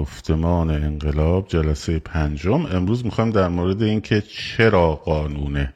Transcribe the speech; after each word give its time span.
گفتمان 0.00 0.70
انقلاب 0.70 1.48
جلسه 1.48 1.98
پنجم. 1.98 2.66
امروز 2.66 3.04
می‌خوایم 3.04 3.30
در 3.30 3.48
مورد 3.48 3.82
اینکه 3.82 4.20
چرا 4.20 4.94
قانون 4.94 5.68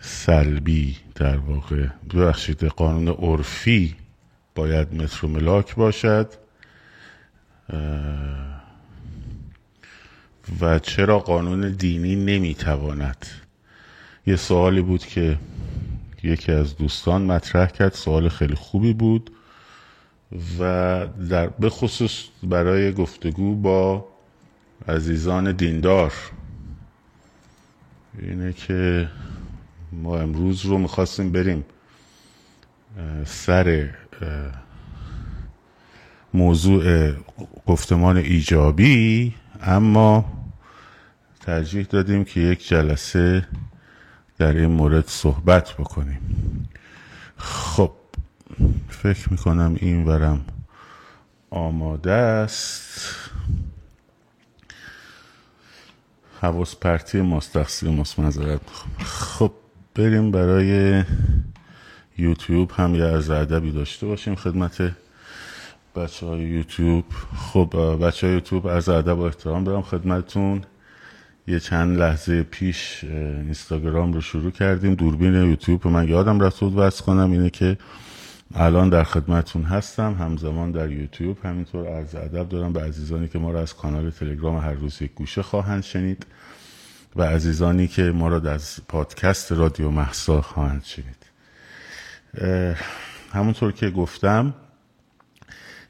سلبی 0.00 0.96
در 1.14 1.36
واقع 1.36 1.86
ببخشید 2.14 2.64
قانون 2.64 3.08
عرفی 3.08 3.96
باید 4.54 4.94
متر 4.94 5.26
و 5.26 5.28
ملاک 5.28 5.74
باشد 5.74 6.32
و 10.60 10.78
چرا 10.78 11.18
قانون 11.18 11.70
دینی 11.70 12.16
نمی‌تواند. 12.16 13.26
یه 14.26 14.36
سوالی 14.36 14.82
بود 14.82 15.06
که 15.06 15.38
یکی 16.22 16.52
از 16.52 16.76
دوستان 16.76 17.22
مطرح 17.22 17.66
کرد 17.66 17.92
سوال 17.92 18.28
خیلی 18.28 18.54
خوبی 18.54 18.92
بود. 18.92 19.30
و 20.58 21.06
در 21.30 21.46
به 21.46 21.70
خصوص 21.70 22.24
برای 22.42 22.92
گفتگو 22.92 23.54
با 23.54 24.08
عزیزان 24.88 25.52
دیندار. 25.52 26.12
اینه 28.18 28.52
که 28.52 29.08
ما 29.92 30.18
امروز 30.18 30.64
رو 30.64 30.78
می‌خواستیم 30.78 31.32
بریم 31.32 31.64
سر 33.26 33.90
موضوع 36.34 37.12
گفتمان 37.66 38.16
ایجابی 38.16 39.34
اما 39.62 40.32
ترجیح 41.40 41.86
دادیم 41.90 42.24
که 42.24 42.40
یک 42.40 42.68
جلسه 42.68 43.48
در 44.38 44.52
این 44.52 44.70
مورد 44.70 45.08
صحبت 45.08 45.72
بکنیم. 45.72 46.20
خب 47.36 47.92
فکر 48.88 49.32
می‌کنم 49.32 49.76
این 49.80 50.04
ورم 50.04 50.44
آماده 51.50 52.12
است. 52.12 52.92
حواس 56.40 56.76
پرتی 56.76 57.20
ماست 57.20 57.52
تقصیر 57.52 57.90
ماست 57.90 58.18
خب 58.98 59.52
بریم 59.94 60.30
برای 60.30 61.02
یوتیوب. 62.18 62.70
هم 62.76 62.94
یه 62.94 63.04
عرض 63.04 63.30
ادبی 63.30 63.72
داشته 63.72 64.06
باشیم 64.06 64.34
خدمت 64.34 64.92
بچه 65.96 66.26
های 66.26 66.40
یوتیوب. 66.40 67.04
خب 67.36 67.98
بچه 68.02 68.26
های 68.26 68.34
یوتیوب 68.34 68.70
عرض 68.70 68.88
ادب 68.88 69.18
و 69.18 69.22
احترام 69.22 69.64
برم 69.64 69.82
خدمتتون. 69.82 70.62
یه 71.46 71.60
چند 71.60 71.98
لحظه 71.98 72.42
پیش 72.42 73.04
اینستاگرام 73.04 74.12
رو 74.12 74.20
شروع 74.20 74.50
کردیم. 74.50 74.94
دوربین 74.94 75.34
یوتیوب 75.34 75.86
من 75.86 76.08
یادم 76.08 76.40
رفت 76.40 76.60
بود 76.60 76.94
کنم. 76.94 77.32
اینه 77.32 77.50
که 77.50 77.78
الان 78.54 78.88
در 78.88 79.04
خدمتون 79.04 79.62
هستم 79.62 80.14
همزمان 80.14 80.70
در 80.70 80.90
یوتیوب. 80.90 81.38
همینطور 81.44 81.88
عرض 81.88 82.14
ادب 82.14 82.48
دارم 82.48 82.72
به 82.72 82.82
عزیزانی 82.82 83.28
که 83.28 83.38
ما 83.38 83.50
را 83.50 83.60
از 83.60 83.76
کانال 83.76 84.10
تلگرام 84.10 84.56
هر 84.56 84.72
روز 84.72 85.02
یک 85.02 85.14
گوشه 85.14 85.42
خواهند 85.42 85.82
شنید 85.82 86.26
و 87.16 87.22
عزیزانی 87.22 87.88
که 87.88 88.02
ما 88.02 88.28
را 88.28 88.50
از 88.50 88.80
پادکست 88.88 89.52
رادیو 89.52 89.90
محسا 89.90 90.40
خواهند 90.40 90.84
شنید. 90.84 91.26
همونطور 93.32 93.72
که 93.72 93.90
گفتم 93.90 94.54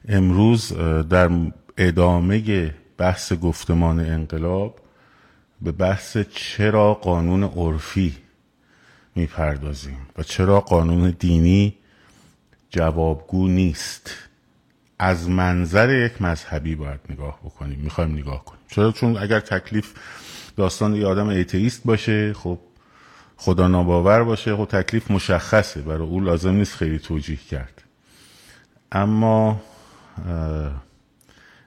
امروز 0.07 0.73
در 1.09 1.29
ادامه 1.77 2.73
بحث 2.97 3.33
گفتمان 3.33 3.99
انقلاب 3.99 4.79
به 5.61 5.71
بحث 5.71 6.17
چرا 6.17 6.93
قانون 6.93 7.43
عرفی 7.43 8.17
می‌پردازیم 9.15 9.97
و 10.17 10.23
چرا 10.23 10.59
قانون 10.59 11.15
دینی 11.19 11.77
جوابگو 12.73 13.47
نیست. 13.47 14.11
از 14.99 15.29
منظر 15.29 16.05
یک 16.05 16.21
مذهبی 16.21 16.75
باید 16.75 16.99
نگاه 17.09 17.39
بکنیم. 17.43 17.79
می‌خوایم 17.79 18.11
نگاه 18.11 18.45
کنیم. 18.45 18.61
چرا؟ 18.69 18.91
چون 18.91 19.17
اگر 19.17 19.39
تکلیف 19.39 19.93
داستان 20.57 20.95
یه 20.95 21.05
آدم 21.05 21.27
ایتئیست 21.27 21.81
باشه 21.85 22.33
خب 22.33 22.59
خدا 23.37 23.67
ناباور 23.67 24.23
باشه 24.23 24.55
خب 24.55 24.65
تکلیف 24.65 25.11
مشخصه. 25.11 25.81
برای 25.81 26.07
او 26.07 26.19
لازم 26.19 26.53
نیست 26.53 26.75
خیلی 26.75 26.99
توجیه 26.99 27.37
کرد. 27.37 27.83
اما 28.91 29.61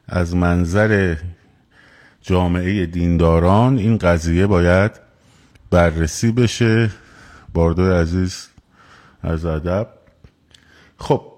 از 0.08 0.36
منظر 0.36 1.16
جامعه 2.22 2.86
دینداران 2.86 3.78
این 3.78 3.98
قضیه 3.98 4.46
باید 4.46 4.90
بررسی 5.70 6.32
بشه. 6.32 6.90
باردوی 7.52 7.92
عزیز 7.92 8.48
از 9.22 9.44
ادب. 9.44 9.95
خب 10.98 11.32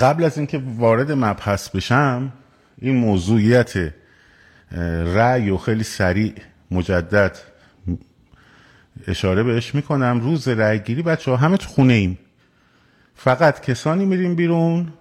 قبل 0.00 0.24
از 0.24 0.38
اینکه 0.38 0.62
وارد 0.76 1.12
مبحث 1.12 1.68
بشم 1.68 2.32
این 2.78 2.96
موضوعیت 2.96 3.92
رأی 5.14 5.50
و 5.50 5.56
خیلی 5.56 5.82
سریع 5.84 6.34
مجدد 6.70 7.38
اشاره 9.06 9.42
بهش 9.42 9.74
می‌کنم. 9.74 10.20
روز 10.20 10.48
رأی 10.48 10.78
گیری 10.78 11.02
بچه 11.02 11.30
ها 11.30 11.36
همه 11.36 11.56
تو 11.56 11.68
خونه 11.68 11.92
ایم. 11.92 12.18
فقط 13.14 13.60
کسانی 13.60 14.04
میریم 14.04 14.34
بیرون 14.34 14.92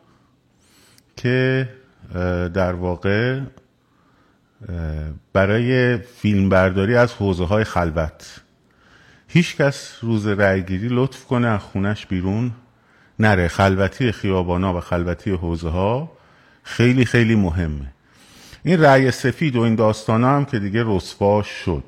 که 1.17 1.69
در 2.53 2.73
واقع 2.73 3.41
برای 5.33 5.97
فیلم 5.97 6.49
برداری 6.49 6.95
از 6.95 7.13
حوزه 7.13 7.45
های 7.45 7.63
خلوت. 7.63 8.41
هیچ 9.27 9.55
کس 9.55 9.97
روز 10.01 10.27
رأیگیری 10.27 10.87
لطف 10.91 11.25
کنه 11.25 11.47
از 11.47 11.61
خونش 11.61 12.05
بیرون. 12.05 12.51
نره. 13.19 13.47
خلوتی 13.47 14.11
خیابانا 14.11 14.77
و 14.77 14.79
خلوتی 14.79 15.31
حوزه 15.31 15.69
ها 15.69 16.11
خیلی 16.63 17.05
خیلی 17.05 17.35
مهمه. 17.35 17.85
این 18.63 18.81
رأی 18.81 19.11
سفید 19.11 19.55
و 19.55 19.61
این 19.61 19.75
داستان 19.75 20.23
هم 20.23 20.45
که 20.45 20.59
دیگه 20.59 20.83
رسوا 20.85 21.43
شد. 21.43 21.83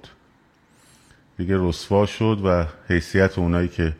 دیگه 1.38 1.56
رسوا 1.60 2.06
شد 2.06 2.42
و 2.46 2.66
حیثیت 2.90 3.40
اونایی 3.40 3.68
که 3.68 3.94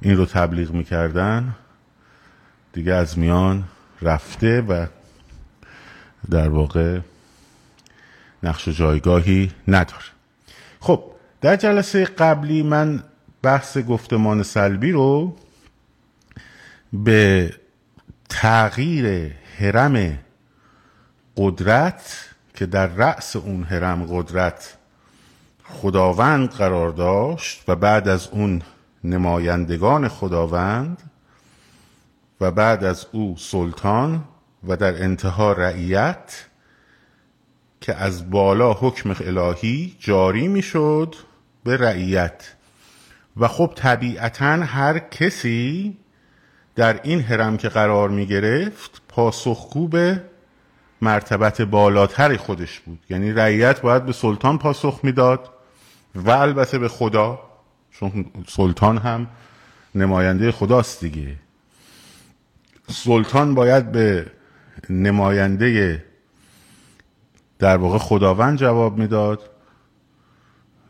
این 0.00 0.16
رو 0.16 0.26
تبلیغ 0.26 0.70
می‌کردن 0.70 1.54
دیگه 2.72 2.92
از 2.92 3.18
میان 3.18 3.64
رفته 4.02 4.60
و 4.60 4.86
در 6.30 6.48
واقع 6.48 6.98
نقش 8.42 8.68
و 8.68 8.70
جایگاهی 8.70 9.50
نداره. 9.68 10.04
خب 10.80 11.04
در 11.40 11.56
جلسه 11.56 12.04
قبلی 12.04 12.62
من 12.62 13.02
بحث 13.42 13.78
گفتمان 13.78 14.42
سلبی 14.42 14.92
رو 14.92 15.36
به 16.94 17.54
تغییر 18.28 19.32
حرم 19.58 20.18
قدرت 21.36 22.28
که 22.54 22.66
در 22.66 22.86
رأس 22.86 23.36
اون 23.36 23.62
حرم 23.62 24.06
قدرت 24.10 24.76
خداوند 25.64 26.50
قرار 26.50 26.90
داشت 26.90 27.64
و 27.68 27.76
بعد 27.76 28.08
از 28.08 28.28
اون 28.28 28.62
نمایندگان 29.04 30.08
خداوند 30.08 31.10
و 32.40 32.50
بعد 32.50 32.84
از 32.84 33.06
او 33.12 33.36
سلطان 33.38 34.24
و 34.68 34.76
در 34.76 35.02
انتها 35.02 35.52
رعیت 35.52 36.46
که 37.80 37.94
از 37.94 38.30
بالا 38.30 38.72
حکم 38.72 39.16
الهی 39.20 39.96
جاری 39.98 40.48
می‌شد 40.48 41.14
به 41.64 41.76
رعیت. 41.76 42.54
و 43.36 43.48
خب 43.48 43.72
طبیعتا 43.76 44.46
هر 44.46 44.98
کسی 44.98 45.96
در 46.74 47.00
این 47.02 47.20
حرم 47.20 47.56
که 47.56 47.68
قرار 47.68 48.08
می 48.08 48.26
گرفت 48.26 49.02
پاسخگو 49.08 49.88
به 49.88 50.22
مرتبت 51.00 51.62
بالاتر 51.62 52.36
خودش 52.36 52.80
بود. 52.80 52.98
یعنی 53.10 53.32
رعیت 53.32 53.80
باید 53.80 54.06
به 54.06 54.12
سلطان 54.12 54.58
پاسخ 54.58 55.00
می‌داد 55.02 55.50
و 56.14 56.30
البته 56.30 56.78
به 56.78 56.88
خدا 56.88 57.40
چون 57.90 58.26
سلطان 58.48 58.98
هم 58.98 59.26
نماینده 59.94 60.52
خداست 60.52 61.00
دیگه. 61.00 61.36
سلطان 62.88 63.54
باید 63.54 63.92
به 63.92 64.26
نماینده 64.90 66.04
در 67.58 67.76
واقع 67.76 67.98
خداوند 67.98 68.58
جواب 68.58 68.98
می‌داد. 68.98 69.50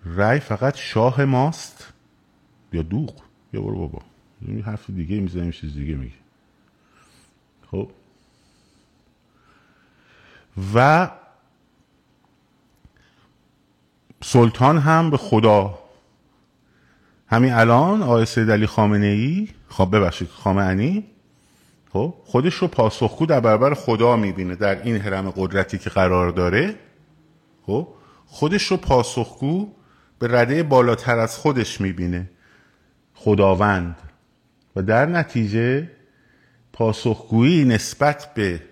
رأی 0.07 0.41
فقط 0.41 0.77
شاه 0.77 1.25
ماست 1.25 1.93
یا 2.73 2.83
دوغ؟ 2.83 3.15
یا 3.53 3.61
برو 3.61 3.79
بابا. 3.79 4.14
این 4.45 4.63
حرف 4.63 4.91
دیگه 4.91 5.21
می‌زنیم 5.21 5.51
چیز 5.51 5.75
دیگه 5.75 5.95
میگه. 5.95 6.15
خب. 7.71 7.91
و 10.75 11.11
سلطان 14.23 14.79
هم 14.79 15.11
به 15.11 15.17
خدا. 15.17 15.79
همین 17.27 17.53
الان 17.53 18.03
آقای 18.03 18.27
سید 18.27 18.51
علی 18.51 18.67
خامنه 18.67 19.07
ای 19.07 19.49
خب 19.69 19.97
ببخشید 19.97 20.29
خامنه‌ای 20.29 21.05
خب 21.93 22.15
خودش 22.25 22.55
رو 22.55 22.69
پاسخگو 22.69 23.27
در 23.27 23.41
برابر 23.41 23.75
خدا 23.75 24.17
می‌بینه 24.17 24.55
در 24.55 24.83
این 24.83 24.97
حرم 24.97 25.31
قدرتی 25.31 25.79
که 25.79 25.91
قرار 25.91 26.31
داره. 26.31 26.75
خب 27.67 27.89
خودش 28.27 28.63
رو 28.63 28.77
پاسخگو 28.77 29.73
به 30.19 30.29
رده 30.41 30.63
بالاتر 30.63 31.19
از 31.19 31.37
خودش 31.39 31.81
می‌بینه. 31.81 32.31
خداوند. 33.15 33.97
و 34.77 34.83
در 34.83 35.07
نتیجه 35.07 35.91
پاسخگویی 36.73 37.65
نسبت 37.65 38.35
به 38.35 38.63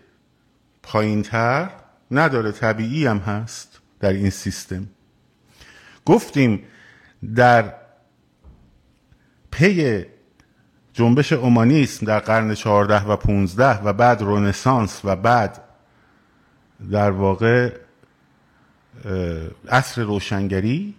پایین 0.82 1.22
تر 1.22 1.70
نداره 2.10 2.52
طبیعی 2.52 3.06
هم 3.06 3.18
هست 3.18 3.80
در 4.00 4.12
این 4.12 4.30
سیستم. 4.30 4.86
گفتیم 6.04 6.62
در 7.34 7.74
پی 9.50 10.04
جنبش 10.92 11.32
اومانیسم 11.32 12.06
در 12.06 12.18
قرن 12.18 12.54
چهارده 12.54 13.04
و 13.04 13.16
پونزده 13.16 13.82
و 13.82 13.92
بعد 13.92 14.22
رونسانس 14.22 15.00
و 15.04 15.16
بعد 15.16 15.60
در 16.90 17.10
واقع 17.10 17.72
عصر 19.68 20.02
روشنگری 20.02 20.94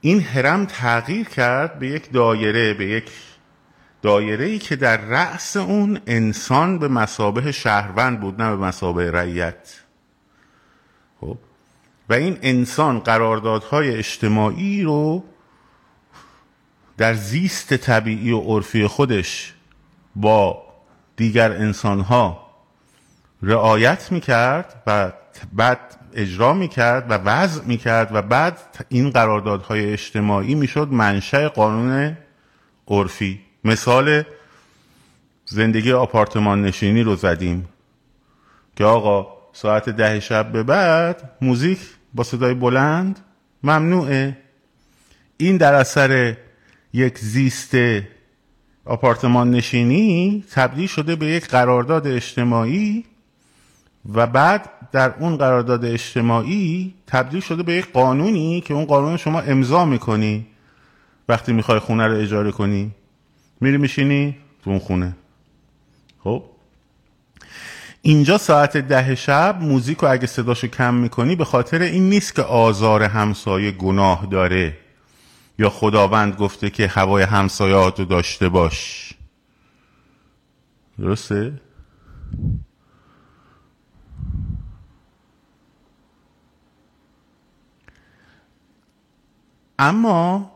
این 0.00 0.20
هرم 0.20 0.66
تغییر 0.66 1.28
کرد 1.28 1.78
به 1.78 1.88
یک 1.88 2.12
دایره 2.12 2.74
به 2.74 2.86
یک 2.86 3.10
دایره 4.02 4.44
ای 4.44 4.58
که 4.58 4.76
در 4.76 4.96
رأس 4.96 5.56
اون 5.56 6.00
انسان 6.06 6.78
به 6.78 6.88
مسابه 6.88 7.52
شهروند 7.52 8.20
بود 8.20 8.42
نه 8.42 8.50
به 8.50 8.56
مسابه 8.56 9.10
رعیت. 9.10 9.80
خب؟ 11.20 11.38
و 12.08 12.12
این 12.12 12.38
انسان 12.42 12.98
قراردادهای 12.98 13.96
اجتماعی 13.96 14.82
رو 14.82 15.24
در 16.96 17.14
زیست 17.14 17.76
طبیعی 17.76 18.32
و 18.32 18.40
عرفی 18.40 18.86
خودش 18.86 19.54
با 20.16 20.62
دیگر 21.16 21.52
انسانها 21.52 22.50
رعایت 23.42 24.12
می‌کرد 24.12 24.82
و 24.86 25.12
بعد 25.52 25.99
اجرا 26.14 26.54
می‌کرد 26.54 27.10
و 27.10 27.14
وضع 27.14 27.64
می‌کرد 27.64 28.10
و 28.12 28.22
بعد 28.22 28.58
این 28.88 29.10
قراردادهای 29.10 29.92
اجتماعی 29.92 30.54
می‌شد 30.54 30.88
منشأ 30.88 31.48
قانون 31.48 32.16
عرفی. 32.88 33.40
مثال 33.64 34.22
زندگی 35.44 35.92
آپارتمان 35.92 36.62
نشینی 36.62 37.02
رو 37.02 37.16
زدیم 37.16 37.68
که 38.76 38.84
آقا 38.84 39.26
ساعت 39.52 39.88
ده 39.88 40.20
شب 40.20 40.52
به 40.52 40.62
بعد 40.62 41.30
موزیک 41.40 41.78
با 42.14 42.24
صدای 42.24 42.54
بلند 42.54 43.20
ممنوعه. 43.62 44.36
این 45.36 45.56
در 45.56 45.74
اثر 45.74 46.36
یک 46.92 47.18
زیست 47.18 47.74
آپارتمان 48.84 49.50
نشینی 49.50 50.44
تبدیل 50.52 50.86
شده 50.86 51.16
به 51.16 51.26
یک 51.26 51.48
قرارداد 51.48 52.06
اجتماعی 52.06 53.04
و 54.14 54.26
بعد 54.26 54.70
در 54.92 55.14
اون 55.18 55.36
قرارداد 55.36 55.84
اجتماعی 55.84 56.94
تبدیل 57.06 57.40
شده 57.40 57.62
به 57.62 57.74
یک 57.74 57.92
قانونی 57.92 58.60
که 58.60 58.74
اون 58.74 58.84
قانون 58.84 59.16
شما 59.16 59.40
امضا 59.40 59.84
می‌کنی. 59.84 60.46
وقتی 61.28 61.52
می‌خوای 61.52 61.78
خونه 61.78 62.06
رو 62.06 62.16
اجاره 62.16 62.52
کنی 62.52 62.90
میری 63.60 63.76
میشینی 63.76 64.36
تو 64.64 64.70
اون 64.70 64.78
خونه. 64.78 65.16
خب؟ 66.24 66.44
اینجا 68.02 68.38
ساعت 68.38 68.76
ده 68.76 69.14
شب 69.14 69.58
موزیک 69.60 69.98
رو 69.98 70.10
اگه 70.10 70.26
صداشو 70.26 70.66
کم 70.66 70.94
می‌کنی 70.94 71.36
به 71.36 71.44
خاطر 71.44 71.82
این 71.82 72.08
نیست 72.08 72.34
که 72.34 72.42
آزار 72.42 73.02
همسایه 73.02 73.70
گناه 73.70 74.26
داره. 74.26 74.76
یا 75.58 75.70
خداوند 75.70 76.36
گفته 76.36 76.70
که 76.70 76.86
هوای 76.86 77.22
همسایه 77.22 77.74
رو 77.74 78.04
داشته 78.04 78.48
باش. 78.48 79.12
درسته؟ 80.98 81.52
اما 89.80 90.50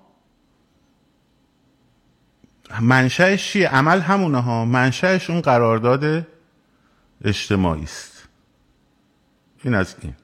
منشأش 2.81 3.53
چیه 3.53 3.69
عمل 3.69 4.01
همونه 4.01 4.41
ها. 4.41 4.65
منشأش 4.65 5.31
اون 5.31 5.41
قرارداد 5.41 6.27
اجتماعی 7.25 7.83
است. 7.83 8.29
این 9.63 9.75
از 9.75 9.95
این. 10.03 10.15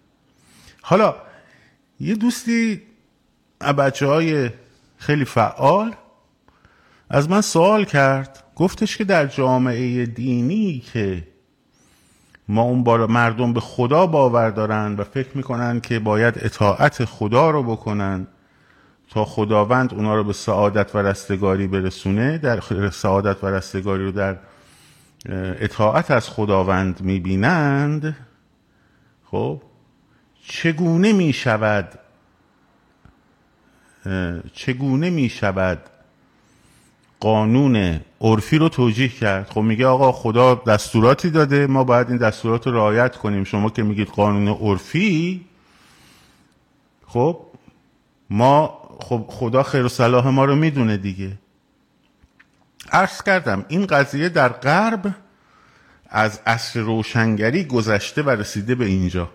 حالا 0.82 1.16
یه 2.00 2.14
دوستی 2.14 2.82
بچه 3.60 4.06
های 4.06 4.50
خیلی 4.98 5.24
فعال 5.24 5.94
از 7.10 7.30
من 7.30 7.40
سوال 7.40 7.84
کرد. 7.84 8.44
گفتش 8.56 8.96
که 8.96 9.04
در 9.04 9.26
جامعه 9.26 10.06
دینی 10.06 10.78
که 10.92 11.28
ما 12.48 12.62
اون 12.62 12.84
بالا 12.84 13.06
مردم 13.06 13.52
به 13.52 13.60
خدا 13.60 14.06
باور 14.06 14.50
دارن 14.50 14.96
و 14.96 15.04
فکر 15.04 15.36
می‌کنن 15.36 15.80
که 15.80 15.98
باید 15.98 16.34
اطاعت 16.38 17.04
خدا 17.04 17.50
رو 17.50 17.62
بکنن 17.62 18.26
تا 19.10 19.24
خداوند 19.24 19.94
اونا 19.94 20.14
رو 20.14 20.24
به 20.24 20.32
سعادت 20.32 20.94
و 20.94 20.98
رستگاری 20.98 21.66
برسونه 21.66 22.38
در 22.38 22.60
سعادت 22.90 23.44
و 23.44 23.46
رستگاری 23.46 24.04
رو 24.04 24.12
در 24.12 24.36
اطاعت 25.60 26.10
از 26.10 26.28
خداوند 26.28 27.00
می‌بینند 27.00 28.16
خب؟ 29.30 29.62
چگونه 30.42 31.12
می‌شود 31.12 31.98
چگونه 34.52 35.10
می‌شود 35.10 35.78
قانون 37.20 38.00
عرفی 38.20 38.58
رو 38.58 38.68
توجیه 38.68 39.08
کرد؟ 39.08 39.50
خب 39.50 39.60
میگه 39.60 39.86
آقا 39.86 40.12
خدا 40.12 40.54
دستوراتی 40.54 41.30
داده 41.30 41.66
ما 41.66 41.84
باید 41.84 42.08
این 42.08 42.16
دستورات 42.16 42.66
رو 42.66 42.72
رعایت 42.72 43.16
کنیم. 43.16 43.44
شما 43.44 43.70
که 43.70 43.82
میگید 43.82 44.08
قانون 44.08 44.48
عرفی 44.48 45.44
خب 47.06 47.46
ما 48.30 48.79
خب 49.02 49.24
خدا 49.28 49.62
خیر 49.62 49.84
و 49.84 49.88
صلاح 49.88 50.28
ما 50.28 50.44
رو 50.44 50.56
می‌دونه 50.56 50.96
دیگه. 50.96 51.38
عرض 52.92 53.22
کردم 53.22 53.64
این 53.68 53.86
قضیه 53.86 54.28
در 54.28 54.48
غرب 54.48 55.14
از 56.08 56.40
عصر 56.46 56.80
روشنگری 56.80 57.64
گذشته 57.64 58.22
و 58.22 58.30
رسیده 58.30 58.74
به 58.74 58.84
اینجا. 58.84 59.30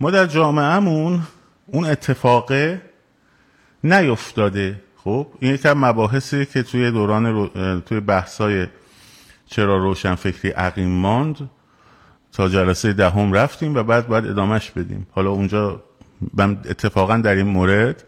ما 0.00 0.10
در 0.10 0.26
جامعهمون 0.26 1.22
اون 1.66 1.84
اتفاقه 1.84 2.82
نیفتاده. 3.84 4.80
خب 4.96 5.26
این 5.40 5.54
یکم 5.54 5.72
مباحثی 5.72 6.46
که 6.46 6.62
توی 6.62 6.90
دوران 6.90 7.26
رو... 7.26 7.48
توی 7.80 8.00
بحثای 8.00 8.66
چرا 9.46 9.76
روشن 9.76 10.14
فکری 10.14 10.50
عقیم 10.50 10.88
ماند 10.88 11.50
تا 12.32 12.48
جلسه 12.48 12.92
دهم 12.92 13.32
ده 13.32 13.38
رفتیم 13.38 13.74
و 13.74 13.82
بعد 13.82 14.08
باید 14.08 14.26
ادامهش 14.26 14.70
بدیم. 14.70 15.06
حالا 15.10 15.30
اونجا 15.30 15.82
اتفاقا 16.38 17.16
در 17.16 17.34
این 17.34 17.46
مورد 17.46 18.04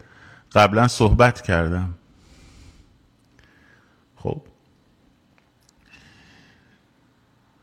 قبلا 0.57 0.87
صحبت 0.87 1.41
کردم. 1.41 1.93
خب. 4.15 4.41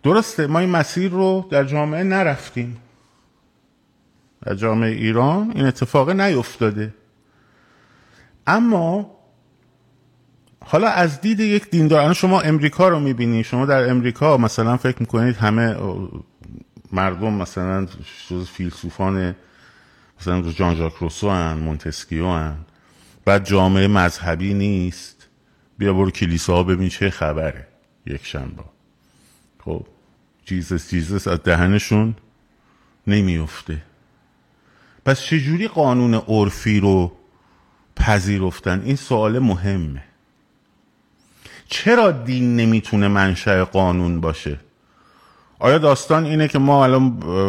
درسته 0.02 0.46
ما 0.46 0.58
این 0.58 0.70
مسیر 0.70 1.10
رو 1.10 1.48
در 1.50 1.64
جامعه 1.64 2.02
نرفتیم. 2.02 2.76
در 4.42 4.54
جامعه 4.54 4.90
ایران 4.90 5.52
این 5.54 5.66
اتفاق 5.66 6.10
نیفتاده. 6.10 6.94
اما 8.46 9.10
حالا 10.64 10.88
از 10.88 11.20
دید 11.20 11.40
یک 11.40 11.70
دیندار 11.70 12.12
شما 12.12 12.40
امریکا 12.40 12.88
رو 12.88 13.00
می‌بینی 13.00 13.44
شما 13.44 13.66
در 13.66 13.90
امریکا 13.90 14.36
مثلا 14.36 14.76
فکر 14.76 14.96
می‌کنید 15.00 15.36
همه 15.36 15.76
مردم 16.92 17.32
مثلا 17.32 17.86
فیلسوفان 18.52 19.34
مثلا 20.20 20.42
جان 20.42 20.74
ژاک 20.74 20.94
روسو 20.94 21.30
هن 21.30 21.54
مونتسکیو 21.54 22.28
هن. 22.28 22.56
بعد 23.24 23.44
جامعه 23.44 23.86
مذهبی 23.86 24.54
نیست. 24.54 25.28
بیا 25.78 25.92
برو 25.92 26.10
کلیسا 26.10 26.62
ببین 26.62 26.88
چه 26.88 27.10
خبره. 27.10 27.66
یک 28.06 28.26
شنبه. 28.26 28.64
خب 29.64 29.86
جیزس 30.44 30.90
جیزس 30.90 31.28
از 31.28 31.42
دهنشون 31.42 32.14
نمیفته 33.06 33.82
پس 35.04 35.20
چجوری 35.20 35.68
قانون 35.68 36.14
عرفی 36.14 36.80
رو 36.80 37.12
پذیرفتن؟ 37.96 38.82
این 38.84 38.96
سوال 38.96 39.38
مهمه. 39.38 40.02
چرا 41.68 42.10
دین 42.10 42.56
نمی‌تونه 42.56 43.08
منشأ 43.08 43.64
قانون 43.64 44.20
باشه؟ 44.20 44.58
آیا 45.58 45.78
داستان 45.78 46.24
اینه 46.24 46.48
که 46.48 46.58
ما 46.58 46.84
الان 46.84 47.02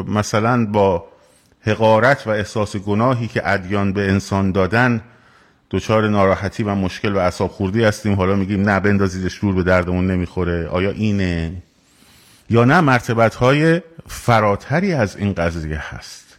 مثلا 0.08 0.66
با 0.66 1.08
حقارت 1.62 2.28
و 2.28 2.30
احساس 2.30 2.76
گناهی 2.76 3.28
که 3.28 3.50
ادیان 3.50 3.94
به 3.94 4.12
انسان 4.12 4.52
دادن 4.52 5.02
دچار 5.72 6.10
ناراحتی 6.10 6.64
و 6.64 6.76
مشکل 6.76 7.14
و 7.14 7.18
اعصاب 7.18 7.52
خوردی 7.52 7.84
هستیم. 7.84 8.14
حالا 8.14 8.36
میگیم 8.36 8.70
نه 8.70 8.80
بندازیدش 8.80 9.42
دور 9.42 9.56
به 9.56 9.64
دردمون 9.64 10.12
نمی‌خوره. 10.12 10.68
آیا 10.68 10.92
اینه؟ 10.92 11.62
یا 12.50 12.66
نه 12.66 12.82
مرتبت 12.82 13.36
های 13.36 13.82
فراتری 14.08 14.94
از 14.94 15.18
این 15.18 15.34
قضیه 15.34 15.96
هست. 15.96 16.38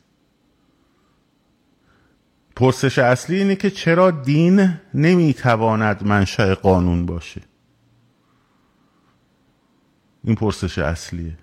پرسش 2.56 2.99
اصلی 2.99 3.37
اینه 3.37 3.56
که 3.56 3.71
چرا 3.71 4.11
دین 4.11 4.75
نمی‌تواند 4.95 6.06
منشأ 6.06 6.54
قانون 6.54 7.06
باشه؟ 7.06 7.40
این 10.25 10.35
پرسش 10.35 10.78
اصلیه. 10.78 11.38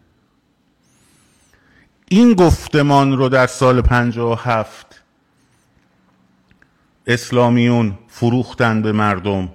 این 2.10 2.34
گفتمان 2.34 3.18
رو 3.18 3.30
در 3.30 3.48
سال 3.48 3.82
پنجاه 3.82 4.32
و 4.32 4.36
هفت 4.36 5.03
اسلامیون 7.08 7.98
فروختن 8.08 8.82
به 8.82 8.92
مردم 8.92 9.50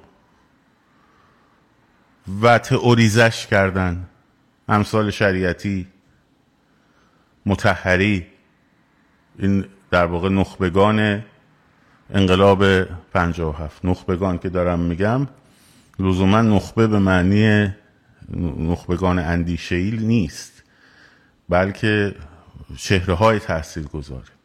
و 2.43 2.59
تئوریزش 2.59 3.47
کردن. 3.47 4.07
امثال 4.69 5.11
شریعتی 5.11 5.87
متحری 7.47 8.27
این 9.39 9.65
در 9.91 10.07
واقع 10.07 10.29
نخبگان 10.29 11.25
انقلاب 12.11 12.63
هفت. 13.13 13.85
نخبگان 13.85 14.39
که 14.39 14.49
دارم 14.49 14.81
میگم 14.81 15.27
لزوما 15.99 16.43
نخبه 16.43 16.87
به 16.87 16.99
معنی 16.99 17.75
نخبگان 18.59 19.19
اندیشهیل 19.19 20.03
نیست 20.03 20.63
بلکه 21.49 22.15
چهره 22.77 23.15
های 23.15 23.39
تحصیل 23.39 23.85
گذاره 23.85 24.38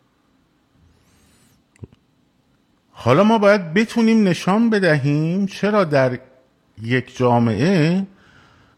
حالا 2.93 3.23
ما 3.23 3.37
باید 3.37 3.73
بتونیم 3.73 4.27
نشان 4.27 4.69
بدهیم 4.69 5.45
چرا 5.45 5.83
در 5.83 6.19
یک 6.81 7.17
جامعه 7.17 8.07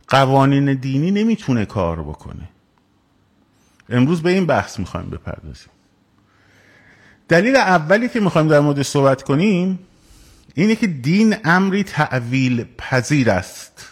قوانین 0.08 0.74
دینی 0.74 1.12
نمی‌تونه 1.12 1.66
کار 1.66 2.04
بکنه. 2.04 2.50
امروز 3.90 4.22
به 4.22 4.30
این 4.30 4.46
بحث 4.46 4.80
می‌خوایم 4.80 5.10
بپردازیم. 5.10 5.70
دلیل 7.28 7.56
اولی 7.56 8.10
که 8.10 8.20
می‌خوایم 8.20 8.48
در 8.48 8.60
مورد 8.60 8.82
صحبت 8.82 9.24
کنیم 9.24 9.80
اینه 10.56 10.76
که 10.76 10.88
دین 10.88 11.36
امری 11.44 11.84
تعویل 11.84 12.66
پذیر 12.78 13.30
است. 13.30 13.88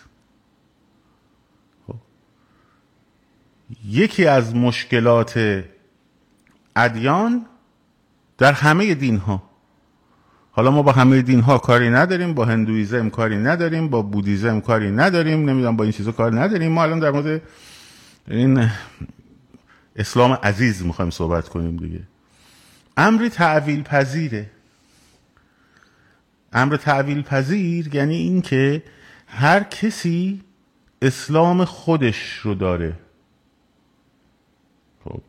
خب. 1.87 1.95
یکی 3.87 4.25
از 4.25 4.55
مشکلات 4.55 5.63
ادیان 6.75 7.45
در 8.37 8.53
همه 8.53 8.93
دین 8.93 9.17
ها 9.17 9.52
حالا 10.55 10.71
ما 10.71 10.81
با 10.81 10.91
همه 10.91 11.21
دین 11.21 11.39
ها 11.39 11.57
کاری 11.57 11.89
نداریم 11.89 12.33
با 12.33 12.45
هندویزم 12.45 13.09
کاری 13.09 13.37
نداریم 13.37 13.89
با 13.89 14.01
بودیزم 14.01 14.61
کاری 14.61 14.91
نداریم 14.91 15.49
نمی‌دونم 15.49 15.75
با 15.75 15.83
این 15.83 15.93
چیزا 15.93 16.11
کاری 16.11 16.35
نداریم. 16.35 16.71
ما 16.71 16.83
الان 16.83 16.99
در 16.99 17.11
مورد 17.11 17.41
این 18.27 18.69
اسلام 19.95 20.33
عزیز 20.33 20.85
می‌خوایم 20.85 21.11
صحبت 21.11 21.49
کنیم 21.49 21.77
دیگه. 21.77 21.99
امر 22.97 23.27
تعویل 23.27 23.83
پذیره 23.83 24.49
امر 26.53 26.77
تعویل 26.77 27.21
پذیر 27.21 27.95
یعنی 27.95 28.15
اینکه 28.15 28.83
هر 29.27 29.63
کسی 29.63 30.41
اسلام 31.01 31.65
خودش 31.65 32.33
رو 32.33 32.55
داره. 32.55 32.93
خب. 35.03 35.21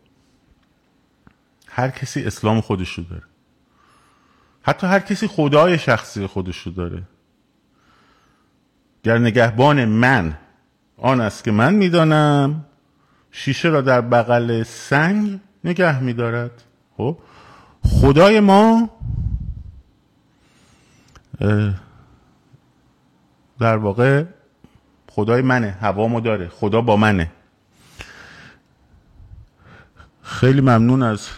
هر 1.69 1.90
کسی 1.90 2.25
اسلام 2.25 2.61
خودش 2.61 2.90
رو 2.90 3.04
داره. 3.04 3.23
حتی 4.66 4.87
هر 4.87 4.99
کسی 4.99 5.26
خدای 5.26 5.78
شخصی 5.78 6.26
خودش 6.26 6.59
رو 6.59 6.73
داره. 6.73 7.02
گر 9.02 9.18
نگهبان 9.18 9.85
من 9.85 10.38
آن 10.97 11.21
است 11.21 11.44
که 11.44 11.50
من 11.50 11.75
می‌دانم 11.75 12.64
شیشه 13.30 13.68
را 13.68 13.80
در 13.80 14.00
بغل 14.00 14.62
سنگ 14.62 15.40
نگه 15.64 16.00
میدارد. 16.00 16.62
خب 16.97 17.18
خدای 17.85 18.40
ما 18.40 18.90
در 23.59 23.76
واقع 23.76 24.25
خدای 25.11 25.42
منه 25.42 25.71
هوامو 25.80 26.21
داره 26.21 26.49
خدا 26.49 26.80
با 26.80 26.97
منه. 26.97 27.30
خیلی 30.23 30.61
ممنون 30.61 31.02
از 31.02 31.28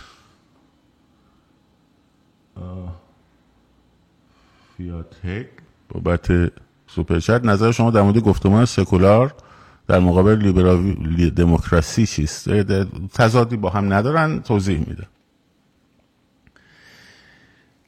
فیاتک 4.76 5.46
بابت 5.88 6.52
سوپرچت 6.86 7.44
نظر 7.44 7.72
شما 7.72 7.90
در 7.90 8.02
مورد 8.02 8.18
گفتمان 8.18 8.64
سکولار 8.64 9.34
در 9.88 9.98
مقابل 9.98 10.38
لیبرالی 10.38 11.30
دموکراسی 11.30 12.06
چیست؟ 12.06 12.48
تضادی 13.14 13.56
با 13.56 13.70
هم 13.70 13.92
ندارن 13.92 14.42
توضیح 14.42 14.78
میده. 14.78 15.06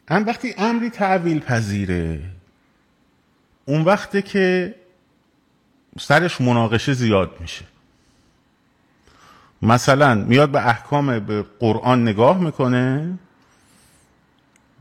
هم 0.08 0.26
وقتی 0.26 0.54
امری 0.58 0.90
تعویل 0.90 1.40
پذیره 1.40 2.20
اون 3.64 3.82
وقته 3.82 4.22
که 4.22 4.74
سرش 5.98 6.40
مناقشه 6.40 6.92
زیاد 6.92 7.30
میشه. 7.40 7.64
مثلا 9.62 10.14
میاد 10.14 10.50
به 10.50 10.68
احکام 10.68 11.20
به 11.20 11.44
قرآن 11.58 12.02
نگاه 12.02 12.40
می‌کنه 12.40 13.18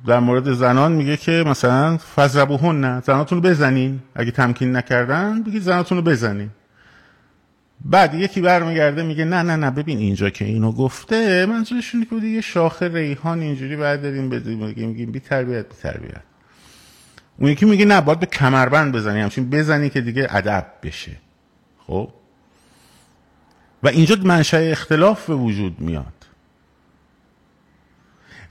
در 0.07 0.19
مورد 0.19 0.53
زنان 0.53 0.91
میگه 0.91 1.17
که 1.17 1.43
مثلا 1.47 1.97
فضربوهن 1.97 2.81
نه 2.81 3.01
زناتون 3.01 3.43
رو 3.43 3.49
بزنین. 3.49 3.99
اگه 4.15 4.31
تمکین 4.31 4.75
نکردن 4.75 5.43
بگید 5.43 5.61
زناتون 5.61 5.97
رو 5.97 6.03
بزنین. 6.03 6.49
بعد 7.85 8.13
یکی 8.13 8.41
برمیگرده 8.41 9.03
میگه 9.03 9.25
نه 9.25 9.41
نه 9.41 9.55
نه 9.55 9.71
ببین 9.71 9.97
اینجا 9.97 10.29
که 10.29 10.45
اینو 10.45 10.71
گفته 10.71 11.45
منظورش 11.45 11.95
اینه 11.95 12.05
که 12.05 12.15
یه 12.15 12.41
شاخه 12.41 12.87
ریحان 12.87 13.39
اینجوری 13.41 13.75
بعد 13.75 14.01
داریم 14.01 14.29
بدیم 14.29 14.65
میگیم 14.75 15.11
بی 15.11 15.19
تربیت 15.19 15.69
بی 15.69 15.75
تربیت. 15.81 16.21
اون 17.39 17.51
یکی 17.51 17.65
میگه 17.65 17.85
نه 17.85 18.01
باید 18.01 18.19
به 18.19 18.25
کمربند 18.25 18.95
بزنی 18.95 19.21
همچین 19.21 19.49
بزنی 19.49 19.89
که 19.89 20.01
دیگه 20.01 20.27
ادب 20.29 20.65
بشه. 20.83 21.11
خب؟ 21.87 22.09
و 23.83 23.87
اینجا 23.87 24.15
منشأ 24.23 24.57
اختلاف 24.57 25.27
به 25.27 25.35
وجود 25.35 25.79
میاد. 25.79 26.16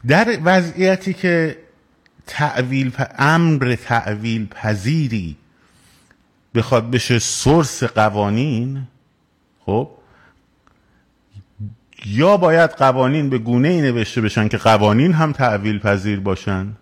در 0.08 0.38
وضعیتی 0.44 1.14
که 1.14 1.56
تعویل 2.26 2.92
امر 3.18 3.76
تعویل 3.84 4.46
پذیری 4.46 5.36
بخواد 6.54 6.90
بشه 6.90 7.18
سورس 7.18 7.84
قوانین 7.84 8.82
خب 9.66 9.90
یا 12.06 12.36
باید 12.36 12.70
قوانین 12.70 13.30
به 13.30 13.38
گونه 13.38 13.68
ای 13.68 13.80
نوشته 13.80 14.20
بشن 14.20 14.48
که 14.48 14.56
قوانین 14.56 15.12
هم 15.12 15.32
تعویل 15.32 15.78
پذیر 15.78 16.20
باشن 16.20 16.72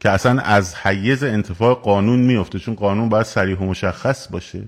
که 0.00 0.10
اصلا 0.10 0.40
از 0.40 0.74
حیز 0.74 1.24
انتفاع 1.24 1.74
قانون 1.74 2.20
میفته 2.20 2.58
چون 2.58 2.74
قانون 2.74 3.08
باید 3.08 3.26
سریح 3.26 3.58
و 3.58 3.64
مشخص 3.64 4.28
باشه. 4.28 4.62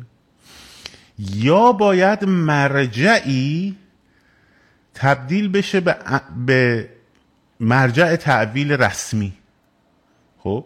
یا 1.19 1.73
باید 1.73 2.25
مرجعی 2.25 3.77
تبدیل 4.95 5.49
بشه 5.49 5.81
به, 5.81 5.97
به 6.47 6.89
مرجع 7.61 8.17
تعویل 8.17 8.73
رسمی. 8.73 9.33
خب؟ 10.39 10.65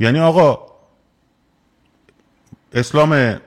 یعنی 0.00 0.20
آقا 0.20 0.58
اسلام 2.72 3.40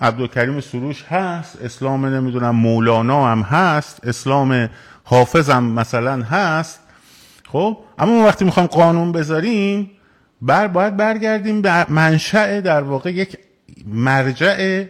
عبدالکریم 0.00 0.60
سروش 0.60 1.04
هست 1.04 1.62
اسلام 1.62 2.06
نمی‌دونم 2.06 2.56
مولانا 2.56 3.26
هم 3.26 3.40
هست 3.40 4.06
اسلام 4.06 4.70
حافظ 5.04 5.50
هم 5.50 5.64
مثلا 5.64 6.22
هست. 6.22 6.80
خب؟ 7.48 7.78
اما 7.98 8.24
وقتی 8.24 8.44
می‌خوام 8.44 8.66
قانون 8.66 9.12
بذاریم 9.12 9.90
بر 10.42 10.68
باید 10.68 10.96
برگردیم 10.96 11.62
به 11.62 11.92
منشأ 11.92 12.60
در 12.60 12.82
واقع 12.82 13.12
یک 13.12 13.38
مرجع 13.86 14.84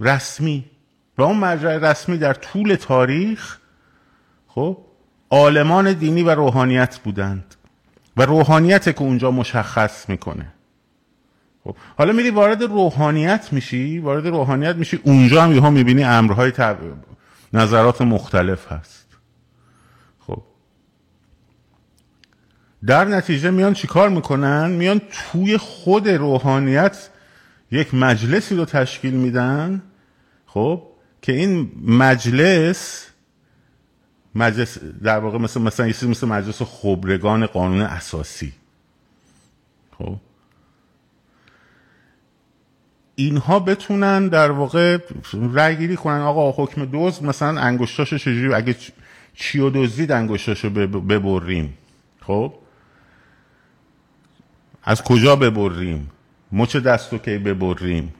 رسمی. 0.00 0.64
و 1.18 1.22
اون 1.22 1.36
مرجع 1.36 1.76
رسمی 1.78 2.18
در 2.18 2.34
طول 2.34 2.74
تاریخ 2.74 3.58
خب؟ 4.48 4.78
عالمان 5.30 5.92
دینی 5.92 6.22
و 6.22 6.30
روحانیت 6.30 6.98
بودند 6.98 7.54
و 8.16 8.22
روحانیت 8.22 8.96
که 8.96 9.02
اونجا 9.02 9.30
مشخص 9.30 10.08
می‌کنه. 10.08 10.52
خب 11.64 11.76
حالا 11.98 12.12
میری 12.12 12.30
وارد 12.30 12.62
روحانیت 12.62 13.48
میشی 13.52 13.98
وارد 13.98 14.26
روحانیت 14.26 14.76
میشی 14.76 15.00
اونجا 15.02 15.42
هم 15.42 15.52
یهو 15.52 15.70
می‌بینی 15.70 16.04
امرهای 16.04 16.50
تب... 16.50 16.76
نظرات 17.52 18.02
مختلف 18.02 18.72
هست. 18.72 19.06
خب. 20.26 20.42
در 22.86 23.04
نتیجه 23.04 23.50
میان 23.50 23.74
چیکار 23.74 24.08
می‌کنن؟ 24.08 24.70
میان 24.70 25.00
توی 25.10 25.56
خود 25.56 26.08
روحانیت 26.08 27.08
یک 27.70 27.94
مجلسی 27.94 28.56
رو 28.56 28.64
تشکیل 28.64 29.14
میدن 29.14 29.82
خب 30.46 30.82
که 31.22 31.32
این 31.32 31.72
مجلس 31.86 33.06
مجلس 34.34 34.78
در 34.78 35.18
واقع 35.18 35.38
مثل 35.38 35.60
مثلا 35.60 35.86
یه 35.86 35.94
مثل 36.02 36.26
مجلس 36.26 36.62
خبرگان 36.62 37.46
قانون 37.46 37.80
اساسی. 37.80 38.52
خب؟ 39.98 40.16
اینها 43.14 43.58
بتونن 43.58 44.28
در 44.28 44.50
واقع 44.50 44.98
رأی 45.52 45.76
گیری 45.76 45.96
کنن. 45.96 46.20
آقا 46.20 46.64
حکم 46.64 46.84
دوز 46.84 47.22
مثلا 47.22 47.60
انگشتاشو 47.60 48.18
چجوری 48.18 48.54
اگه 48.54 48.76
چی 49.34 49.60
و 49.60 49.70
دزدید 49.70 50.12
انگشتاشو 50.12 50.70
ببریم. 50.70 51.74
خب؟ 52.20 52.54
از 54.82 55.02
کجا 55.02 55.36
ببریم؟ 55.36 56.10
مچ 56.52 56.76
دستو 56.76 57.18
کی 57.18 57.38
ببریم؟ 57.38 58.14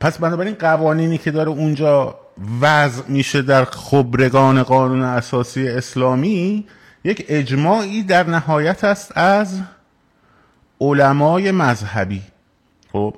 پس 0.00 0.18
بنابراین 0.18 0.54
قوانینی 0.54 1.18
که 1.18 1.30
داره 1.30 1.50
اونجا 1.50 2.18
وضع 2.60 3.02
میشه 3.08 3.42
در 3.42 3.64
خبرگان 3.64 4.62
قانون 4.62 5.02
اساسی 5.02 5.68
اسلامی 5.68 6.66
یک 7.04 7.24
اجماعی 7.28 8.02
در 8.02 8.26
نهایت 8.26 8.84
است 8.84 9.12
از 9.18 9.60
علمای 10.80 11.50
مذهبی. 11.50 12.22
خب؟ 12.92 13.14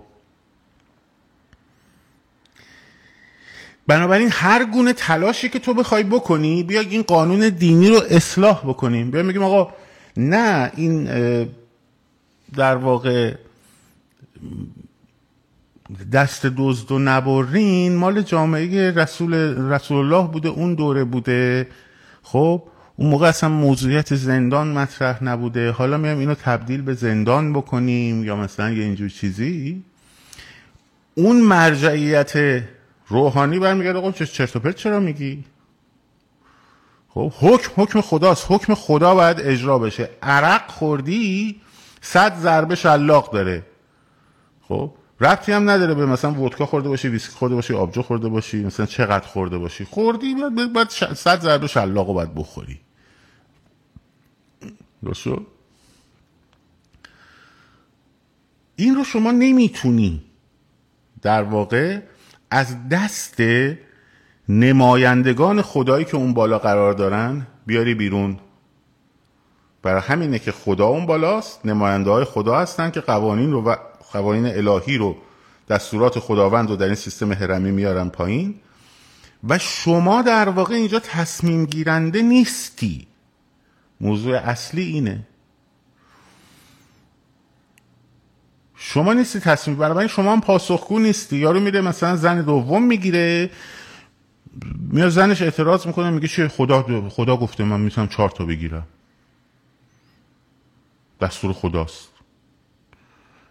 بنابراین 3.86 4.28
هر 4.32 4.64
گونه 4.64 4.92
تلاشی 4.92 5.48
که 5.48 5.58
تو 5.58 5.74
بخوای 5.74 6.02
بکنی 6.02 6.62
بیا 6.62 6.80
این 6.80 7.02
قانون 7.02 7.48
دینی 7.48 7.88
رو 7.88 8.00
اصلاح 8.10 8.60
بکنیم. 8.64 9.10
بیا 9.10 9.22
میگیم 9.22 9.42
آقا 9.42 9.72
نه 10.16 10.72
این 10.76 11.04
در 12.56 12.76
واقع 12.76 13.34
دست 16.12 16.46
دزد 16.46 16.92
و 16.92 16.98
نبرین 16.98 17.96
مال 17.96 18.22
جامعه 18.22 18.90
رسول 18.90 19.34
رسول 19.72 19.96
الله 19.96 20.28
بوده 20.28 20.48
اون 20.48 20.74
دوره 20.74 21.04
بوده. 21.04 21.68
خب 22.22 22.62
اون 22.96 23.10
موقع 23.10 23.28
اصلا 23.28 23.50
موضوعیت 23.50 24.14
زندان 24.14 24.72
مطرح 24.72 25.24
نبوده. 25.24 25.70
حالا 25.70 25.96
میام 25.96 26.18
اینو 26.18 26.34
تبدیل 26.34 26.82
به 26.82 26.94
زندان 26.94 27.52
بکنیم 27.52 28.24
یا 28.24 28.36
مثلا 28.36 28.70
یه 28.70 28.84
اینجور 28.84 29.08
چیزی. 29.08 29.82
اون 31.14 31.40
مرجعیت 31.40 32.62
روحانی 33.08 33.58
برمیگرده. 33.58 33.98
آقا 33.98 34.12
چرت 34.12 34.56
و 34.56 34.60
پرت 34.60 34.76
چرا 34.76 35.00
میگی؟ 35.00 35.44
خب 37.08 37.32
حکم 37.40 37.82
حکم 37.82 38.00
خداست. 38.00 38.46
حکم 38.48 38.74
خدا 38.74 39.14
باید 39.14 39.40
اجرا 39.40 39.78
بشه. 39.78 40.10
عرق 40.22 40.70
خوردی 40.70 41.60
صد 42.00 42.38
ضربه 42.38 42.74
شلاق 42.74 43.32
داره. 43.32 43.62
خب 44.68 44.92
ربطی 45.20 45.52
هم 45.52 45.70
نداره 45.70 45.94
به 45.94 46.06
مثلا 46.06 46.32
ودکا 46.32 46.66
خورده 46.66 46.88
باشی 46.88 47.08
ویسکی 47.08 47.32
خورده 47.32 47.54
باشی 47.54 47.74
آبجو 47.74 48.02
خورده 48.02 48.28
باشی 48.28 48.64
مثلا 48.64 48.86
چقدر 48.86 49.26
خورده 49.26 49.58
باشی. 49.58 49.84
خوردی 49.84 50.34
باید, 50.34 50.72
باید 50.72 50.88
صد 51.14 51.40
ضربه 51.40 51.66
شلاق 51.66 52.08
رو 52.08 52.14
باید 52.14 52.34
بخوری. 52.34 52.80
درست 55.04 55.26
این 58.76 58.94
رو 58.94 59.04
شما 59.04 59.30
نمی‌تونی. 59.30 60.22
در 61.22 61.42
واقع 61.42 62.00
از 62.50 62.88
دست 62.88 63.42
نمایندگان 64.48 65.62
خدایی 65.62 66.04
که 66.04 66.16
اون 66.16 66.34
بالا 66.34 66.58
قرار 66.58 66.92
دارن 66.92 67.46
بیاری 67.66 67.94
بیرون. 67.94 68.38
برای 69.82 70.00
همینه 70.00 70.38
که 70.38 70.52
خدا 70.52 70.86
اون 70.86 71.06
بالاست 71.06 71.66
نماینده 71.66 72.10
های 72.10 72.24
خدا 72.24 72.58
هستن 72.58 72.90
که 72.90 73.00
قوانین 73.00 73.52
رو 73.52 73.76
قوانین 74.12 74.46
الهی 74.46 74.98
رو 74.98 75.16
دستورات 75.68 76.18
خداوند 76.18 76.70
رو 76.70 76.76
در 76.76 76.86
این 76.86 76.94
سیستم 76.94 77.32
هرمی 77.32 77.70
میارن 77.70 78.08
پایین 78.08 78.54
و 79.48 79.58
شما 79.58 80.22
در 80.22 80.48
واقع 80.48 80.74
اینجا 80.74 80.98
تصمیم 80.98 81.66
گیرنده 81.66 82.22
نیستی. 82.22 83.06
موضوع 84.00 84.36
اصلی 84.36 84.82
اینه. 84.82 85.26
شما 88.74 89.12
نیستی 89.12 89.40
تصمیم. 89.40 89.76
برای 89.76 90.08
شما 90.08 90.32
هم 90.32 90.40
پاسخگو 90.40 90.98
نیستی. 90.98 91.36
یارو 91.36 91.60
میره 91.60 91.80
مثلا 91.80 92.16
زن 92.16 92.42
دوم 92.42 92.82
می‌گیره 92.82 93.50
میاد 94.90 95.08
زنش 95.08 95.42
اعتراض 95.42 95.86
می‌کنه 95.86 96.10
میگه 96.10 96.28
چه 96.28 96.48
خدا 96.48 97.08
خدا 97.08 97.36
گفته 97.36 97.64
من 97.64 97.80
می‌تونم 97.80 98.08
چهار 98.08 98.30
تا 98.30 98.44
بگیرم. 98.44 98.86
دستور 101.20 101.52
خداست. 101.52 102.08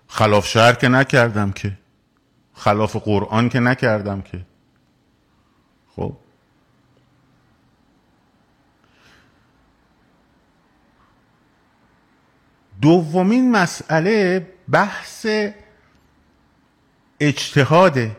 خلاف 0.07 0.47
شهر 0.47 0.73
که 0.73 0.87
نکردم 0.87 1.51
که. 1.51 1.77
خلاف 2.53 2.95
قرآن 2.95 3.49
که 3.49 3.59
نکردم 3.59 4.21
که. 4.21 4.45
خب. 5.95 6.17
دومین 12.81 13.51
مسئله 13.51 14.47
بحث 14.71 15.27
اجتهاده 17.19 18.17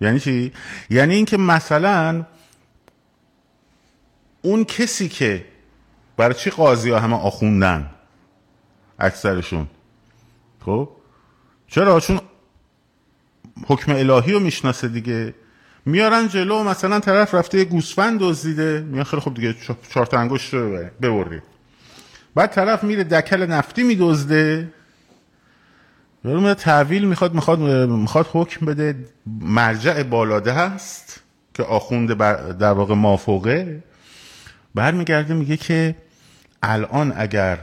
یعنی 0.00 0.20
چی؟ 0.20 0.52
یعنی 0.90 1.14
اینکه 1.14 1.36
مثلا 1.36 2.26
اون 4.42 4.64
کسی 4.64 5.08
که 5.08 5.46
برای 6.16 6.34
چی 6.34 6.50
قاضی 6.50 6.90
ها 6.90 6.98
همه 6.98 7.16
آخوندن؟ 7.16 7.90
اکثرشون. 8.98 9.66
خب؟ 10.64 10.88
چرا؟ 11.68 12.00
چون 12.00 12.20
حکم 13.66 13.92
الهی 13.92 14.32
رو 14.32 14.40
می‌شناسه 14.40 14.88
دیگه. 14.88 15.34
میارن 15.86 16.28
جلو 16.28 16.62
مثلا 16.62 17.00
طرف 17.00 17.34
رفته 17.34 17.58
یه 17.58 17.64
گوسفند 17.64 18.20
دزدیده. 18.20 18.80
میان 18.80 19.04
خیلی 19.04 19.22
خوب 19.22 19.34
دیگه 19.34 19.54
چهار 19.90 20.06
تا 20.06 20.18
انگشت 20.18 20.54
رو 20.54 20.84
ببرید. 21.02 21.42
بعد 22.34 22.52
طرف 22.52 22.84
میره 22.84 23.04
دکل 23.04 23.46
نفتی 23.46 23.82
میدزده. 23.82 24.72
یارو 26.24 26.54
تحویل 26.54 27.04
می‌خواد 27.04 27.34
می‌خواد 27.34 27.58
می‌خواد 27.88 28.26
حکم 28.32 28.66
بده. 28.66 29.04
مرجع 29.40 30.02
بالاده 30.02 30.52
هست 30.52 31.20
که 31.54 31.62
آخونده 31.62 32.14
در 32.52 32.72
واقع 32.72 32.94
مافوقه. 32.94 33.82
برمیگرده 34.74 35.34
میگه 35.34 35.56
که 35.56 35.96
الان 36.62 37.12
اگر 37.16 37.58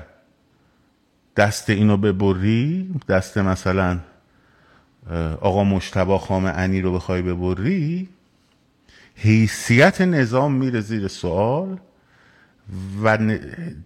دست 1.35 1.69
اینو 1.69 1.97
ببری 1.97 2.89
دست 3.07 3.37
مثلا 3.37 3.99
آقا 5.41 5.63
مشتبا 5.63 6.17
انی 6.29 6.81
رو 6.81 6.93
بخوای 6.93 7.21
ببری 7.21 8.09
حیثیت 9.15 10.01
نظام 10.01 10.53
میره 10.53 10.81
زیر 10.81 11.07
سوال 11.07 11.77
و 13.03 13.17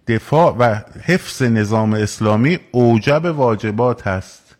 دفاع 0.08 0.56
و 0.58 0.80
حفظ 1.02 1.42
نظام 1.42 1.92
اسلامی 1.94 2.58
اوجب 2.72 3.24
واجبات 3.24 4.06
هست. 4.06 4.56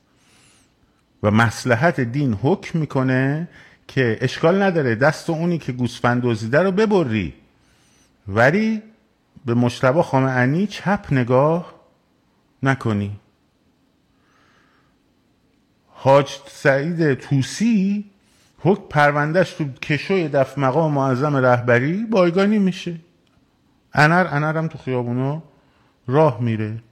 و 1.22 1.30
مسلحت 1.30 2.00
دین 2.00 2.38
حکم 2.42 2.78
می‌کنه 2.78 3.48
که 3.88 4.18
اشکال 4.20 4.62
نداره 4.62 4.94
دست 4.94 5.30
اونی 5.30 5.58
که 5.58 5.72
گوسفند 5.72 6.22
دزدیده 6.22 6.62
رو 6.62 6.72
ببری. 6.72 7.34
ولی 8.28 8.82
به 9.46 9.54
مشتبه 9.54 10.02
خامعنی 10.02 10.66
چپ 10.66 11.06
نگاه 11.10 11.75
نکنی. 12.66 13.20
حاج 15.88 16.38
سعید 16.48 17.14
توسی 17.14 18.04
حکم 18.58 18.88
پروندهش 18.88 19.52
تو 19.52 19.72
کشوی 19.72 20.28
دف 20.28 20.58
مقام 20.58 20.92
معظم 20.92 21.36
رهبری 21.36 22.04
بایگانی 22.04 22.58
میشه. 22.58 22.96
انر 23.94 24.26
انر 24.30 24.56
هم 24.56 24.68
تو 24.68 24.78
خیابونا 24.78 25.42
راه 26.06 26.40
میره. 26.40 26.82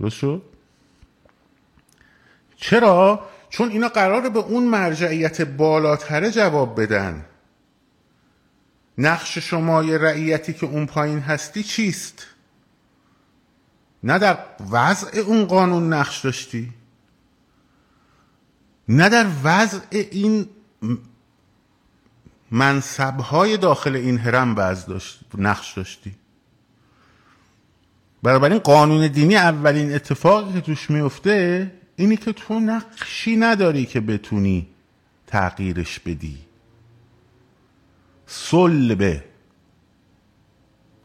درست 0.00 0.24
چرا؟ 2.56 3.26
چون 3.50 3.68
اینا 3.68 3.88
قراره 3.88 4.28
به 4.28 4.38
اون 4.38 4.64
مرجعیت 4.64 5.42
بالاتره 5.42 6.30
جواب 6.30 6.82
بدن. 6.82 7.24
نقش 8.98 9.38
شما 9.38 9.82
یه 9.82 9.98
رعیتی 9.98 10.52
که 10.52 10.66
اون 10.66 10.86
پایین 10.86 11.18
هستی 11.20 11.62
چیست؟ 11.62 12.26
نه 14.04 14.18
در 14.18 14.38
وضع 14.70 15.18
اون 15.18 15.44
قانون 15.44 15.92
نقش 15.92 16.20
داشتی 16.20 16.72
نه 18.88 19.08
در 19.08 19.26
وضع 19.44 19.80
این 19.90 20.46
منصبهای 22.50 23.56
داخل 23.56 23.96
این 23.96 24.18
هرم 24.18 24.54
باز 24.54 24.86
داشت 24.86 25.20
نقش 25.38 25.72
داشتی. 25.72 26.14
این 28.24 28.58
قانون 28.58 29.08
دینی 29.08 29.36
اولین 29.36 29.94
اتفاقی 29.94 30.52
که 30.52 30.60
توش 30.60 30.90
میفته 30.90 31.70
اینی 31.96 32.16
که 32.16 32.32
تو 32.32 32.60
نقشی 32.60 33.36
نداری 33.36 33.86
که 33.86 34.00
بتونی 34.00 34.66
تغییرش 35.26 35.98
بدی. 35.98 36.38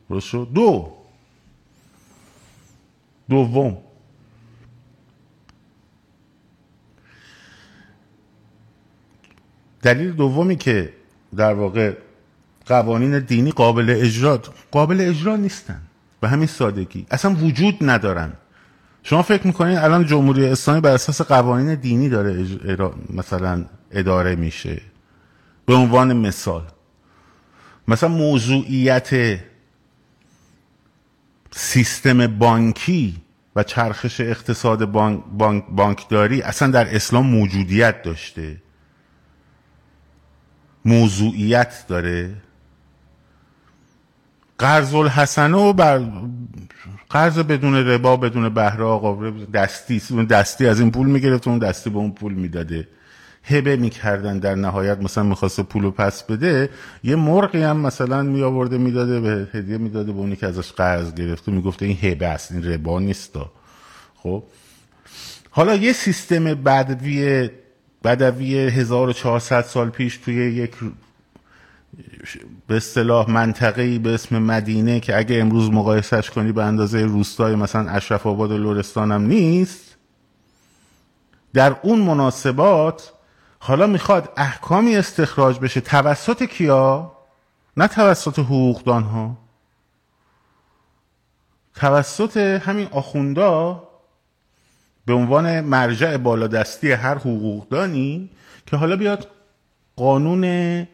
درست 0.10 0.36
دو. 0.36 0.97
دوم. 3.30 3.78
دلیل 9.82 10.12
دومی 10.12 10.56
که 10.56 10.94
در 11.36 11.54
واقع 11.54 11.94
قوانین 12.66 13.20
دینی 13.20 13.52
قابل 13.52 13.90
اجرا 13.90 14.42
قابل 14.72 15.02
اجرا 15.02 15.36
نیستن. 15.36 15.82
به 16.22 16.30
همین 16.30 16.48
سادگی. 16.48 17.06
اصلا 17.12 17.36
وجود 17.36 17.76
ندارن. 17.82 18.34
شما 19.04 19.22
فکر 19.22 19.48
می‌کنید 19.48 19.78
الان 19.78 20.06
جمهوری 20.06 20.46
اسلامی 20.46 20.82
بر 20.82 20.94
اساس 20.94 21.22
قوانین 21.22 21.76
دینی 21.76 22.10
داره 22.10 22.46
مثلا 23.10 23.66
اداره 23.92 24.36
میشه. 24.36 24.82
به 25.66 25.74
عنوان 25.74 26.14
مثال. 26.14 26.64
مثلا 27.88 28.10
موضوعیت 28.10 29.40
سیستم 31.52 32.28
بانکی 32.28 33.22
و 33.56 33.64
چرخش 33.64 34.22
اقتصاد 34.22 34.86
بانک 34.86 35.64
بانکداری 35.70 36.42
اصلا 36.42 36.72
در 36.72 36.96
اسلام 36.96 37.28
موجودیت 37.28 38.02
داشته. 38.02 38.58
موضوعیت 40.86 41.86
داره. 41.88 42.36
قرض 44.58 44.94
الحسنه 44.96 45.58
و 45.58 45.74
بر 45.74 46.02
قرض 47.10 47.40
بدون 47.40 47.76
ربا 47.76 48.18
بدون 48.18 48.50
بهره 48.50 48.84
آقا 48.84 49.30
دستی 49.54 50.26
دستی 50.30 50.68
از 50.68 50.80
این 50.80 50.92
پول 50.92 51.08
می‌گرفت 51.08 51.48
اون 51.48 51.60
دستی 51.60 51.90
به 51.90 51.98
اون 51.98 52.12
پول 52.12 52.34
می‌داده. 52.34 52.88
هبه 53.50 53.76
می‌کردن 53.76 54.40
در 54.40 54.56
نهایت. 54.56 54.98
مثلا 54.98 55.24
می‌خواسته 55.24 55.64
پولو 55.64 55.92
پس 55.92 56.24
بده 56.24 56.70
یه 57.04 57.16
مرغی 57.16 57.64
هم 57.64 57.78
مثلا 57.78 58.22
می 58.22 58.44
آورده 58.44 58.78
می‌داده 58.78 59.20
به 59.20 59.48
هدیه 59.54 59.78
می‌داده 59.78 60.12
به 60.12 60.20
اونی 60.20 60.36
که 60.36 60.48
ازش 60.48 60.72
قرض 60.72 61.14
گرفته. 61.14 61.52
می‌گفته 61.52 61.86
این 61.86 61.98
هبه 62.02 62.28
است 62.28 62.52
این 62.52 62.64
ربا 62.64 63.00
نیستا 63.00 63.52
خب. 64.16 64.44
حالا 65.50 65.76
یه 65.76 65.94
سیستم 65.94 66.44
بدوی 66.44 67.50
بدوی 68.04 68.58
1400 68.58 69.62
سال 69.62 69.90
پیش 69.90 70.18
توی 70.18 70.36
یک 70.36 70.72
به 72.68 72.78
اصطلاح 72.78 73.30
منطقه‌ای 73.30 74.00
به 74.00 74.14
اسم 74.14 74.40
مدینه 74.40 75.00
که 75.00 75.18
اگه 75.18 75.36
امروز 75.36 75.72
مقایسش 75.72 76.30
کنی 76.30 76.52
به 76.52 76.64
اندازه 76.64 77.06
روستای 77.06 77.56
مثلا 77.56 77.90
اشرف 77.90 78.28
آباد 78.28 78.52
و 78.52 78.58
لورستان 78.58 79.12
هم 79.12 79.22
نیست 79.22 79.96
در 81.54 81.76
اون 81.84 82.00
مناسبات 82.00 83.14
حالا 83.68 83.88
می‌خواد 83.88 84.34
احکامی 84.38 84.96
استخراج 84.96 85.60
بشه. 85.60 85.82
توسط 85.82 86.44
کیا؟ 86.44 87.12
نه 87.78 87.88
توسط 87.88 88.40
حقوقدان 88.40 89.04
ها 89.04 89.38
توسط 91.76 92.38
همین 92.38 92.88
آخوندا 92.92 93.84
به 95.06 95.14
عنوان 95.14 95.62
مرجع 95.62 96.18
بالادستی 96.18 96.92
هر 96.92 97.16
حقوقدانی 97.16 98.30
که 98.66 98.78
حالا 98.78 98.96
بیاد 98.96 99.28
قانون 99.96 100.88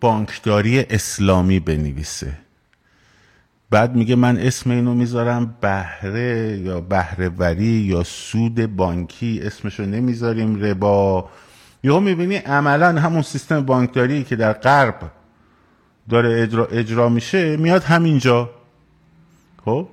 بانکداری 0.00 0.80
اسلامی 0.80 1.60
بنویسه. 1.60 2.38
بعد 3.72 3.96
میگه 3.96 4.16
من 4.16 4.38
اسم 4.38 4.70
اینو 4.70 4.94
می‌ذارم 4.94 5.54
بهره 5.60 6.58
یا 6.58 6.80
بهرهوری 6.80 7.64
یا 7.64 8.02
سود 8.02 8.76
بانکی 8.76 9.40
اسمشو 9.42 9.82
نمی‌ذاریم 9.82 10.60
ربا. 10.64 11.30
یا 11.82 12.00
می‌بینی 12.00 12.36
عملا 12.36 13.00
همون 13.00 13.22
سیستم 13.22 13.60
بانکداری 13.60 14.24
که 14.24 14.36
در 14.36 14.52
غرب 14.52 15.10
داره 16.08 16.42
اجرا, 16.42 16.66
اجرا 16.66 17.08
میشه 17.08 17.56
میاد 17.56 17.82
همینجا. 17.82 18.50
خب؟ 19.64 19.88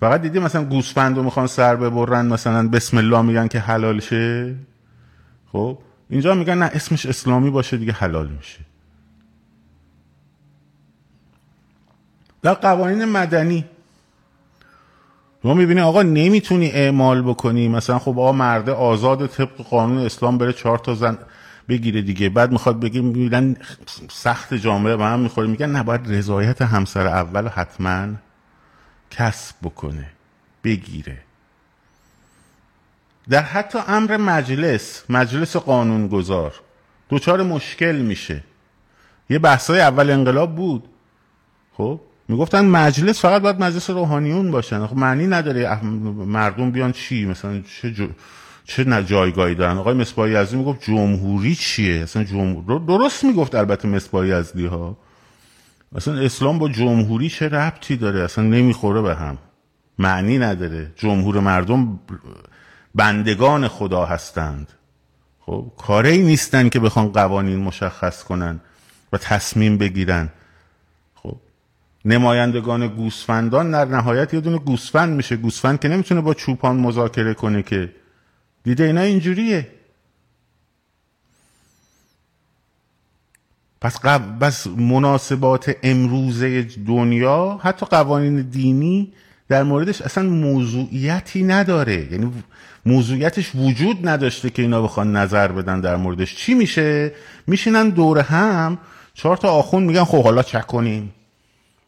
فقط 0.00 0.22
دیدی 0.22 0.38
مثلا 0.38 0.64
گوسفند 0.64 1.16
رو 1.16 1.22
می‌خوان 1.22 1.46
سر 1.46 1.76
ببرن 1.76 2.26
مثلا 2.26 2.68
بسم 2.68 2.96
الله 2.96 3.22
میگن 3.22 3.48
که 3.48 3.58
حلال 3.58 4.00
شه 4.00 4.54
خب؟ 5.52 5.78
اینجا 6.10 6.34
میگن 6.34 6.58
نه 6.58 6.64
اسمش 6.64 7.06
اسلامی 7.06 7.50
باشه 7.50 7.76
دیگه 7.76 7.92
حلال 7.92 8.28
میشه. 8.28 8.71
در 12.42 12.54
قوانین 12.54 13.04
مدنی. 13.04 13.64
ما 15.44 15.54
می‌بینی 15.54 15.80
آقا 15.80 16.02
نمی‌تونی 16.02 16.70
اعمال 16.70 17.22
بکنی. 17.22 17.68
مثلا 17.68 17.98
خب 17.98 18.18
آقا 18.18 18.32
مرده 18.32 18.72
آزاد 18.72 19.26
طبق 19.26 19.56
قانون 19.56 19.98
اسلام 20.06 20.38
بره 20.38 20.52
چهار 20.52 20.78
تا 20.78 20.94
زن 20.94 21.18
بگیره 21.68 22.02
دیگه. 22.02 22.28
بعد 22.28 22.52
می‌خواد 22.52 22.80
بگی 22.80 23.00
می‌بینن 23.00 23.56
سخت 24.10 24.54
جامعه 24.54 24.96
به 24.96 25.04
هم 25.04 25.20
می‌خوره. 25.20 25.46
میگن 25.46 25.70
نباید 25.70 26.12
رضایت 26.12 26.62
همسر 26.62 27.06
اول 27.06 27.48
حتما 27.48 28.08
کسب 29.10 29.54
بکنه 29.62 30.06
بگیره. 30.64 31.18
در 33.28 33.42
حتی 33.42 33.78
امر 33.88 34.16
مجلس 34.16 35.04
مجلس 35.08 35.56
قانونگذار 35.56 36.54
دوچار 37.08 37.42
مشکل 37.42 37.96
میشه. 37.96 38.44
یه 39.30 39.38
بحثای 39.38 39.80
اول 39.80 40.10
انقلاب 40.10 40.56
بود. 40.56 40.88
خب؟ 41.76 42.00
می‌گفتن 42.28 42.64
مجلس 42.64 43.20
فقط 43.20 43.42
باید 43.42 43.62
مجلس 43.62 43.90
روحانیون 43.90 44.50
باشن. 44.50 44.86
خب 44.86 44.96
معنی 44.96 45.26
نداره 45.26 45.84
مردم 46.26 46.70
بیان 46.70 46.92
چی؟ 46.92 47.26
مثلا 47.26 47.60
چه 47.80 47.92
جو... 47.92 48.08
چه 48.64 49.04
جایگاهی 49.04 49.54
دارن؟ 49.54 49.78
آقای 49.78 49.94
مصباح 49.94 50.30
یزدی 50.30 50.56
می‌گفت 50.56 50.84
جمهوری 50.84 51.54
چیه؟ 51.54 52.02
اصلا 52.02 52.24
جمهور 52.24 52.80
درست 52.80 53.24
می‌گفت 53.24 53.54
البته 53.54 53.88
مصباح 53.88 54.26
یزدی 54.26 54.66
ها 54.66 54.96
اصلا 55.96 56.20
اسلام 56.20 56.58
با 56.58 56.68
جمهوری 56.68 57.28
چه 57.28 57.48
ربطی 57.48 57.96
داره؟ 57.96 58.20
اصلا 58.20 58.44
نمی‌خوره 58.44 59.02
به 59.02 59.14
هم. 59.14 59.38
معنی 59.98 60.38
نداره. 60.38 60.92
جمهور 60.96 61.40
مردم 61.40 62.00
بندگان 62.94 63.68
خدا 63.68 64.04
هستند. 64.04 64.68
خب 65.40 65.72
کاری 65.78 66.22
نیستن 66.22 66.68
که 66.68 66.80
بخوان 66.80 67.08
قوانین 67.08 67.58
مشخص 67.58 68.24
کنن 68.24 68.60
و 69.12 69.18
تصمیم 69.18 69.78
بگیرن. 69.78 70.28
نمایندگان 72.04 72.88
گوسفندان 72.88 73.70
در 73.70 73.84
نهایت 73.84 74.34
یه 74.34 74.40
دونه 74.40 74.58
گوسفند 74.58 75.16
میشه. 75.16 75.36
گوسفند 75.36 75.80
که 75.80 75.88
نمی‌تونه 75.88 76.20
با 76.20 76.34
چوپان 76.34 76.76
مذاکره 76.76 77.34
کنه 77.34 77.62
که. 77.62 77.92
دیده 78.64 78.84
اینا 78.84 79.00
اینجوریه. 79.00 79.68
پس, 83.80 83.98
قب... 84.00 84.38
بس 84.40 84.66
مناسبات 84.66 85.76
امروزه 85.82 86.62
دنیا 86.62 87.60
حتی 87.62 87.86
قوانین 87.86 88.42
دینی 88.42 89.12
در 89.48 89.62
موردش 89.62 90.02
اصلا 90.02 90.24
موضوعیتی 90.24 91.42
نداره. 91.42 92.12
یعنی 92.12 92.32
موضوعیتش 92.86 93.54
وجود 93.54 94.08
نداشته 94.08 94.50
که 94.50 94.62
اینا 94.62 94.82
بخوان 94.82 95.16
نظر 95.16 95.48
بدن 95.52 95.80
در 95.80 95.96
موردش. 95.96 96.36
چی 96.36 96.54
میشه؟ 96.54 97.12
میشینن 97.46 97.88
دور 97.88 98.18
هم 98.18 98.78
چهار 99.14 99.36
تا 99.36 99.52
آخون 99.52 99.82
میگن 99.82 100.04
خب 100.04 100.24
حالا 100.24 100.42
چک 100.42 100.66
کنیم. 100.66 101.12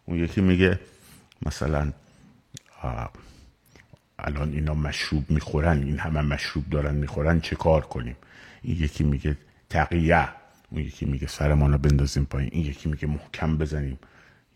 اون 0.05 0.19
یکی 0.19 0.41
میگه 0.41 0.81
مثلا 1.47 1.93
الان 4.19 4.53
اینا 4.53 4.75
مشروب 4.75 5.31
می‌خورن 5.31 5.83
این 5.83 5.99
همه 5.99 6.21
مشروب 6.21 6.71
دارن 6.71 6.95
می‌خورن 6.95 7.41
چه 7.41 7.57
کار 7.57 7.81
کنیم؟ 7.81 8.17
این 8.63 8.77
یکی 8.83 9.05
میگه 9.05 9.37
تقیه 9.71 10.29
اون 10.71 10.83
یکی 10.83 11.07
میگه 11.07 11.27
سرمان 11.27 11.73
رو 11.73 11.79
بندازیم 11.79 12.25
پایین 12.25 12.51
این 12.53 12.67
یکی 12.67 12.89
میگه 12.89 13.07
محکم 13.07 13.59
بزنیم 13.59 13.99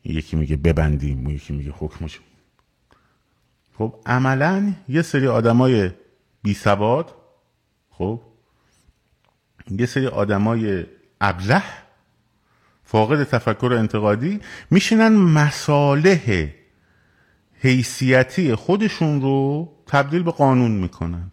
این 0.02 0.16
یکی 0.16 0.36
میگه 0.36 0.56
ببندیم 0.56 1.18
اون 1.18 1.30
یکی 1.34 1.52
میگه 1.52 1.70
حکمش. 1.78 2.20
خب 3.78 3.94
عملا 4.06 4.74
یه 4.88 5.02
سری 5.02 5.26
آدمای 5.26 5.90
بی 6.42 6.54
سواد 6.54 7.14
خب 7.90 8.20
یه 9.70 9.86
سری 9.86 10.06
آدمای 10.06 10.86
ابله 11.20 11.62
فاقد 12.90 13.24
تفکر 13.24 13.72
انتقادی 13.78 14.40
میشینن 14.70 15.08
مصالح 15.08 16.48
حیثیتی 17.60 18.54
خودشون 18.54 19.20
رو 19.20 19.68
تبدیل 19.86 20.22
به 20.22 20.30
قانون 20.30 20.70
می‌کنن. 20.70 21.32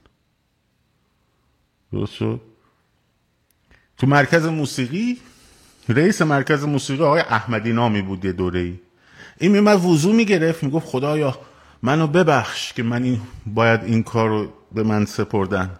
درست 1.91 2.13
شد؟ 2.13 2.41
تو 3.97 4.07
مرکز 4.07 4.45
موسیقی 4.45 5.17
رئیس 5.89 6.21
مرکز 6.21 6.63
موسیقی 6.63 7.03
آقای 7.03 7.21
احمدی 7.21 7.73
نامی 7.73 8.01
بود 8.01 8.25
یه 8.25 8.31
دوره 8.31 8.59
ای 8.59 8.79
این 9.39 9.51
میمد 9.51 9.85
وضو 9.85 10.13
می‌گرفت 10.13 10.63
می‌گفت 10.63 10.87
خدایا 10.87 11.39
منو 11.81 12.07
ببخش 12.07 12.73
که 12.73 12.83
من 12.83 13.03
این 13.03 13.21
باید 13.45 13.83
این 13.83 14.03
کار 14.03 14.29
رو 14.29 14.53
به 14.71 14.83
من 14.83 15.05
سپردن. 15.05 15.79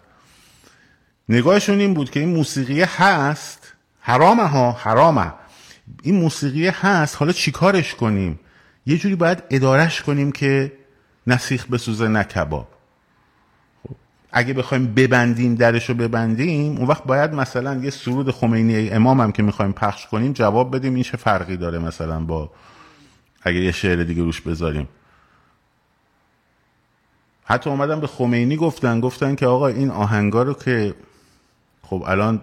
نگاهشون 1.30 1.80
این 1.80 1.94
بود 1.94 2.12
که 2.12 2.20
این 2.20 2.30
موسیقی 2.30 2.82
هست 2.82 3.74
حرامه 4.00 4.48
ها 4.48 4.72
حرامه. 4.72 5.34
این 6.04 6.16
موسیقی 6.16 6.68
هست 6.68 7.16
حالا 7.20 7.32
چیکارش 7.32 7.96
کنیم 7.96 8.40
یه 8.86 8.98
جوری 8.98 9.16
باید 9.16 9.44
ادارش 9.50 10.02
کنیم 10.02 10.32
که 10.32 10.72
نسیخ 11.28 11.68
بسوزه 11.68 12.08
نه 12.08 12.24
کباب 12.24 12.68
خب. 13.84 13.96
اگه 14.32 14.54
بخوایم 14.54 14.94
ببندیم 14.94 15.56
درشو 15.56 15.94
ببندیم 15.94 16.78
اون 16.78 16.88
وقت 16.88 17.04
باید 17.04 17.34
مثلا 17.34 17.76
یه 17.76 17.90
سرود 17.90 18.32
خمینی 18.32 18.90
امام 18.90 19.22
هم 19.22 19.32
که 19.32 19.44
می‌خوایم 19.44 19.72
پخش 19.72 20.08
کنیم 20.08 20.34
جواب 20.34 20.76
بدیم 20.76 20.94
این 20.94 21.04
چه 21.04 21.18
فرقی 21.18 21.58
داره 21.58 21.80
مثلا 21.80 22.20
با 22.20 22.52
اگه 23.42 23.60
یه 23.60 23.72
شعر 23.72 24.04
دیگه 24.04 24.24
روش 24.24 24.42
بذاریم 24.42 24.88
حتی 27.46 27.70
اومدن 27.70 28.00
به 28.00 28.08
خمینی 28.08 28.56
گفتن 28.56 29.00
گفتن 29.00 29.36
که 29.36 29.46
آقا 29.48 29.68
این 29.68 29.92
آهنگا 29.92 30.44
رو 30.44 30.54
که 30.54 30.94
خب 31.82 32.04
الان 32.08 32.42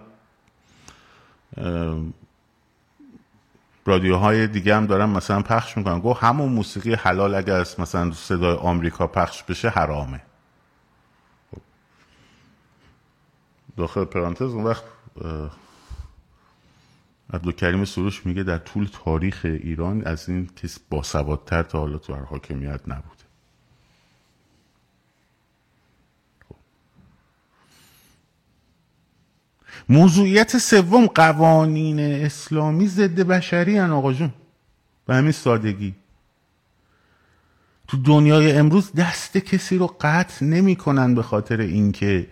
رادیوهای 3.85 4.47
دیگه 4.47 4.75
هم 4.75 4.85
دارن 4.85 5.05
مثلا 5.05 5.41
پخش 5.41 5.77
می‌کنن. 5.77 5.99
گو 5.99 6.13
همون 6.13 6.49
موسیقی 6.49 6.93
حلال 6.93 7.35
اگر 7.35 7.55
از 7.55 7.79
مثلا 7.79 8.11
صدای 8.11 8.55
آمریکا 8.55 9.07
پخش 9.07 9.43
بشه 9.43 9.69
حرامه. 9.69 10.21
خب. 11.51 11.61
داخل 13.77 14.05
پرانتز 14.05 14.53
اون 14.53 14.63
وقت 14.63 14.83
عبدالکریم 17.33 17.85
سروش 17.85 18.25
میگه 18.25 18.43
در 18.43 18.57
طول 18.57 18.89
تاریخ 19.03 19.41
ایران 19.43 20.03
از 20.03 20.29
این 20.29 20.49
کس 20.55 20.79
باسوادتر 20.89 21.63
تا 21.63 21.79
حالا 21.79 21.97
تو 21.97 22.13
هر 22.13 22.23
حاکمیت 22.23 22.81
نبود. 22.87 23.12
موضوعیت 29.89 30.57
سوم 30.57 31.05
قوانین 31.05 31.99
اسلامی 31.99 32.87
ضد 32.87 33.19
بشری 33.19 33.77
هن 33.77 33.91
آقا 33.91 34.13
جون. 34.13 34.33
به 35.05 35.15
همین 35.15 35.31
سادگی. 35.31 35.95
تو 37.87 37.97
دنیای 37.97 38.51
امروز 38.51 38.93
دست 38.93 39.37
کسی 39.37 39.77
رو 39.77 39.95
قطع 40.01 40.45
نمی‌کنن 40.45 41.15
به 41.15 41.23
خاطر 41.23 41.59
اینکه 41.61 42.27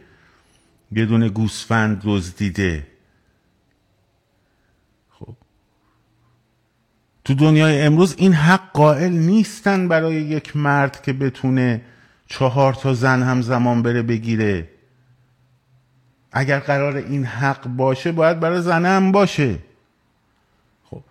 یه 0.91 1.05
دونه 1.05 1.29
گوسفند 1.29 2.01
دزدیده 2.05 2.87
خب. 5.09 5.35
تو 7.25 7.33
دنیای 7.33 7.81
امروز 7.81 8.15
این 8.17 8.33
حق 8.33 8.71
قائل 8.73 9.11
نیستن 9.11 9.87
برای 9.87 10.15
یک 10.15 10.57
مرد 10.57 11.01
که 11.01 11.13
بتونه 11.13 11.81
چهار 12.27 12.73
تا 12.73 12.93
زن 12.93 13.23
هم 13.23 13.41
زمان 13.41 13.81
بره 13.81 14.01
بگیره. 14.01 14.69
اگر 16.31 16.59
قرار 16.59 16.97
این 16.97 17.25
حق 17.25 17.67
باشه 17.67 18.11
باید 18.11 18.39
برای 18.39 18.61
زنه 18.61 18.87
هم 18.87 19.11
باشه. 19.11 19.59
خب 20.89 21.01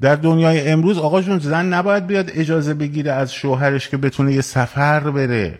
در 0.00 0.16
دنیای 0.16 0.68
امروز 0.68 0.98
آقاشون 0.98 1.38
زن 1.38 1.66
نباید 1.66 2.06
بیاد 2.06 2.30
اجازه 2.30 2.74
بگیره 2.74 3.12
از 3.12 3.32
شوهرش 3.32 3.88
که 3.88 3.96
بتونه 3.96 4.32
یه 4.32 4.40
سفر 4.40 5.10
بره. 5.10 5.58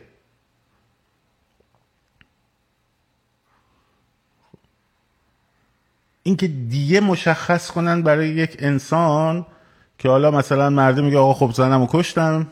اینکه 6.23 6.49
دیگه 6.49 7.01
مشخص 7.01 7.71
کنن 7.71 8.03
برای 8.03 8.29
یک 8.29 8.57
انسان 8.59 9.47
که 9.99 10.09
حالا 10.09 10.31
مثلا 10.31 10.71
مرده 10.71 11.03
میگه 11.03 11.19
آقا 11.19 11.35
خب 11.35 11.55
زنمو 11.55 11.87
کشتم 11.91 12.47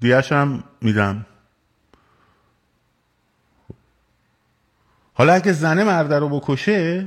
دیهش 0.00 0.32
هم 0.32 0.64
میدم. 0.80 1.26
حالا 5.22 5.32
اگه 5.32 5.52
زنه 5.52 5.84
مرده 5.84 6.18
رو 6.18 6.40
بکشه 6.40 7.06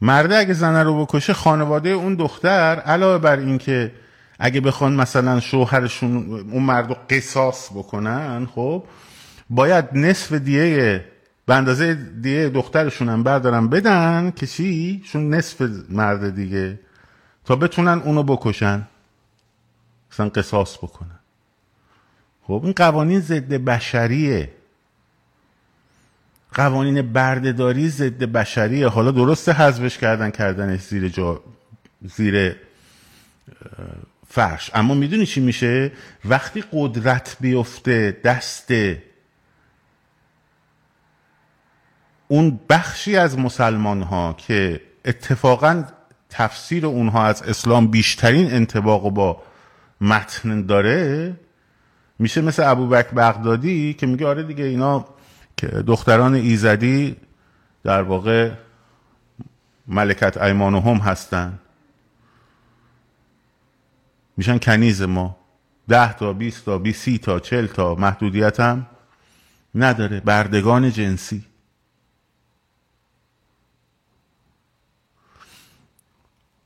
مرده 0.00 0.36
اگه 0.36 0.52
زنه 0.52 0.82
رو 0.82 1.06
بکشه 1.06 1.32
خانواده 1.32 1.88
اون 1.88 2.14
دختر 2.14 2.80
علاوه 2.86 3.18
بر 3.18 3.38
اینکه 3.38 3.92
اگه 4.38 4.60
بخوان 4.60 4.94
مثلا 4.94 5.40
شوهرشون 5.40 6.16
اون 6.52 6.62
مرد 6.62 6.88
رو 6.88 6.96
قصاص 7.10 7.70
بکنن 7.70 8.46
خب 8.54 8.84
باید 9.50 9.84
نصف 9.92 10.32
دیه 10.32 11.04
به 11.46 11.54
اندازه 11.54 11.94
دیگه 11.94 12.50
دخترشون 12.54 13.08
هم 13.08 13.22
بردارن 13.22 13.68
بدن 13.68 14.32
که 14.36 14.46
چی؟ 14.46 15.02
چون 15.04 15.34
نصف 15.34 15.68
مرد 15.88 16.34
دیگه 16.34 16.78
تا 17.44 17.56
بتونن 17.56 18.02
اونو 18.04 18.22
بکشن 18.22 18.88
مثلا 20.12 20.28
قصاص 20.28 20.78
بکنن 20.78 21.18
خب 22.42 22.60
این 22.64 22.72
قوانین 22.72 23.20
ضد 23.20 23.52
بشریه 23.52 24.61
قوانین 26.54 27.12
بردهداری 27.12 27.88
ضد 27.88 28.24
بشریه 28.24 28.88
حالا 28.88 29.10
درسته 29.10 29.52
حذفش 29.52 29.98
کردن 29.98 30.30
کردنش 30.30 30.80
زیر 30.80 31.08
جا 31.08 31.40
زیر 32.02 32.56
فرش. 34.28 34.70
اما 34.74 34.94
می‌دونی 34.94 35.26
چی 35.26 35.40
میشه؟ 35.40 35.92
وقتی 36.24 36.64
قدرت 36.72 37.36
بیفته 37.40 38.20
دست 38.24 38.72
اون 42.28 42.60
بخشی 42.70 43.16
از 43.16 43.38
مسلمان 43.38 44.02
ها 44.02 44.34
که 44.38 44.80
اتفاقا 45.04 45.84
تفسیر 46.30 46.86
اونها 46.86 47.24
از 47.26 47.42
اسلام 47.42 47.86
بیشترین 47.86 48.52
انتباق 48.52 49.10
با 49.10 49.42
متن 50.00 50.62
داره 50.62 51.32
میشه 52.18 52.40
مثل 52.40 52.62
ابوبکر 52.70 53.08
بغدادی 53.14 53.94
که 53.94 54.06
میگه 54.06 54.26
آره 54.26 54.42
دیگه 54.42 54.64
اینا 54.64 55.06
که 55.62 55.68
دختران 55.68 56.34
ایزدی 56.34 57.16
در 57.82 58.02
واقع 58.02 58.52
ملکت 59.86 60.36
ایمان 60.36 60.74
هم 60.74 60.96
هستن. 60.96 61.58
میشن 64.36 64.58
کنیز 64.58 65.02
ما. 65.02 65.36
ده 65.88 66.12
تا 66.12 66.32
بیست 66.32 66.64
تا 66.64 66.78
بی 66.78 66.92
سی 66.92 67.18
تا 67.18 67.40
چل 67.40 67.66
تا 67.66 67.94
محدودیت 67.94 68.60
هم 68.60 68.86
نداره. 69.74 70.20
بردگان 70.20 70.90
جنسی. 70.90 71.44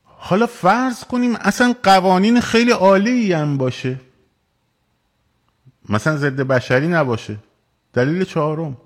حالا 0.03 0.47
فرض 0.47 1.03
کنیم 1.03 1.35
اصلا 1.35 1.75
قوانین 1.83 2.41
خیلی 2.41 2.71
عالی 2.71 3.33
هم 3.33 3.57
باشه. 3.57 3.99
مثلا 5.89 6.17
ضد 6.17 6.41
بشری 6.41 6.87
نباشه. 6.87 7.37
دلیل 7.93 8.23
چهارم. 8.23 8.77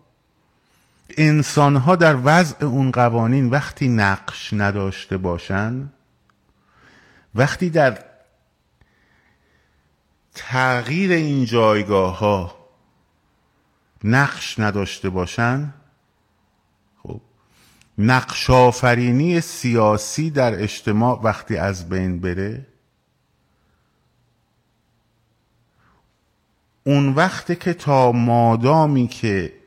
انسان 1.17 1.75
ها 1.75 1.95
در 1.95 2.17
وضع 2.23 2.65
اون 2.65 2.91
قوانین 2.91 3.49
وقتی 3.49 3.87
نقش 3.87 4.53
نداشته 4.53 5.17
باشن 5.17 5.89
وقتی 7.35 7.69
در 7.69 8.03
تغییر 10.35 11.11
این 11.11 11.45
جایگاه 11.45 12.19
ها 12.19 12.55
نقش 14.03 14.59
نداشته 14.59 15.09
باشن 15.09 15.73
خب 17.03 17.21
نقش 17.97 18.49
آفرینی 18.49 19.41
سیاسی 19.41 20.29
در 20.29 20.63
اجتماع 20.63 21.19
وقتی 21.23 21.57
از 21.57 21.89
بین 21.89 22.19
بره 22.19 22.67
اون 26.83 27.09
وقت 27.09 27.59
که 27.59 27.73
تا 27.73 28.11
مادامی 28.11 29.07
که 29.07 29.60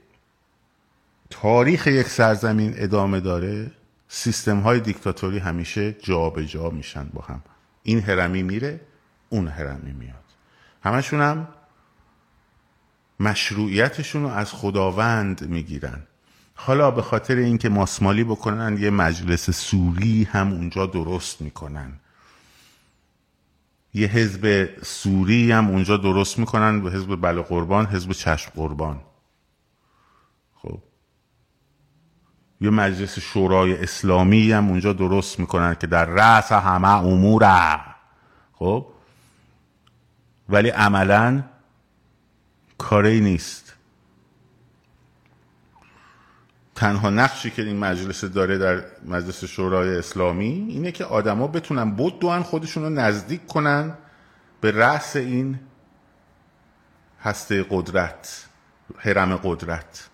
تاریخ 1.43 1.87
یک 1.87 2.07
سرزمین 2.07 2.75
ادامه 2.77 3.21
داره 3.21 3.71
سیستم 4.09 4.61
های 4.61 4.81
دیکتاتوری 4.81 5.39
همیشه 5.39 5.93
جابجا 5.93 6.43
جا 6.47 6.71
میشن 6.71 7.05
با 7.13 7.23
هم. 7.23 7.43
این 7.83 8.01
هرمی 8.01 8.43
میره 8.43 8.81
اون 9.29 9.49
هرمی 9.49 9.93
میاد. 9.93 10.25
همشون 10.83 11.21
هم 11.21 11.49
مشروعیتشون 13.21 14.23
رو 14.23 14.29
از 14.29 14.53
خداوند 14.53 15.49
می‌گیرن. 15.49 16.03
حالا 16.55 16.91
به 16.91 17.03
خاطر 17.03 17.37
اینکه 17.37 17.69
ماسمالی 17.69 18.25
بکنن 18.25 18.79
یه 18.79 18.91
مجلس 18.91 19.51
سوری 19.51 20.25
هم 20.25 20.53
اونجا 20.53 20.87
درست 20.87 21.41
می‌کنن. 21.41 21.93
یه 23.95 24.09
حزب 24.09 24.69
سوری 24.83 25.53
هم 25.53 25.69
اونجا 25.69 25.97
درست 25.97 26.39
می‌کنن 26.39 26.81
به 26.81 26.91
حزب 26.91 27.21
بله 27.21 27.43
قربان 27.43 27.87
حزب 27.87 28.13
چشم 28.13 28.53
قربان. 28.55 29.01
یه 32.65 32.71
مجلس 32.71 33.19
شورای 33.19 33.83
اسلامی 33.83 34.53
هم 34.53 34.69
اونجا 34.69 34.93
درست 34.93 35.41
می‌کنن 35.41 35.75
که 35.75 35.87
در 35.87 36.05
رأس 36.05 36.53
همه 36.53 36.89
اموره. 36.89 37.81
خب؟ 38.53 38.87
ولی 40.49 40.69
عملا 40.69 41.43
کاری 42.79 43.21
نیست. 43.21 43.75
تنها 46.75 47.11
نقشی 47.11 47.51
که 47.51 47.63
این 47.63 47.77
مجلس 47.77 48.25
داره 48.25 48.59
در 48.59 48.85
مجلس 49.05 49.45
شورای 49.45 49.99
اسلامی 49.99 50.67
اینه 50.69 50.93
که 50.93 51.05
آدما 51.05 51.47
بتونن 51.47 51.91
بود 51.91 52.19
دوان 52.19 52.43
خودشون 52.43 52.83
رو 52.83 52.91
نزدیک 52.91 53.47
کنن 53.47 53.95
به 54.61 54.71
رأس 54.71 55.17
این 55.17 55.59
هسته 57.23 57.67
قدرت 57.71 58.47
حرم 58.97 59.37
قدرت. 59.37 60.09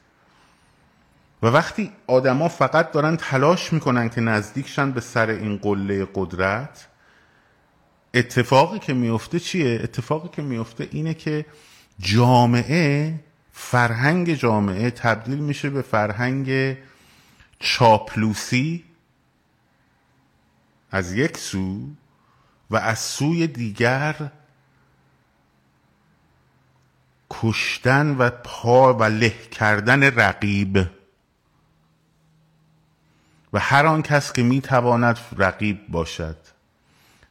و 1.42 1.46
وقتی 1.46 1.92
آدما 2.06 2.48
فقط 2.48 2.92
دارن 2.92 3.16
تلاش 3.16 3.72
می‌کنن 3.72 4.08
که 4.08 4.20
نزدیکشن 4.20 4.90
به 4.90 5.00
سر 5.00 5.30
این 5.30 5.56
قله 5.56 6.06
قدرت 6.14 6.88
اتفاقی 8.14 8.78
که 8.78 8.94
میفته 8.94 9.40
چیه؟ 9.40 9.80
اتفاقی 9.82 10.28
که 10.28 10.42
میفته 10.42 10.88
اینه 10.90 11.14
که 11.14 11.46
جامعه 11.98 13.20
فرهنگ 13.52 14.34
جامعه 14.34 14.90
تبدیل 14.90 15.38
میشه 15.38 15.70
به 15.70 15.82
فرهنگ 15.82 16.76
چاپلوسی 17.58 18.84
از 20.90 21.12
یک 21.12 21.36
سو 21.36 21.88
و 22.70 22.76
از 22.76 22.98
سوی 22.98 23.46
دیگر 23.46 24.30
کشتن 27.30 28.16
و 28.18 28.30
پا 28.30 28.94
و 28.94 29.04
له 29.04 29.34
کردن 29.50 30.02
رقیب 30.02 30.86
و 33.52 33.58
هر 33.58 33.86
آن 33.86 34.02
کس 34.02 34.32
که 34.32 34.42
می‌تواند 34.42 35.18
رقیب 35.36 35.88
باشد 35.88 36.36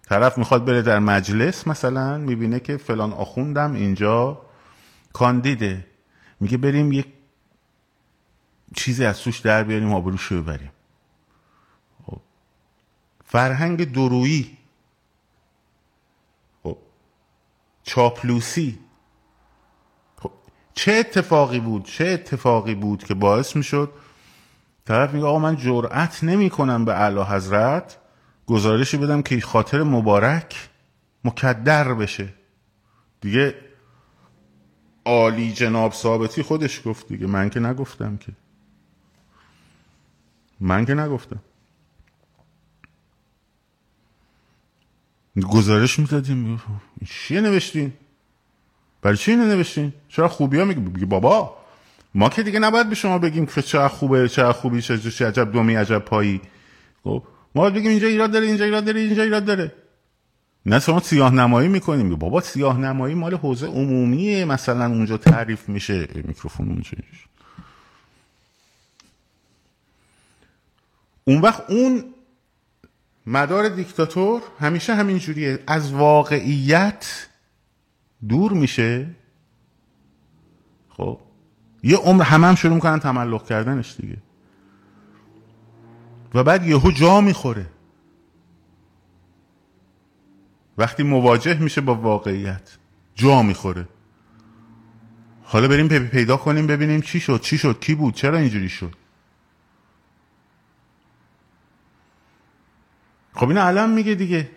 طرف 0.10 0.38
می‌خواد 0.38 0.65
بره 0.65 0.82
در 0.82 0.99
مجلس 0.99 1.67
مثلا 1.67 2.17
می‌بینه 2.17 2.60
که 2.60 2.77
فلان 2.77 3.13
آخوندم 3.13 3.73
اینجا 3.73 4.41
کاندیده 5.13 5.86
میگه 6.39 6.58
بریم 6.58 6.91
یک 6.91 7.08
چیزی 8.75 9.05
از 9.05 9.19
توش 9.19 9.39
در 9.39 9.63
بیاریم 9.63 9.93
آبروشو 9.93 10.41
ببریم 10.41 10.71
خب. 12.05 12.21
فرهنگ 13.25 13.91
درویی 13.91 14.58
خب. 16.63 16.77
چاپلوسی 17.84 18.79
خب. 20.17 20.32
چه 20.73 20.91
اتفاقی 20.91 21.60
بود 21.60 21.86
چه 21.86 22.05
اتفاقی 22.05 22.75
بود 22.75 23.03
که 23.03 23.13
باعث 23.13 23.55
می‌شد 23.55 23.93
طرف 24.89 25.13
میگه 25.13 25.25
آقا 25.25 25.39
من 25.39 25.56
جرأت 25.56 26.23
نمی 26.23 26.49
کنم 26.49 26.86
به 26.86 26.93
اعلی 26.93 27.21
حضرت 27.21 27.97
گزارشی 28.45 28.97
بدم 28.97 29.21
که 29.21 29.41
خاطر 29.41 29.84
مبارک 29.84 30.69
مکدر 31.23 31.93
بشه. 31.93 32.30
دیگه 33.21 33.56
عالی 35.06 35.54
جناب 35.54 35.93
ثابتی 35.93 36.41
خودش 36.41 36.82
گفت 36.86 37.08
دیگه. 37.08 37.28
من 37.28 37.49
که 37.49 37.60
نگفتم 37.60 38.17
که. 38.17 38.32
من 40.60 40.86
که 40.86 40.93
نگفتم. 40.93 41.39
گزارش 45.49 45.99
می‌دادیم. 45.99 46.62
چیه 47.10 47.41
نوشتین؟ 47.41 47.93
برای 49.02 49.17
چی 49.17 49.32
اینو 49.32 49.45
نوشتین؟ 49.45 49.93
چرا 50.08 50.28
خوبی 50.28 50.60
ها 50.60 50.65
میگی 50.65 51.06
بابا 51.06 51.58
ما 52.15 52.29
که 52.29 52.43
دیگه 52.43 52.59
نباید 52.59 52.89
به 52.89 52.95
شما 52.95 53.19
بگیم 53.19 53.45
که 53.45 53.61
چه 53.61 53.87
خوبه 53.87 54.29
چه 54.29 54.51
خوبی 54.51 54.81
چه 54.81 54.97
چه 54.97 55.27
عجب 55.27 55.51
دومی 55.51 55.75
عجب 55.75 55.99
پایی. 55.99 56.41
خب 57.03 57.23
ما 57.55 57.61
باید 57.61 57.73
بگیم 57.73 57.89
اینجا 57.89 58.07
ایراد 58.07 58.31
داره 58.31 58.47
اینجا 58.47 58.65
ایراد 58.65 58.85
داره 58.85 58.99
اینجا 58.99 59.23
ایراد 59.23 59.45
داره. 59.45 59.73
نه 60.65 60.79
شما 60.79 60.99
سیاه 60.99 61.33
نمایی 61.33 61.67
می‌کنیم. 61.69 62.15
بابا 62.15 62.41
سیاه 62.41 62.79
نمایی 62.79 63.15
مال 63.15 63.35
حوزه 63.35 63.67
عمومیه. 63.67 64.45
مثلا 64.45 64.85
اونجا 64.85 65.17
تعریف 65.17 65.69
میشه. 65.69 66.07
میکروفون 66.15 66.67
اونجا 66.67 66.91
اون 71.23 71.41
وقت 71.41 71.69
اون 71.69 72.03
مدار 73.25 73.69
دیکتاتور 73.69 74.41
همیشه 74.59 74.95
همین 74.95 75.17
جوریه. 75.17 75.59
از 75.67 75.91
واقعیت 75.91 77.27
دور 78.27 78.53
میشه. 78.53 79.07
خب 80.89 81.19
یه 81.83 81.97
عمر 81.97 82.23
همه 82.23 82.47
هم 82.47 82.55
شروع 82.55 82.73
می‌کنن 82.73 82.99
تملق 82.99 83.45
کردنش 83.45 83.95
دیگه. 83.95 84.17
و 86.33 86.43
بعد 86.43 86.67
یهو 86.67 86.91
جا 86.91 87.21
می‌خوره. 87.21 87.65
وقتی 90.77 91.03
مواجه 91.03 91.59
میشه 91.59 91.81
با 91.81 91.95
واقعیت 91.95 92.77
جا 93.15 93.41
می‌خوره. 93.41 93.87
حالا 95.43 95.67
بریم 95.67 95.87
پیدا 96.07 96.37
کنیم 96.37 96.67
ببینیم 96.67 97.01
چی 97.01 97.19
شد 97.19 97.41
چی 97.41 97.57
شد 97.57 97.79
کی 97.79 97.95
بود 97.95 98.13
چرا 98.13 98.37
اینجوری 98.37 98.69
شد. 98.69 98.95
خب 103.33 103.47
این 103.47 103.57
الان 103.57 103.89
میگه 103.91 104.15
دیگه. 104.15 104.49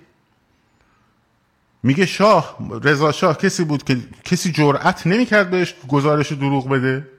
میگه 1.82 2.06
شاه 2.06 2.58
رضا 2.82 3.12
شاه 3.12 3.38
کسی 3.38 3.64
بود 3.64 3.84
که 3.84 3.98
کسی 4.24 4.52
جرأت 4.52 5.06
نمی‌کرد 5.06 5.50
بهش 5.50 5.74
گزارش 5.88 6.32
دروغ 6.32 6.68
بده. 6.68 7.11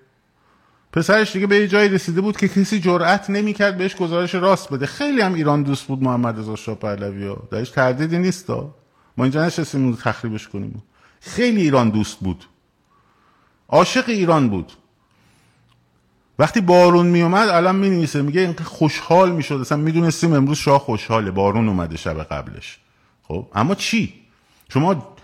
پسرش 0.93 1.33
دیگه 1.33 1.47
به 1.47 1.67
جایی 1.67 1.89
رسیده 1.89 2.21
بود 2.21 2.37
که 2.37 2.47
کسی 2.47 2.79
جرأت 2.79 3.29
نمی‌کرد 3.29 3.77
بهش 3.77 3.95
گزارش 3.95 4.35
راست 4.35 4.73
بده. 4.73 4.85
خیلی 4.85 5.21
هم 5.21 5.33
ایران 5.33 5.63
دوست 5.63 5.87
بود 5.87 6.03
محمد 6.03 6.39
رضا 6.39 6.55
شاه 6.55 6.75
پهلوی 6.75 7.27
ها 7.27 7.43
درش 7.51 7.69
تردیدی 7.69 8.17
نیست 8.17 8.49
ما 9.17 9.23
اینجا 9.23 9.45
نشستیم 9.45 9.83
اون 9.83 9.95
تخریبش 9.95 10.47
کنیم. 10.47 10.83
خیلی 11.19 11.61
ایران 11.61 11.89
دوست 11.89 12.19
بود. 12.19 12.45
عاشق 13.69 14.09
ایران 14.09 14.49
بود. 14.49 14.71
وقتی 16.39 16.61
بارون 16.61 17.07
میومد 17.07 17.49
الان 17.49 17.75
می 17.75 17.89
نویسه 17.89 18.21
میگه 18.21 18.41
اینقدر 18.41 18.63
خوشحال 18.63 19.31
می‌شد. 19.31 19.55
اصلا 19.55 19.77
می‌دونستیم 19.77 20.33
امروز 20.33 20.57
شاه 20.57 20.79
خوشحاله. 20.79 21.31
بارون 21.31 21.67
اومده 21.67 21.97
شب 21.97 22.23
قبلش. 22.23 22.79
خب؟ 23.23 23.47
اما 23.55 23.75
چی؟ 23.75 24.13
شما 24.69 25.15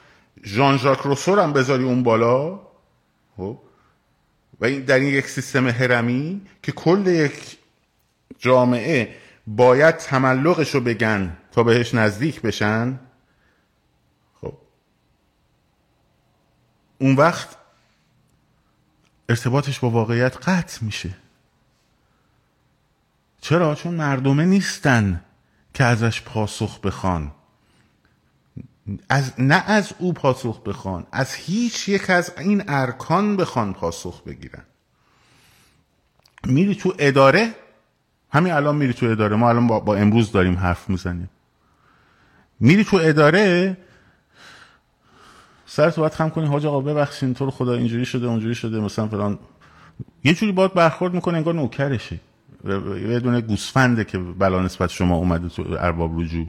ژان 0.45 0.77
ژاک 0.77 0.99
روسو 0.99 1.41
هم 1.41 1.53
بذاری 1.53 1.83
اون 1.83 2.03
بالا. 2.03 2.59
خب؟ 3.37 3.57
و 4.61 4.65
این 4.65 4.81
در 4.81 4.99
این 4.99 5.13
یک 5.13 5.27
سیستم 5.27 5.67
هرمی 5.67 6.41
که 6.63 6.71
کل 6.71 7.07
یک 7.07 7.57
جامعه 8.39 9.15
باید 9.47 9.97
تملقش 9.97 10.75
رو 10.75 10.81
بگن 10.81 11.37
تا 11.51 11.63
بهش 11.63 11.93
نزدیک 11.93 12.41
بشن 12.41 12.99
خب. 14.41 14.57
اون 16.97 17.15
وقت 17.15 17.55
ارتباطش 19.29 19.79
با 19.79 19.89
واقعیت 19.89 20.37
قطع 20.37 20.85
میشه. 20.85 21.09
چرا؟ 23.41 23.75
چون 23.75 23.93
مردمه 23.93 24.45
نیستن 24.45 25.23
که 25.73 25.83
ازش 25.83 26.21
پاسخ 26.21 26.79
بخوان. 26.79 27.31
از 29.09 29.33
نه 29.37 29.63
از 29.67 29.93
او 29.99 30.13
پاسخ 30.13 30.61
بخوان 30.61 31.05
از 31.11 31.33
هیچ 31.33 31.89
یک 31.89 32.09
از 32.09 32.31
این 32.39 32.63
ارکان 32.67 33.37
بخوان 33.37 33.73
پاسخ 33.73 34.23
بگیرن. 34.23 34.63
میری 36.45 36.75
تو 36.75 36.93
اداره؟ 36.99 37.55
همین 38.31 38.53
الان 38.53 38.75
میری 38.75 38.93
تو 38.93 39.05
اداره. 39.05 39.35
ما 39.35 39.49
الان 39.49 39.67
با, 39.67 39.79
با 39.79 39.95
امروز 39.95 40.31
داریم 40.31 40.57
حرف 40.57 40.89
می‌زنیم. 40.89 41.29
میری 42.59 42.83
تو 42.83 42.97
اداره؟ 43.01 43.77
سرت 45.65 45.99
باید 45.99 46.13
خم 46.13 46.29
کنی. 46.29 46.45
حاج 46.45 46.65
آقا 46.65 46.81
ببخشین 46.81 47.33
تو 47.33 47.45
رو 47.45 47.51
خدا 47.51 47.73
اینجوری 47.73 48.05
شده 48.05 48.27
اونجوری 48.27 48.55
شده. 48.55 48.79
مثلا 48.79 49.07
فلان. 49.07 49.39
یه 50.23 50.33
جوری 50.33 50.51
باید 50.51 50.73
برخورد 50.73 51.13
می‌کنه 51.13 51.37
انگار 51.37 51.53
نوکرشه 51.53 52.19
یه 52.65 53.41
گوسفنده 53.41 54.03
که 54.03 54.17
بلا 54.17 54.61
نسبت 54.61 54.89
شما 54.89 55.15
اومده 55.15 55.49
تو 55.49 55.65
ارباب 55.79 56.19
رجوع. 56.19 56.47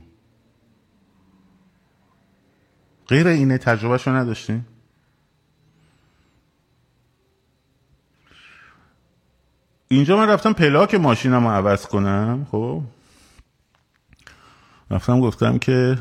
غیر 3.11 3.29
اینه 3.29 3.59
تجربهش 3.59 4.07
رو 4.07 4.13
نداشتین 4.13 4.65
اینجا 9.89 10.17
من 10.17 10.29
رفتم 10.29 10.53
پلاک 10.53 10.95
ماشینم 10.95 11.47
رو 11.47 11.53
عوض 11.53 11.87
کنم 11.87 12.47
خب؟ 12.51 12.83
رفتم 14.91 15.21
گفتم 15.21 15.59
که 15.59 15.99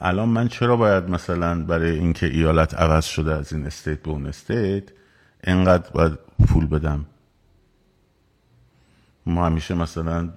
الان 0.00 0.28
من 0.28 0.48
چرا 0.48 0.76
باید 0.76 1.04
مثلا 1.04 1.64
برای 1.64 1.90
اینکه 1.90 2.26
ایالت 2.26 2.74
عوض 2.74 3.04
شده 3.04 3.34
از 3.34 3.52
این 3.52 3.66
استیت 3.66 4.02
به 4.02 4.10
اون 4.10 4.26
استیت 4.26 4.84
انقدر 5.44 5.90
باید 5.90 6.18
پول 6.48 6.66
بدم؟ 6.66 7.06
ما 9.26 9.46
همیشه 9.46 9.74
مثلا 9.74 10.30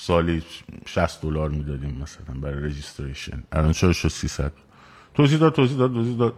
سالی 0.00 0.42
60 0.86 1.22
دلار 1.22 1.50
می‌دادیم 1.50 1.98
مثلا 2.02 2.40
برای 2.40 2.64
رجیستریشن. 2.64 3.42
الان 3.52 3.72
چرا 3.72 3.92
شد 3.92 4.08
300 4.08 4.52
توضیح 5.14 5.38
داد 5.38 5.54
توضیح 5.54 5.78
داد 5.78 5.92
توضیح 5.92 6.16
داد. 6.16 6.34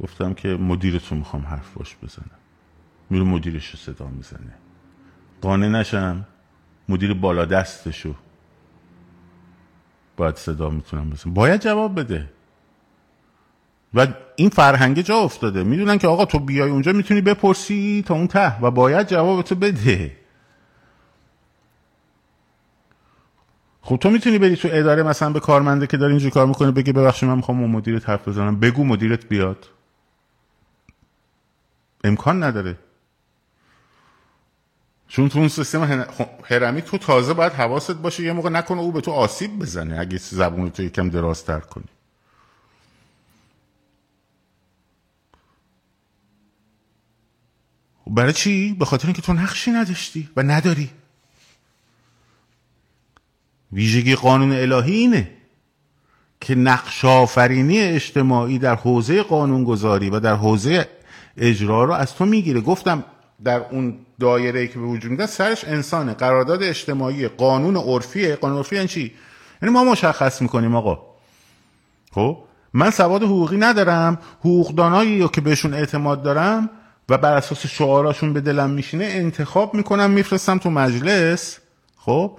گفتم 0.00 0.34
که 0.34 0.48
مدیرتون 0.48 1.18
می‌خوام 1.18 1.46
حرف 1.46 1.74
باش 1.74 1.96
بزنم 2.02 2.38
میره 3.10 3.24
مدیرش 3.24 3.70
رو 3.70 3.78
صدا 3.78 4.06
می‌زنه. 4.06 4.54
قانع 5.40 5.68
نشم. 5.68 6.26
مدیر 6.88 7.14
بالا 7.14 7.44
دستشو 7.44 8.14
باید 10.16 10.36
صدا 10.36 10.70
می‌تونم 10.70 11.10
بزنم. 11.10 11.34
باید 11.34 11.60
جواب 11.60 12.00
بده. 12.00 12.30
و 13.94 14.06
این 14.36 14.48
فرهنگ 14.48 15.00
جا 15.00 15.16
افتاده. 15.16 15.64
می‌دونن 15.64 15.98
که 15.98 16.08
آقا 16.08 16.24
تو 16.24 16.38
بیای 16.38 16.70
اونجا 16.70 16.92
می‌تونی 16.92 17.20
بپرسی 17.20 18.04
تا 18.06 18.14
اون 18.14 18.26
ته 18.26 18.60
و 18.60 18.70
باید 18.70 19.06
جوابتو 19.06 19.54
بده. 19.54 20.16
خب 23.86 23.96
تو 23.96 24.10
می‌تونی 24.10 24.38
بری 24.38 24.56
تو 24.56 24.68
اداره 24.72 25.02
مثلا 25.02 25.30
به 25.30 25.40
کارمنده 25.40 25.86
که 25.86 25.96
داری 25.96 26.12
اینجا 26.12 26.30
کار 26.30 26.46
می‌کنه 26.46 26.70
بگی 26.70 26.92
ببخشید 26.92 27.28
من 27.28 27.36
می‌خوام 27.36 27.70
مدیرت 27.70 28.08
حرف 28.08 28.28
بزنم. 28.28 28.60
بگو 28.60 28.84
مدیرت 28.84 29.28
بیاد. 29.28 29.68
امکان 32.04 32.42
نداره. 32.42 32.78
چون 35.08 35.28
تو 35.28 35.38
اون 35.38 35.48
سیستم 35.48 36.06
هرمی 36.44 36.82
تو 36.82 36.98
تازه 36.98 37.34
باید 37.34 37.52
حواست 37.52 37.92
باشه 37.92 38.22
یه 38.22 38.32
موقع 38.32 38.50
نکنه 38.50 38.80
او 38.80 38.92
به 38.92 39.00
تو 39.00 39.10
آسیب 39.10 39.58
بزنه 39.58 40.00
اگه 40.00 40.18
زبون 40.18 40.70
تو 40.70 40.82
یکم 40.82 41.08
درازتر 41.10 41.60
کنی. 41.60 41.88
خب 48.04 48.14
برای 48.14 48.32
چی؟ 48.32 48.76
به 48.78 48.84
خاطر 48.84 49.06
اینکه 49.06 49.22
تو 49.22 49.32
نقشی 49.32 49.70
نداشتی 49.70 50.30
و 50.36 50.42
نداری. 50.42 50.90
ویژگی 53.72 54.14
قانون 54.14 54.52
الهی 54.52 54.94
اینه 54.94 55.30
که 56.40 56.54
نقش 56.54 57.04
آفرینی 57.04 57.80
اجتماعی 57.80 58.58
در 58.58 58.74
حوزه 58.74 59.22
قانونگذاری 59.22 60.10
و 60.10 60.20
در 60.20 60.34
حوزه 60.34 60.88
اجرا 61.36 61.84
رو 61.84 61.92
از 61.92 62.14
تو 62.14 62.26
می‌گیره. 62.26 62.60
گفتم 62.60 63.04
در 63.44 63.62
اون 63.70 63.98
دایره 64.20 64.66
که 64.66 64.78
به 64.78 64.84
وجود 64.84 65.10
میده 65.10 65.26
سرش 65.26 65.64
انسانه. 65.64 66.14
قرارداد 66.14 66.62
اجتماعی 66.62 67.28
قانون 67.28 67.76
عرفیه. 67.76 68.36
قانون 68.36 68.56
عرفی 68.56 68.76
یعنی 68.76 68.88
چی؟ 68.88 69.12
یعنی 69.62 69.74
ما 69.74 69.84
مشخص 69.84 70.42
می‌کنیم 70.42 70.74
آقا. 70.76 70.98
خب؟ 72.12 72.38
من 72.72 72.90
سواد 72.90 73.22
حقوقی 73.22 73.56
ندارم. 73.56 74.18
حقوقدانایی 74.40 75.28
که 75.28 75.40
بهشون 75.40 75.74
اعتماد 75.74 76.22
دارم 76.22 76.70
و 77.08 77.18
بر 77.18 77.36
اساس 77.36 77.66
شعاراشون 77.66 78.32
به 78.32 78.40
دلم 78.40 78.70
میشینه 78.70 79.04
انتخاب 79.04 79.74
می‌کنم 79.74 80.10
میفرستم 80.10 80.58
تو 80.58 80.70
مجلس. 80.70 81.58
خب؟ 81.96 82.38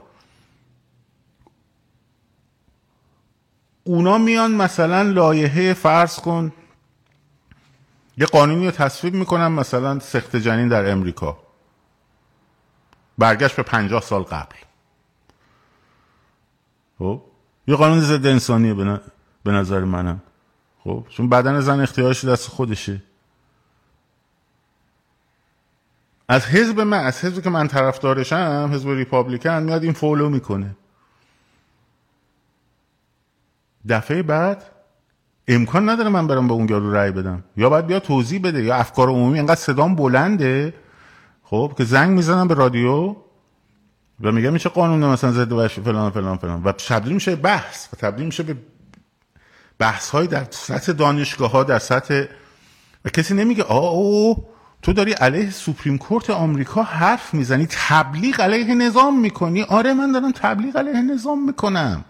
اونا 3.88 4.18
میان 4.18 4.52
مثلا 4.52 5.02
لایحه 5.02 5.74
فرض 5.74 6.20
کن. 6.20 6.54
یه 8.18 8.26
قانونی 8.26 8.66
رو 8.66 8.72
تصویب 8.72 9.14
می‌کنن 9.14 9.48
مثلا 9.48 10.00
سخت 10.00 10.36
جنین 10.36 10.68
در 10.68 10.92
امریکا. 10.92 11.38
برگشت 13.18 13.56
به 13.56 13.64
پنجاه 13.64 14.02
سال 14.02 14.24
قبل. 14.24 14.56
خب؟ 17.00 17.22
یه 17.68 17.76
قانون 17.76 18.00
ضد 18.00 18.26
انسانیه 18.26 18.74
به 19.44 19.52
نظر 19.52 19.80
منم. 19.80 20.22
خب؟ 20.84 21.06
چون 21.10 21.30
بدن 21.30 21.60
زن 21.60 21.80
اختیارش 21.80 22.26
دست 22.26 22.48
خودشه. 22.50 23.04
از 26.30 26.46
حزب 26.46 26.80
من 26.80 27.00
از 27.00 27.26
حزبی 27.26 27.42
که 27.42 27.50
من 27.50 27.68
طرفدارشم 27.68 28.70
حزب 28.74 28.90
ریپابلیکن 28.90 29.64
میاد 29.64 29.84
این 29.84 29.94
فولو 29.94 30.30
می‌کنه. 30.30 30.76
دفعه 33.90 34.24
بعد 34.24 34.64
امکان 35.48 35.90
نداره 35.90 36.10
من 36.10 36.28
برم 36.28 36.48
به 36.48 36.54
اون 36.54 36.70
یارو 36.70 36.94
رأی 36.94 37.12
بدم. 37.12 37.44
یا 37.58 37.70
باید 37.70 37.88
بیا 37.88 38.00
توضیح 38.00 38.42
بده. 38.42 38.64
یا 38.64 38.76
افکار 38.76 39.10
عمومی 39.10 39.40
انقدر 39.40 39.56
صدام 39.56 39.96
بلنده. 39.96 40.74
خب 41.44 41.74
که 41.78 41.84
زنگ 41.84 42.10
می‌زنم 42.10 42.48
به 42.48 42.54
رادیو 42.54 43.16
و 44.22 44.32
میگم 44.32 44.54
میشه 44.54 44.70
قانون 44.70 45.10
مثلا 45.10 45.32
ضد 45.32 45.52
وش 45.52 45.80
فلان 45.80 46.12
فلان 46.12 46.38
فلان. 46.38 46.64
و 46.64 46.72
تبدیل 46.72 47.14
میشه 47.14 47.36
بحث 47.36 47.88
و 47.94 47.96
تبدیل 47.96 48.26
میشه 48.26 48.44
به 48.44 48.56
بحث 49.80 50.10
های 50.10 50.28
در 50.28 50.48
سطح 50.52 50.92
دانشگاه 50.92 51.52
ها 51.52 51.64
در 51.64 51.80
سطح 51.80 52.24
و 53.06 53.10
کسی 53.10 53.34
نمیگه 53.34 53.64
آه 53.64 54.38
تو 54.82 54.94
داری 54.94 55.12
علیه 55.12 55.50
سوپریم 55.50 55.98
کورت 55.98 56.30
آمریکا 56.30 56.84
حرف 56.84 57.34
می‌زنی 57.34 57.68
تبلیغ 57.72 58.42
علیه 58.42 58.76
نظام 58.76 59.20
می‌کنی. 59.20 59.62
آره 59.64 59.94
من 59.94 60.12
دارم 60.12 60.32
تبلیغ 60.32 60.78
علیه 60.78 61.02
نظام 61.02 61.46
می‌کنم. 61.46 62.06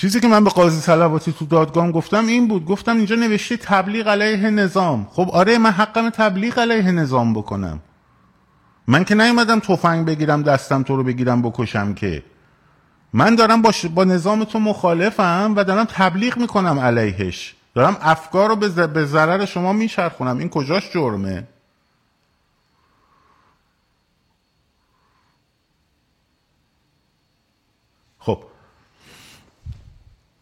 چیزی 0.00 0.20
که 0.20 0.28
من 0.28 0.44
به 0.44 0.50
قاضی 0.50 0.80
صلواتی 0.80 1.32
تو 1.32 1.46
دادگاه 1.46 1.92
گفتم 1.92 2.26
این 2.26 2.48
بود. 2.48 2.64
گفتم 2.64 2.96
اینجا 2.96 3.16
نوشته 3.16 3.56
تبلیغ 3.56 4.08
علیه 4.08 4.50
نظام. 4.50 5.08
خب 5.10 5.30
آره 5.32 5.58
من 5.58 5.70
حقم 5.70 6.10
تبلیغ 6.10 6.58
علیه 6.58 6.90
نظام 6.90 7.34
بکنم. 7.34 7.80
من 8.86 9.04
که 9.04 9.14
نیومدم 9.14 9.60
تفنگ 9.60 10.06
بگیرم 10.06 10.42
دستم 10.42 10.82
تو 10.82 10.96
رو 10.96 11.04
بگیرم 11.04 11.42
بکشم 11.42 11.94
که. 11.94 12.22
من 13.12 13.34
دارم 13.34 13.62
با, 13.62 13.72
با 13.94 14.04
نظام 14.04 14.44
تو 14.44 14.58
مخالفم 14.58 15.52
و 15.56 15.64
دارم 15.64 15.84
تبلیغ 15.84 16.38
می‌کنم 16.38 16.78
علیهش. 16.78 17.54
دارم 17.74 17.96
افکار 18.00 18.48
رو 18.48 18.56
به 18.86 19.04
ضرر 19.04 19.44
شما 19.44 19.72
میچرخونم. 19.72 20.38
این 20.38 20.48
کجاش 20.48 20.90
جرمه 20.92 21.48
خب 28.18 28.42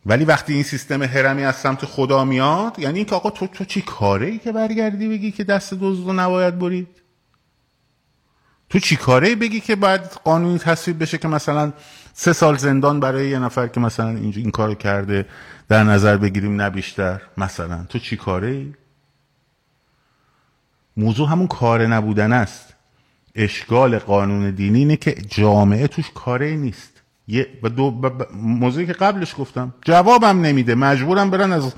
ولی 0.08 0.24
وقتی 0.24 0.52
این 0.52 0.62
سیستم 0.62 1.02
هرمی 1.02 1.44
از 1.44 1.56
سمت 1.56 1.84
خدا 1.84 2.24
میاد 2.24 2.78
یعنی 2.78 2.98
اینکه 2.98 3.14
آقا 3.14 3.30
تو 3.30 3.46
تو 3.46 3.64
چی 3.64 3.82
کاره 3.82 4.26
ای 4.26 4.38
که 4.38 4.52
برگردی 4.52 5.08
بگی 5.08 5.30
که 5.30 5.44
دست 5.44 5.74
دزد 5.74 6.06
رو 6.06 6.12
نباید 6.12 6.58
برید؟ 6.58 6.88
تو 8.70 8.78
چی 8.78 8.96
کاره 8.96 9.34
بگی 9.34 9.60
که 9.60 9.76
باید 9.76 10.00
قانونی 10.00 10.58
تصویب 10.58 11.02
بشه 11.02 11.18
که 11.18 11.28
مثلا 11.28 11.72
سه 12.12 12.32
سال 12.32 12.56
زندان 12.56 13.00
برای 13.00 13.30
یه 13.30 13.38
نفر 13.38 13.66
که 13.66 13.80
مثلا 13.80 14.08
اینجا 14.08 14.40
این 14.40 14.50
کارو 14.50 14.74
کرده 14.74 15.26
در 15.68 15.84
نظر 15.84 16.16
بگیریم 16.16 16.60
نه 16.60 16.70
بیشتر؟ 16.70 17.22
مثلا 17.36 17.84
تو 17.88 17.98
چی 17.98 18.16
کاره 18.16 18.48
ای؟ 18.48 18.74
موضوع 20.96 21.28
همون 21.28 21.46
کار 21.46 21.86
نبودن 21.86 22.32
است. 22.32 22.74
اشکال 23.34 23.98
قانون 23.98 24.50
دینی 24.50 24.78
اینه 24.78 24.96
که 24.96 25.14
جامعه 25.28 25.86
توش 25.86 26.10
کاره 26.14 26.56
نیست. 26.56 26.97
یه 27.28 27.46
و 27.62 27.68
دو 27.68 28.12
موضوعی 28.34 28.86
که 28.86 28.92
قبلش 28.92 29.34
گفتم. 29.38 29.74
جوابم 29.84 30.40
نمیده. 30.40 30.74
مجبورم 30.74 31.30
برن 31.30 31.52
از 31.52 31.74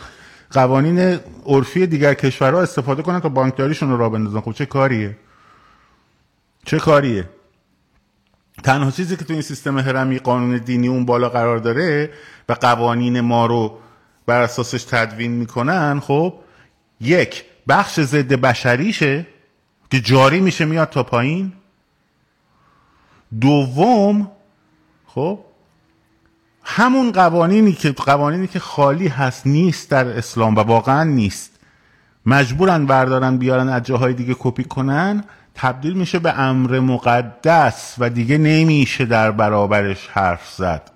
قوانین 0.51 1.21
عرفی 1.47 1.87
دیگر 1.87 2.15
کشورها 2.15 2.63
استفاده 2.63 3.03
کنن 3.03 3.21
تا 3.21 3.29
بانکداریشون 3.29 3.91
رو 3.91 3.97
را 3.97 4.09
بندازن. 4.09 4.41
خب 4.41 4.53
چه 4.53 4.67
کاریه؟ 4.67 5.17
چه 6.65 6.79
کاریه؟ 6.79 7.29
تنها 8.63 8.91
چیزی 8.91 9.17
که 9.17 9.25
تو 9.25 9.33
این 9.33 9.43
سیستم 9.43 9.79
هرمی 9.79 10.19
قانون 10.19 10.57
دینی 10.57 10.89
اون 10.89 11.05
بالا 11.05 11.29
قرار 11.29 11.59
داره 11.59 12.11
و 12.49 12.53
قوانین 12.53 13.21
ما 13.21 13.47
رو 13.47 13.79
بر 14.27 14.43
اساسش 14.43 14.85
تدوین 14.85 15.31
می‌کنن 15.31 16.01
خب 16.01 16.35
یک 17.01 17.45
بخش 17.69 18.01
ضد 18.01 18.33
بشریشه 18.33 19.27
که 19.91 20.01
جاری 20.01 20.41
میشه 20.41 20.65
میاد 20.65 20.89
تا 20.89 21.03
پایین. 21.03 21.53
دوم 23.41 24.31
خب؟ 25.15 25.39
همون 26.65 27.13
قوانینی 27.13 27.73
که 27.73 27.93
قوانینی 27.93 28.47
که 28.47 28.59
خالی 28.59 29.09
هست 29.09 29.47
نیست 29.47 29.91
در 29.91 30.09
اسلام 30.09 30.57
و 30.57 30.61
واقعا 30.61 31.05
نیست. 31.05 31.51
مجبورن 32.27 32.87
بردارن 32.87 33.37
بیارن 33.37 33.69
از 33.69 33.83
جاهای 33.83 34.15
دیگه 34.15 34.37
کپی 34.39 34.65
کنن. 34.65 35.25
تبدیل 35.55 35.95
میشه 35.95 36.19
به 36.19 36.39
امر 36.39 36.81
مقدس 36.81 37.95
و 37.99 38.11
دیگه 38.11 38.39
نمیشه 38.39 39.05
در 39.05 39.31
برابرش 39.31 40.09
حرف 40.09 40.55
زد. 40.57 40.91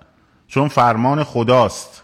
چون 0.48 0.68
فرمان 0.68 1.24
خداست. 1.24 2.02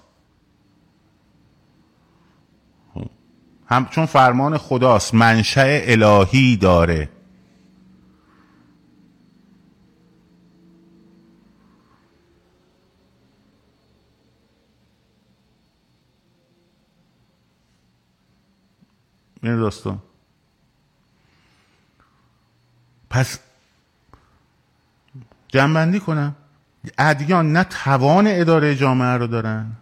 هم 3.66 3.86
چون 3.90 4.06
فرمان 4.06 4.58
خداست 4.58 5.14
منشأ 5.14 5.80
الهی 5.82 6.56
داره. 6.56 7.08
این 19.43 19.57
داستان. 19.57 20.03
پس 23.11 23.38
جنبندی 25.49 26.01
کنم. 26.01 26.36
ادیان 26.99 27.53
نه 27.53 27.64
توان 27.64 28.24
اداره 28.26 28.74
جامعه 28.74 29.16
رو 29.16 29.26
دارن 29.26 29.72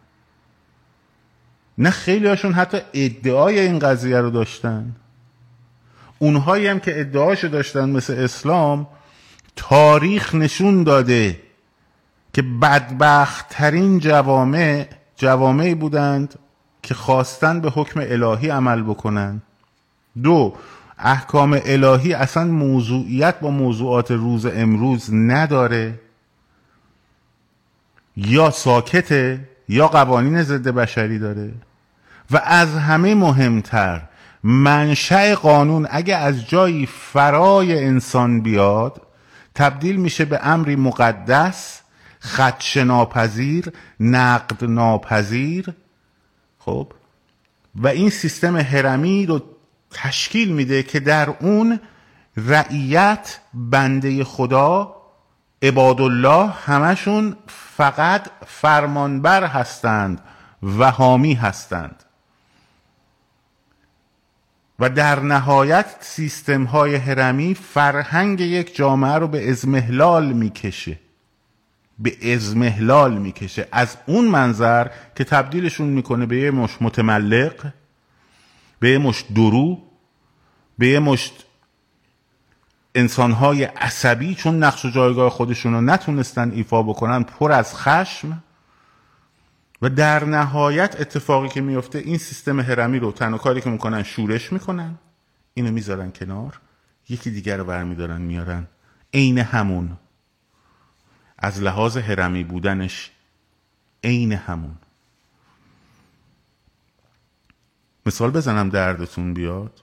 نه 1.78 1.90
خیلی 1.90 2.26
هاشون 2.28 2.52
حتی 2.52 2.78
ادعای 2.94 3.58
این 3.58 3.78
قضیه 3.78 4.20
رو 4.20 4.30
داشتن. 4.30 4.96
اونهایی 6.18 6.66
هم 6.66 6.80
که 6.80 7.00
ادعاشو 7.00 7.48
داشتن 7.48 7.90
مثل 7.90 8.12
اسلام 8.12 8.86
تاریخ 9.56 10.34
نشون 10.34 10.82
داده 10.82 11.40
که 12.32 12.42
بدبخت 12.42 13.48
ترین 13.48 13.98
جوامع 13.98 14.86
جوامعی 15.16 15.74
بودند 15.74 16.38
که 16.82 16.94
خواستن 16.94 17.60
به 17.60 17.70
حکم 17.70 18.00
الهی 18.00 18.48
عمل 18.48 18.82
بکنن. 18.82 19.42
دو 20.22 20.54
احکام 20.98 21.60
الهی 21.64 22.14
اصلا 22.14 22.44
موضوعیت 22.44 23.40
با 23.40 23.50
موضوعات 23.50 24.10
روز 24.10 24.46
امروز 24.46 25.14
نداره. 25.14 26.00
یا 28.16 28.50
ساکته 28.50 29.48
یا 29.68 29.88
قوانین 29.88 30.42
ضد 30.42 30.68
بشری 30.68 31.18
داره. 31.18 31.52
و 32.30 32.40
از 32.44 32.74
همه 32.74 33.14
مهمتر 33.14 34.02
منشأ 34.42 35.34
قانون 35.34 35.86
اگه 35.90 36.16
از 36.16 36.48
جایی 36.48 36.86
فرای 36.86 37.84
انسان 37.84 38.40
بیاد 38.40 39.02
تبدیل 39.54 39.96
میشه 39.96 40.24
به 40.24 40.40
امری 40.42 40.76
مقدس 40.76 41.80
خدش 42.20 42.76
ناپذیر 42.76 43.72
نقد 44.00 44.64
ناپذیر 44.64 45.74
خب؟ 46.58 46.92
و 47.74 47.88
این 47.88 48.10
سیستم 48.10 48.56
هرمی 48.56 49.26
رو 49.26 49.42
تشکیل 49.90 50.52
میده 50.52 50.82
که 50.82 51.00
در 51.00 51.28
اون 51.40 51.80
رعیت 52.36 53.38
بنده 53.54 54.24
خدا 54.24 54.94
عباد 55.62 56.00
الله 56.00 56.46
همشون 56.50 57.36
فقط 57.76 58.26
فرمانبر 58.46 59.44
هستند 59.44 60.20
و 60.62 60.90
حامی 60.90 61.34
هستند. 61.34 62.04
و 64.78 64.90
در 64.90 65.20
نهایت 65.20 65.86
سیستم 66.00 66.64
های 66.64 66.94
هرمی 66.94 67.54
فرهنگ 67.54 68.40
یک 68.40 68.76
جامعه 68.76 69.14
رو 69.14 69.28
به 69.28 69.50
ازمهلال 69.50 70.32
می‌کشه. 70.32 70.98
به 71.98 72.34
ازمهلال 72.34 73.18
می‌کشه. 73.18 73.68
از 73.72 73.96
اون 74.06 74.24
منظر 74.24 74.86
که 75.16 75.24
تبدیلشون 75.24 75.88
می‌کنه 75.88 76.26
به 76.26 76.36
یه 76.36 76.50
مش 76.50 76.76
متملق 76.80 77.72
به 78.80 78.90
یه 78.90 78.98
مشت 78.98 79.32
درو 79.32 79.82
به 80.78 80.88
یه 80.88 80.98
مشت 80.98 81.44
انسانهای 82.94 83.64
عصبی 83.64 84.34
چون 84.34 84.62
نقش 84.62 84.84
و 84.84 84.90
جایگاه 84.90 85.30
خودشون 85.30 85.72
رو 85.72 85.80
نتونستن 85.80 86.50
ایفا 86.50 86.82
بکنن 86.82 87.22
پر 87.22 87.52
از 87.52 87.74
خشم. 87.76 88.42
و 89.82 89.90
در 89.90 90.24
نهایت 90.24 91.00
اتفاقی 91.00 91.48
که 91.48 91.60
میفته 91.60 91.98
این 91.98 92.18
سیستم 92.18 92.60
هرمی 92.60 92.98
رو 92.98 93.12
تنها 93.12 93.38
کاری 93.38 93.60
که 93.60 93.70
می‌کنن 93.70 94.02
شورش 94.02 94.52
می‌کنن. 94.52 94.98
اینو 95.54 95.72
می‌ذارن 95.72 96.12
کنار. 96.12 96.60
یکی 97.08 97.30
دیگر 97.30 97.56
رو 97.56 97.64
برمیدارن 97.64 98.20
میارن 98.20 98.66
عین 99.14 99.38
همون. 99.38 99.96
از 101.38 101.62
لحاظ 101.62 101.96
هرمی 101.96 102.44
بودنش 102.44 103.10
عین 104.04 104.32
همون. 104.32 104.76
مثال 108.08 108.30
بزنم 108.30 108.68
دردتون 108.68 109.34
بیاد. 109.34 109.82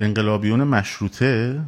انقلابیون 0.00 0.64
مشروطه 0.64 1.64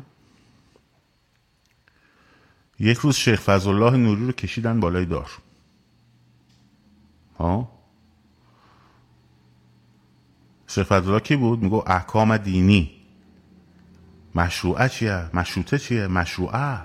یک 2.79 2.99
روز 2.99 3.17
شیخ 3.17 3.41
فضلالله 3.41 3.97
نوری 3.97 4.27
رو 4.27 4.33
کشیدن 4.33 4.81
بالای 4.81 5.05
دار. 5.05 5.31
ها؟ 7.39 7.73
شیخ 10.67 10.87
فضلالله 10.87 11.21
کی 11.21 11.37
بود؟ 11.37 11.63
میگو 11.63 11.85
احکام 11.87 12.37
دینی. 12.37 12.91
مشروعه 14.35 14.89
چیه؟ 14.89 15.31
مشروطه 15.35 15.79
چیه؟ 15.79 16.07
مشروعه 16.07 16.81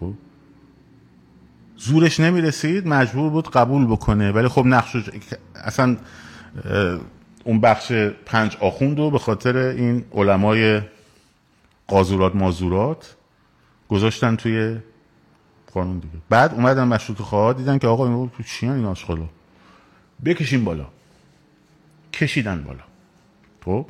خب 0.00 0.14
زورش 1.76 2.20
نمی‌رسید 2.20 2.86
مجبور 2.86 3.30
بود 3.30 3.50
قبول 3.50 3.86
بکنه. 3.86 4.32
ولی 4.32 4.48
خب 4.48 4.66
نقش 4.66 4.96
اصلا 5.54 5.96
اون 7.44 7.60
بخش 7.60 7.92
پنج 8.26 8.56
آخوند 8.60 8.98
رو 8.98 9.10
به 9.10 9.18
خاطر 9.18 9.56
این 9.56 10.04
علمای 10.12 10.80
قازورات 11.88 12.34
مازورات 12.34 13.16
گذاشتن 13.88 14.36
توی 14.36 14.78
قانون 15.72 15.98
دیگه. 15.98 16.14
بعد 16.28 16.54
اومدن 16.54 16.84
مشروط 16.84 17.18
خواهد 17.18 17.56
دیدن 17.56 17.78
که 17.78 17.86
آقا 17.86 18.06
این 18.06 18.30
چی 18.46 18.68
این 18.68 18.84
آشغالا؟ 18.84 19.28
بکشیم 20.24 20.64
بالا. 20.64 20.86
کشیدن 22.12 22.62
بالا. 22.62 22.84
خب؟ 23.64 23.86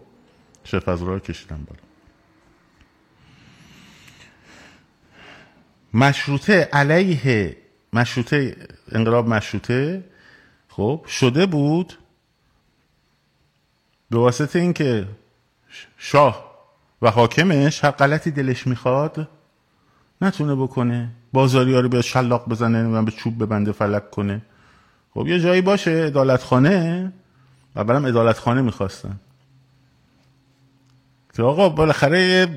شرف 0.65 0.89
رو 0.89 1.19
کشیدن 1.19 1.67
بالا. 1.69 1.81
مشروطه 5.95 6.69
علیه 6.73 7.57
مشروطه 7.95 8.57
انقلاب 8.93 9.29
مشروطه 9.29 10.05
خب 10.69 11.05
شده 11.09 11.47
بود 11.47 11.99
به 14.11 14.19
واسطه 14.19 14.59
اینکه 14.59 15.07
شاه 15.99 16.55
و 17.03 17.11
حاکمش 17.11 17.85
هر 17.85 17.91
غلطی 17.91 18.31
دلش 18.31 18.67
می‌خواد 18.67 19.29
نتونه 20.21 20.55
بکنه. 20.55 21.09
بازاری 21.33 21.75
ها 21.75 21.81
رو 21.81 21.89
به 21.89 22.03
شلاق 22.03 22.49
بزنه 22.49 22.89
و 22.89 23.03
به 23.03 23.11
چوب 23.11 23.43
ببنده 23.43 23.73
فلک 23.73 24.11
کنه. 24.11 24.43
خب 25.15 25.27
یه 25.27 25.41
جایی 25.41 25.61
باشه 25.61 25.91
ادالت 25.91 26.43
خانه 26.43 27.13
و 27.77 27.85
برم 27.85 28.05
ادالت 28.05 28.39
خانه 28.39 28.63
می‌خواستن. 28.63 29.21
که 31.37 31.43
آقا 31.43 31.69
بالاخره 31.69 32.49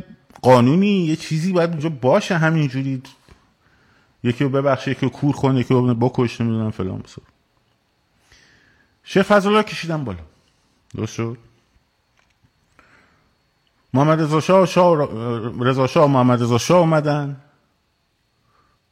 قانونی 0.42 1.06
یه 1.06 1.16
چیزی 1.16 1.52
باید 1.52 1.70
اونجا 1.70 1.90
باشه 1.90 2.38
همینجوری. 2.38 3.02
یکی 4.24 4.44
رو 4.44 4.50
ببخشه 4.50 4.92
یکی 4.92 5.02
رو 5.02 5.10
کور 5.10 5.36
کنه 5.36 5.60
یکی 5.60 5.74
رو 5.74 5.96
بکش 5.96 6.42
نمی‌دونم 6.42 6.72
فلان 6.72 7.00
بسار. 7.00 7.26
شیخ 9.04 9.26
فضل 9.26 9.62
کشیدن 9.62 10.04
بالا. 10.04 10.20
درست 10.96 11.14
شد؟ 11.14 11.38
محمد 13.94 14.22
رضا 14.22 14.40
شاه 14.40 14.66
شاه 14.66 15.10
رضا 15.60 15.88
شاه 15.88 16.08
محمد 16.08 16.42
رضا 16.42 16.58
شاه 16.58 16.80
اومدن. 16.80 17.42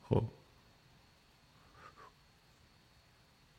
خب. 0.09 0.23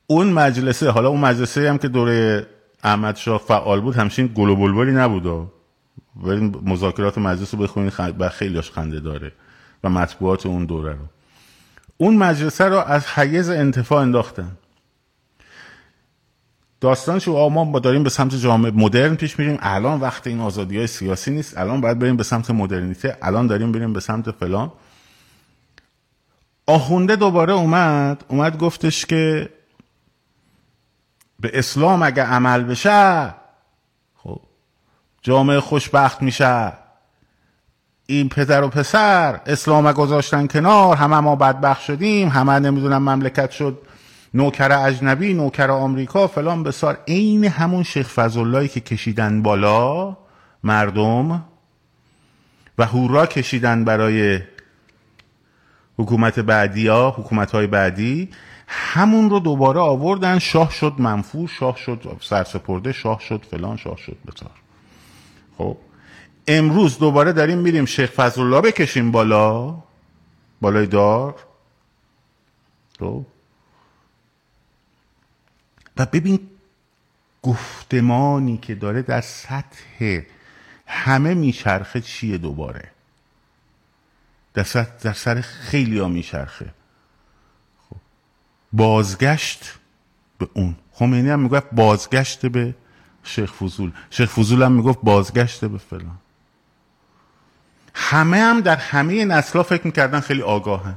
اون 0.07 0.33
مجلسه 0.33 0.91
حالا 0.91 1.09
اون 1.09 1.21
مجلسه 1.21 1.71
هم 1.71 1.79
که 1.79 1.89
دوره 1.89 2.47
احمد 2.85 3.17
شاه 3.17 3.39
فعال 3.39 3.81
بود 3.81 3.97
همچین 3.97 4.27
گل 4.27 4.49
و 4.49 4.57
بلبلی 4.57 4.93
نبود. 4.93 5.51
ولی 6.17 6.41
مذاکرات 6.63 7.19
مجلس 7.19 7.55
رو 7.55 7.61
بخونید 7.61 7.93
خیلی 7.93 8.29
خیلیش 8.29 8.71
خنده 8.71 9.01
داره 9.01 9.33
و 9.85 9.89
مطبوعات 9.89 10.47
اون 10.47 10.65
دوره 10.65 10.93
رو. 10.93 11.07
اون 11.97 12.17
مجلسه 12.17 12.65
رو 12.65 12.77
از 12.77 13.07
حیز 13.07 13.51
انتفاع 13.51 14.03
انداختن. 14.03 14.57
داستان 16.81 17.19
شو 17.19 17.49
ما 17.49 17.79
داریم 17.79 18.03
به 18.03 18.11
سمت 18.11 18.35
جامعه 18.35 18.71
مدرن 18.71 19.15
پیش 19.15 19.39
میریم. 19.39 19.59
الان 19.61 20.01
وقت 20.01 20.27
این 20.27 20.41
آزادی 20.41 20.77
های 20.77 20.87
سیاسی 20.87 21.31
نیست. 21.31 21.59
الان 21.59 21.81
باید 21.81 21.99
بریم 21.99 22.17
به 22.17 22.23
سمت 22.23 22.51
مدرنیته. 22.51 23.19
الان 23.23 23.47
داریم 23.47 23.73
بریم 23.73 23.93
به 23.93 24.01
سمت 24.01 24.31
فلان. 24.31 24.73
آخونده 26.67 27.17
دوباره 27.17 27.53
اومد. 27.53 28.25
اومد 28.29 28.59
گفتش 28.59 29.07
که 29.07 29.49
به 31.41 31.51
اسلام 31.59 32.03
اگه 32.03 32.23
عمل 32.23 32.63
بشه 32.63 33.35
خب 34.17 34.41
جامعه 35.23 35.61
خوشبخت 35.61 36.23
میشه. 36.23 36.73
این 38.07 38.29
پدر 38.29 38.63
و 38.63 38.69
پسر 38.69 39.41
اسلام 39.47 39.93
گذاشتن 39.93 40.47
کنار 40.47 40.97
همه 40.97 41.21
ما 41.21 41.37
بدبخت 41.37 41.83
شدیم 41.83 42.29
همه 42.29 42.59
نمی‌دونم 42.59 43.03
مملکت 43.03 43.51
شد 43.51 43.79
نوکر 44.35 44.73
اجنبی 44.73 45.35
نوکر 45.35 45.71
آمریکا 45.71 46.27
فلان 46.27 46.63
بسار. 46.63 46.99
عین 47.09 47.45
همون 47.45 47.83
شیخ 47.83 48.09
فضلایی 48.09 48.69
که 48.69 48.81
کشیدن 48.81 49.43
بالا 49.43 50.17
مردم 50.65 51.45
و 52.79 52.87
هورا 52.87 53.27
کشیدن 53.27 53.85
برای 53.85 54.41
حکومت 55.99 56.41
بعدی 56.41 56.89
ها 56.89 57.11
حکومت 57.11 57.51
های 57.51 57.67
بعدی 57.67 58.29
همون 58.69 59.31
رو 59.31 59.41
دوباره 59.41 59.81
آوردن. 59.81 60.39
شاه 60.39 60.71
شد 60.71 60.93
منفور 60.99 61.49
شاه 61.49 61.77
شد 61.77 62.17
سرسپرده 62.21 62.93
شاه 62.93 63.21
شد 63.21 63.47
فلان 63.51 63.77
شاه 63.77 63.97
شد 63.97 64.17
بسار. 64.27 64.51
خب؟ 65.59 65.77
امروز 66.49 66.99
دوباره 66.99 67.33
داریم 67.33 67.59
میریم 67.59 67.85
شیخ 67.85 68.11
فضلالله 68.11 68.61
بکشیم 68.61 69.11
بالا. 69.11 69.79
بالای 70.61 70.87
دار. 70.87 71.35
خب. 72.99 73.27
و 75.97 76.07
ببین 76.07 76.51
گفتمانی 77.43 78.57
که 78.57 78.75
داره 78.75 79.03
در 79.03 79.21
سطح 79.21 80.21
همه 80.87 81.35
میچرخه 81.35 82.01
چیه 82.01 82.39
دوباره؟ 82.39 82.91
در, 84.55 84.63
سطح 84.63 84.99
در 85.03 85.13
سر 85.13 85.41
خیلی 85.41 85.99
ها 85.99 86.09
میچرخه. 86.09 86.75
خب. 87.91 87.97
بازگشت 88.73 89.75
به 90.39 90.49
اون. 90.55 90.77
خمینی 90.93 91.29
هم 91.31 91.41
می‌گفت 91.41 91.67
بازگشت 91.73 92.47
به 92.47 92.75
شیخ 93.23 93.53
فضول. 93.53 93.93
شیخ 94.11 94.31
فضول 94.31 94.63
هم 94.63 94.73
می‌گفت 94.73 94.99
بازگشت 95.03 95.65
به 95.65 95.79
فلان. 95.79 96.19
همه 97.99 98.39
هم 98.39 98.61
در 98.61 98.77
همه 98.77 99.25
نسلا 99.25 99.63
فکر 99.63 99.87
می‌کردن 99.87 100.21
خیلی 100.21 100.43
آگاهن. 100.43 100.95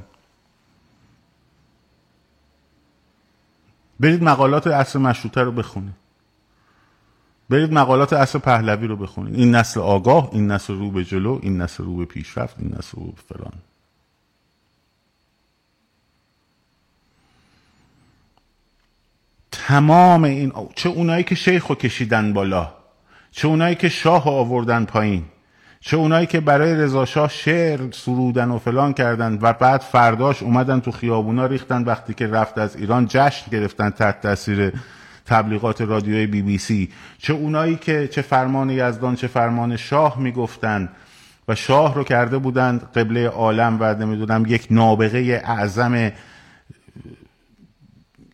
برید 4.00 4.22
مقالات 4.22 4.66
عصر 4.66 4.98
مشروطه 4.98 5.40
رو 5.40 5.52
بخونید. 5.52 5.94
برید 7.50 7.72
مقالات 7.72 8.12
عصر 8.12 8.38
پهلوی 8.38 8.86
رو 8.86 8.96
بخونید. 8.96 9.34
این 9.34 9.54
نسل 9.54 9.80
آگاه 9.80 10.28
این 10.32 10.50
نسل 10.50 10.74
رو 10.74 10.90
به 10.90 11.04
جلو 11.04 11.38
این 11.42 11.62
نسل 11.62 11.84
رو 11.84 11.96
به 11.96 12.04
پیشرفت 12.04 12.56
این 12.58 12.74
نسل 12.78 12.98
رو 12.98 13.06
به 13.06 13.20
فلان. 13.28 13.52
تمام 19.52 20.24
این 20.24 20.52
چه 20.74 20.88
اونایی 20.88 21.24
که 21.24 21.34
شیخ 21.34 21.66
رو 21.66 21.74
کشیدن 21.74 22.32
بالا 22.32 22.72
چه 23.30 23.48
اونایی 23.48 23.74
که 23.74 23.88
شاه 23.88 24.24
رو 24.24 24.30
آوردن 24.30 24.84
پایین 24.84 25.24
چه 25.82 25.96
اونایی 25.96 26.26
که 26.26 26.40
برای 26.40 26.74
رضاشاه 26.74 27.28
شعر 27.28 27.80
سرودن 27.92 28.50
و 28.50 28.58
فلان 28.58 28.92
کردن 28.92 29.38
و 29.42 29.52
بعد 29.52 29.80
فرداش 29.80 30.42
اومدن 30.42 30.80
تو 30.80 30.90
خیابونا 30.90 31.46
ریختن 31.46 31.84
وقتی 31.84 32.14
که 32.14 32.26
رفت 32.26 32.58
از 32.58 32.76
ایران 32.76 33.06
جشن 33.08 33.50
گرفتن 33.50 33.90
تحت 33.90 34.20
تاثیر 34.20 34.72
تبلیغات 35.26 35.80
رادیوی 35.80 36.26
بی 36.26 36.42
بی 36.42 36.58
سی. 36.58 36.90
چه 37.18 37.32
اونایی 37.32 37.76
که 37.76 38.08
چه 38.08 38.22
فرمان 38.22 38.70
یزدان 38.70 39.14
چه 39.14 39.26
فرمان 39.26 39.76
شاه 39.76 40.18
می‌گفتن 40.18 40.88
و 41.48 41.54
شاه 41.54 41.94
رو 41.94 42.04
کرده 42.04 42.38
بودند 42.38 42.82
قبله 42.94 43.28
عالم 43.28 43.76
و 43.80 43.94
نمی‌دونم 43.94 44.44
یک 44.48 44.66
نابغه 44.70 45.42
اعظم 45.44 46.12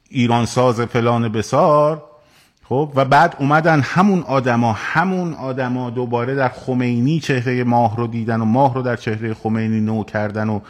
ایرانساز 0.09 0.81
فلان 0.81 1.29
بسار. 1.29 2.16
خب 2.69 2.93
و 2.95 3.05
بعد 3.05 3.37
اومدن 3.39 3.81
همون 3.81 4.23
آدما 4.23 4.73
همون 4.73 5.35
آدما 5.35 5.91
دوباره 5.91 6.35
در 6.35 6.49
خمینی 6.49 7.21
چهره 7.21 7.64
ماه 7.64 7.97
رو 7.97 8.07
دیدن 8.07 8.41
و 8.41 8.45
ماه 8.45 8.75
رو 8.75 8.83
در 8.83 8.97
چهره 8.97 9.35
خمینی 9.35 9.81
نو 9.81 10.05
کردن 10.05 10.49
و 10.49 10.61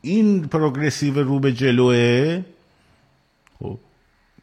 این 0.00 0.48
پروگرسیو 0.48 1.22
رو 1.22 1.38
به 1.38 1.52
جلوه 1.52 2.42
خب 3.58 3.78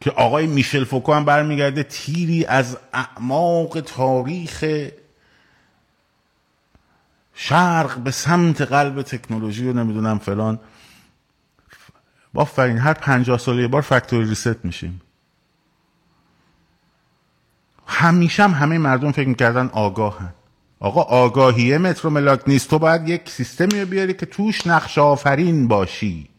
که 0.02 0.12
آقای 0.12 0.48
میشل 0.48 0.84
فوکو 0.84 1.14
هم 1.14 1.26
برمیگرده 1.26 1.84
تیری 1.84 2.46
از 2.46 2.78
اعماق 2.94 3.82
تاریخ 3.82 4.66
شرق 7.34 7.98
به 7.98 8.12
سمت 8.12 8.62
قلب 8.62 9.02
تکنولوژی 9.02 9.68
و 9.68 9.74
نمی‌دونم 9.74 10.20
فلان. 10.20 10.60
بافرین 12.34 12.78
هر 12.78 12.94
پنجاه 12.94 13.38
ساله 13.38 13.62
یه 13.62 13.68
بار 13.68 13.82
فکتوری 13.82 14.30
ریست 14.30 14.66
میشیم. 14.66 15.02
همیشه 17.92 18.44
هم 18.44 18.52
همه 18.52 18.78
مردم 18.78 19.12
فکر 19.12 19.28
می‌کردن 19.28 19.70
آگاهن. 19.74 20.34
آقا 20.80 21.02
آگاهیه 21.02 21.78
مترو 21.78 22.10
ملاک 22.10 22.42
نیست. 22.48 22.70
تو 22.70 22.80
باید 22.80 23.10
یک 23.10 23.30
سیستمی 23.30 23.86
بیاری 23.86 24.14
که 24.14 24.26
توش 24.26 24.68
نقش 24.68 24.98
آفرین 24.98 25.68
باشی. 25.68 26.30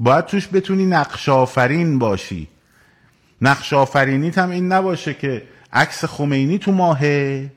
باید 0.00 0.26
توش 0.26 0.48
بتونی 0.52 0.86
نقش 0.86 1.28
آفرین 1.28 1.98
باشی. 1.98 2.48
نقش 3.42 3.72
آفرینیت 3.72 4.38
هم 4.38 4.50
این 4.50 4.72
نباشه 4.72 5.14
که 5.14 5.42
عکس 5.72 6.04
خمینی 6.04 6.58
تو 6.58 6.72
ماهه 6.72 7.50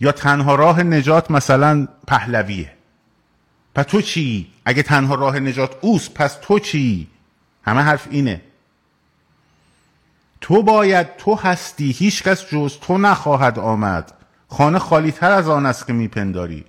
یا 0.00 0.12
تنها 0.12 0.54
راه 0.54 0.82
نجات 0.82 1.30
مثلا 1.30 1.88
پهلویه. 2.06 2.72
پس 3.74 3.84
تو 3.84 4.02
چی؟ 4.02 4.46
اگه 4.64 4.82
تنها 4.82 5.14
راه 5.14 5.40
نجات 5.40 5.76
اوست 5.80 6.14
پس 6.14 6.38
تو 6.42 6.58
چی؟ 6.58 7.08
همه 7.62 7.80
حرف 7.80 8.08
اینه. 8.10 8.40
تو 10.40 10.62
باید 10.62 11.16
تو 11.16 11.34
هستی 11.34 11.90
هیچ 11.90 12.22
کس 12.22 12.46
جز 12.50 12.78
تو 12.80 12.98
نخواهد 12.98 13.58
آمد. 13.58 14.12
خانه 14.48 14.78
خالی 14.78 15.12
تر 15.12 15.30
از 15.30 15.48
آن 15.48 15.66
است 15.66 15.86
که 15.86 15.92
میپنداری. 15.92 16.64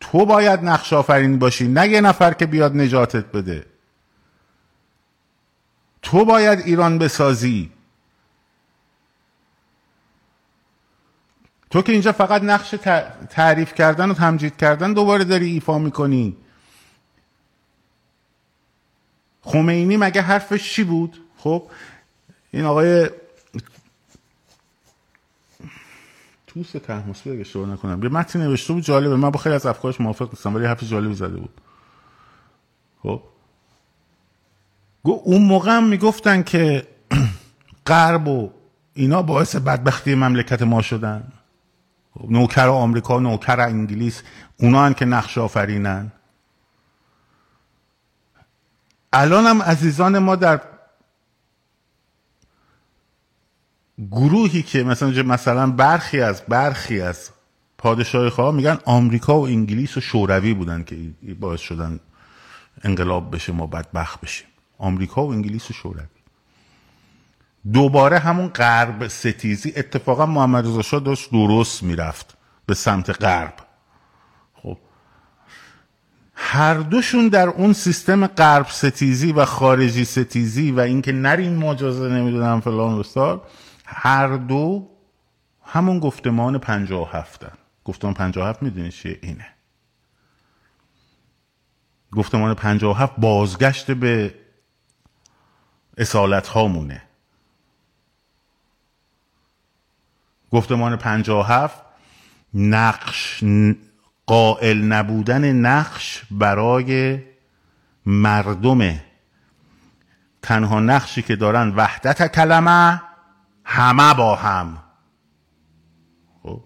تو 0.00 0.26
باید 0.26 0.60
نقش 0.64 0.92
آفرین 0.92 1.38
باشی 1.38 1.68
نه 1.68 1.88
یه 1.88 2.00
نفر 2.00 2.32
که 2.32 2.46
بیاد 2.46 2.76
نجاتت 2.76 3.24
بده. 3.24 3.66
تو 6.02 6.24
باید 6.24 6.58
ایران 6.58 6.98
بسازی. 6.98 7.72
تو 11.70 11.82
که 11.82 11.92
اینجا 11.92 12.12
فقط 12.12 12.42
نقش 12.42 12.74
تعریف 13.30 13.74
کردن 13.74 14.10
و 14.10 14.14
تمجید 14.14 14.56
کردن 14.56 14.92
دوباره 14.92 15.24
داری 15.24 15.46
ایفا 15.50 15.78
می‌کنی. 15.78 16.36
خمینی 19.42 19.96
مگه 19.96 20.22
حرفش 20.22 20.72
چی 20.72 20.84
بود؟ 20.84 21.20
خب 21.38 21.70
این 22.50 22.64
آقای 22.64 23.10
توس 26.46 26.70
تحمسی 26.70 27.30
اگه 27.30 27.40
اشتباه 27.40 27.68
نکنم. 27.68 28.02
یه 28.02 28.08
متن 28.08 28.40
نوشته 28.40 28.72
بود 28.72 28.82
جالبه. 28.82 29.16
من 29.16 29.30
با 29.30 29.38
خیلی 29.38 29.54
از 29.54 29.66
افکارش 29.66 30.00
موافق 30.00 30.28
نیستم 30.30 30.54
ولی 30.54 30.66
حرف 30.66 30.82
جالبی 30.82 31.14
زده 31.14 31.36
بود. 31.36 31.60
خب؟ 33.02 33.22
اون 35.02 35.42
موقع 35.42 35.70
هم 35.70 35.88
می‌گفتن 35.88 36.42
که 36.42 36.86
غرب 37.86 38.28
و 38.28 38.50
اینا 38.94 39.22
باعث 39.22 39.56
بدبختی 39.56 40.14
مملکت 40.14 40.62
ما 40.62 40.82
شدن. 40.82 41.32
خب، 42.14 42.30
نوکر 42.30 42.68
آمریکا 42.68 43.20
نوکر 43.20 43.60
انگلیس 43.60 44.22
اونا 44.60 44.84
هن 44.84 44.94
که 44.94 45.04
نقش 45.04 45.38
آفرینن. 45.38 46.12
الان 49.12 49.46
هم 49.46 49.62
عزیزان 49.62 50.18
ما 50.18 50.36
در 50.36 50.60
گروهی 54.10 54.62
که 54.62 54.84
مثلا 54.84 55.22
مثلا 55.22 55.70
برخی 55.70 56.20
از 56.20 56.42
برخی 56.48 57.00
از 57.00 57.30
پادشاهی 57.78 58.30
خواه 58.30 58.54
میگن 58.54 58.78
آمریکا 58.84 59.40
و 59.40 59.46
انگلیس 59.46 59.96
و 59.96 60.00
شوروی 60.00 60.54
بودن 60.54 60.84
که 60.84 60.96
باعث 61.40 61.60
شدن 61.60 62.00
انقلاب 62.84 63.34
بشه 63.34 63.52
ما 63.52 63.66
بدبخت 63.66 64.20
بشیم. 64.20 64.46
آمریکا 64.78 65.26
و 65.26 65.32
انگلیس 65.32 65.70
و 65.70 65.72
شوروی. 65.72 66.02
دوباره 67.72 68.18
همون 68.18 68.48
غرب 68.48 69.08
ستیزی 69.08 69.72
اتفاقا 69.76 70.26
محمد 70.26 70.66
رضا 70.66 70.82
شاه 70.82 71.00
داشت 71.00 71.30
درست 71.30 71.82
می‌رفت 71.82 72.36
به 72.66 72.74
سمت 72.74 73.22
غرب. 73.22 73.54
خب. 74.54 74.78
هر 76.34 76.74
دوشون 76.74 77.28
در 77.28 77.48
اون 77.48 77.72
سیستم 77.72 78.26
غرب 78.26 78.66
ستیزی 78.68 79.32
و 79.32 79.44
خارجی 79.44 80.04
ستیزی 80.04 80.70
و 80.72 80.80
اینکه 80.80 81.12
نرین 81.12 81.56
مجازه 81.56 82.08
نمی‌دونم 82.08 82.60
فلان 82.60 82.98
بستار 82.98 83.42
هر 83.90 84.36
دو 84.36 84.90
همون 85.64 85.98
گفتمان 85.98 86.58
پنجاه 86.58 87.02
و 87.02 87.16
هفتن 87.16 87.52
گفتمان 87.84 88.14
پنجاه 88.14 88.48
هفت 88.48 88.62
می‌دونی 88.62 88.90
چیه؟ 88.90 89.18
اینه. 89.22 89.46
گفتمان 92.12 92.54
پنجاه 92.54 92.96
و 92.96 93.02
هفت 93.02 93.12
بازگشت 93.18 93.90
به 93.90 94.34
اصالت 95.96 96.48
هامونه 96.48 97.02
گفتمان 100.50 100.96
پنجاه 100.96 101.48
هفت 101.48 101.82
نقش 102.54 103.44
قائل 104.26 104.82
نبودن 104.82 105.52
نقش 105.52 106.24
برای 106.30 107.22
مردم. 108.06 109.00
تنها 110.42 110.80
نقشی 110.80 111.22
که 111.22 111.36
دارن 111.36 111.68
وحدت 111.68 112.32
کلمه 112.32 113.07
همه 113.70 114.14
با 114.14 114.34
هم. 114.34 114.78
خب. 116.42 116.60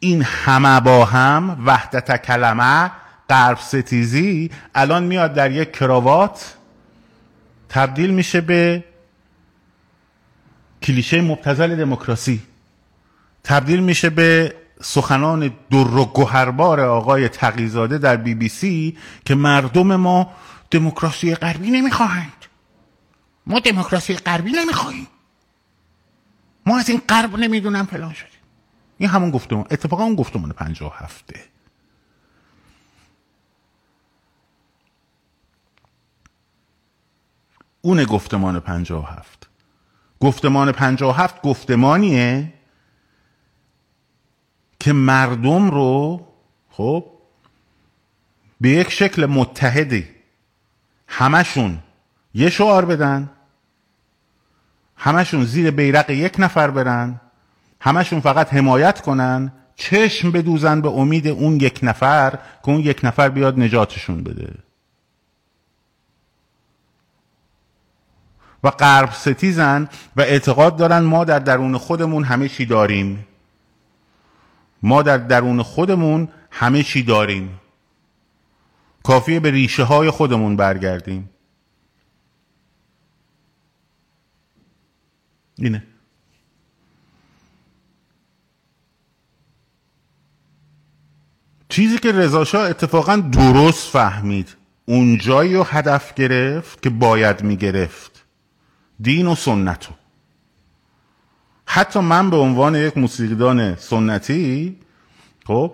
این 0.00 0.22
همه 0.22 0.80
با 0.80 1.04
هم 1.04 1.62
وحدت 1.66 2.22
کلمه 2.22 2.90
قرب 3.28 3.58
ستیزی 3.58 4.50
الان 4.74 5.02
میاد 5.04 5.34
در 5.34 5.50
یک 5.50 5.72
کراوات 5.72 6.56
تبدیل 7.68 8.10
میشه 8.10 8.40
به 8.40 8.84
کلیشه 10.82 11.20
مبتزل 11.20 11.76
دموکراسی. 11.76 12.42
تبدیل 13.44 13.80
میشه 13.80 14.10
به 14.10 14.54
سخنان 14.82 15.52
در 15.70 15.96
و 15.96 16.04
گوهربار 16.04 16.80
آقای 16.80 17.28
تقیزاده 17.28 17.98
در 17.98 18.16
بی 18.16 18.34
بی 18.34 18.48
سی 18.48 18.96
که 19.24 19.34
مردم 19.34 19.96
ما 19.96 20.30
دموکراسی 20.74 21.34
غربی 21.34 21.70
نمی‌خواهند. 21.70 22.44
ما 23.46 23.60
دموکراسی 23.60 24.14
غربی 24.14 24.52
نمی‌خواهیم. 24.52 25.06
ما 26.66 26.78
از 26.78 26.88
این 26.88 27.02
غرب 27.08 27.36
نمی‌دونم 27.36 27.86
فلان 27.86 28.12
شدیم 28.12 28.40
این 28.98 29.08
همون 29.08 29.30
گفتمان 29.30 29.66
اتفاقا 29.70 30.04
اون 30.04 30.14
گفتمان 30.14 30.52
پنجاه 30.52 30.98
هفته. 30.98 31.44
اون 37.80 38.04
گفتمان 38.04 38.60
پنجاه 38.60 39.16
هفت. 39.18 39.48
گفتمان 40.20 40.72
پنجاه 40.72 41.16
هفت 41.16 41.42
گفتمانیه 41.42 42.52
که 44.80 44.92
مردم 44.92 45.70
رو 45.70 46.26
خب 46.70 47.10
به 48.60 48.68
یک 48.68 48.90
شکل 48.90 49.26
متحدی 49.26 50.13
همشون 51.16 51.78
یه 52.34 52.50
شعار 52.50 52.84
بدن. 52.84 53.30
همشون 54.96 55.44
زیر 55.44 55.70
بیرق 55.70 56.10
یک 56.10 56.34
نفر 56.38 56.70
برن. 56.70 57.20
همشون 57.80 58.20
فقط 58.20 58.54
حمایت 58.54 59.00
کنن. 59.00 59.52
چشم 59.76 60.30
بدوزن 60.30 60.80
به 60.80 60.88
امید 60.88 61.28
اون 61.28 61.60
یک 61.60 61.80
نفر 61.82 62.30
که 62.30 62.68
اون 62.68 62.80
یک 62.80 63.00
نفر 63.04 63.28
بیاد 63.28 63.60
نجاتشون 63.60 64.22
بده. 64.24 64.54
و 68.64 68.70
غرب 68.70 69.12
ستیزن 69.12 69.88
و 70.16 70.20
اعتقاد 70.20 70.76
دارن 70.76 70.98
ما 70.98 71.24
در 71.24 71.38
درون 71.38 71.78
خودمون 71.78 72.24
همه 72.24 72.48
چی 72.48 72.66
داریم. 72.66 73.26
ما 74.82 75.02
در 75.02 75.18
درون 75.18 75.62
خودمون 75.62 76.28
همه 76.50 76.82
چی 76.82 77.02
داریم. 77.02 77.60
کافیه 79.04 79.40
به 79.40 79.50
ریشه 79.50 79.82
های 79.82 80.10
خودمون 80.10 80.56
برگردیم. 80.56 81.30
اینه. 85.58 85.82
چیزی 91.68 91.98
که 91.98 92.12
رضاشاه 92.12 92.68
اتفاقا 92.70 93.16
درست 93.16 93.90
فهمید. 93.90 94.56
اونجایی 94.86 95.54
رو 95.54 95.62
هدف 95.62 96.14
گرفت 96.14 96.82
که 96.82 96.90
باید 96.90 97.42
می‌گرفت. 97.42 98.24
دین 99.00 99.26
و 99.26 99.34
سنتو 99.34 99.92
حتی 101.66 102.00
من 102.00 102.30
به 102.30 102.36
عنوان 102.36 102.74
یک 102.74 102.98
موسیقیدان 102.98 103.76
سنتی 103.76 104.76
خب 105.46 105.72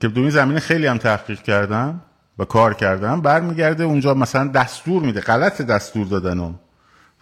که 0.00 0.08
تو 0.08 0.20
این 0.20 0.30
زمینه 0.30 0.60
خیلی 0.60 0.86
هم 0.86 0.98
تحقیق 0.98 1.42
کردم 1.42 2.00
و 2.38 2.44
کار 2.44 2.74
کردم 2.74 3.20
برمیگرده 3.20 3.84
اونجا 3.84 4.14
مثلا 4.14 4.46
دستور 4.46 5.02
میده 5.02 5.20
غلط 5.20 5.62
دستور 5.62 6.06
دادن 6.06 6.54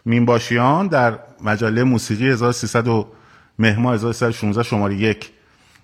مینباشیان 0.04 0.86
در 0.86 1.18
مجله 1.44 1.84
موسیقی 1.84 2.28
1300 2.28 2.88
و 2.88 3.08
مهما 3.58 3.92
1316 3.92 4.62
شماره 4.62 4.94
یک 4.94 5.30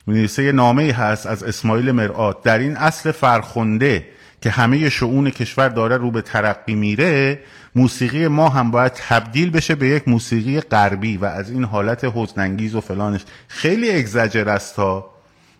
می‌نویسه 0.06 0.44
یه 0.44 0.52
نامه 0.52 0.92
هست 0.92 1.26
از 1.26 1.42
اسماعیل 1.42 1.92
مرآت 1.92 2.42
در 2.42 2.58
این 2.58 2.76
اصل 2.76 3.10
فرخنده 3.12 4.06
که 4.40 4.50
همه 4.50 4.88
شعون 4.88 5.30
کشور 5.30 5.68
داره 5.68 5.96
رو 5.96 6.10
به 6.10 6.22
ترقی 6.22 6.74
میره 6.74 7.40
موسیقی 7.74 8.28
ما 8.28 8.48
هم 8.48 8.70
باید 8.70 8.92
تبدیل 8.92 9.50
بشه 9.50 9.74
به 9.74 9.88
یک 9.88 10.08
موسیقی 10.08 10.60
غربی 10.60 11.16
و 11.16 11.24
از 11.24 11.50
این 11.50 11.64
حالت 11.64 12.04
حزنانگیز 12.14 12.74
و 12.74 12.80
فلانش. 12.80 13.20
خیلی 13.48 13.90
اگزجر 13.90 14.48
است 14.48 14.76
ها 14.76 15.10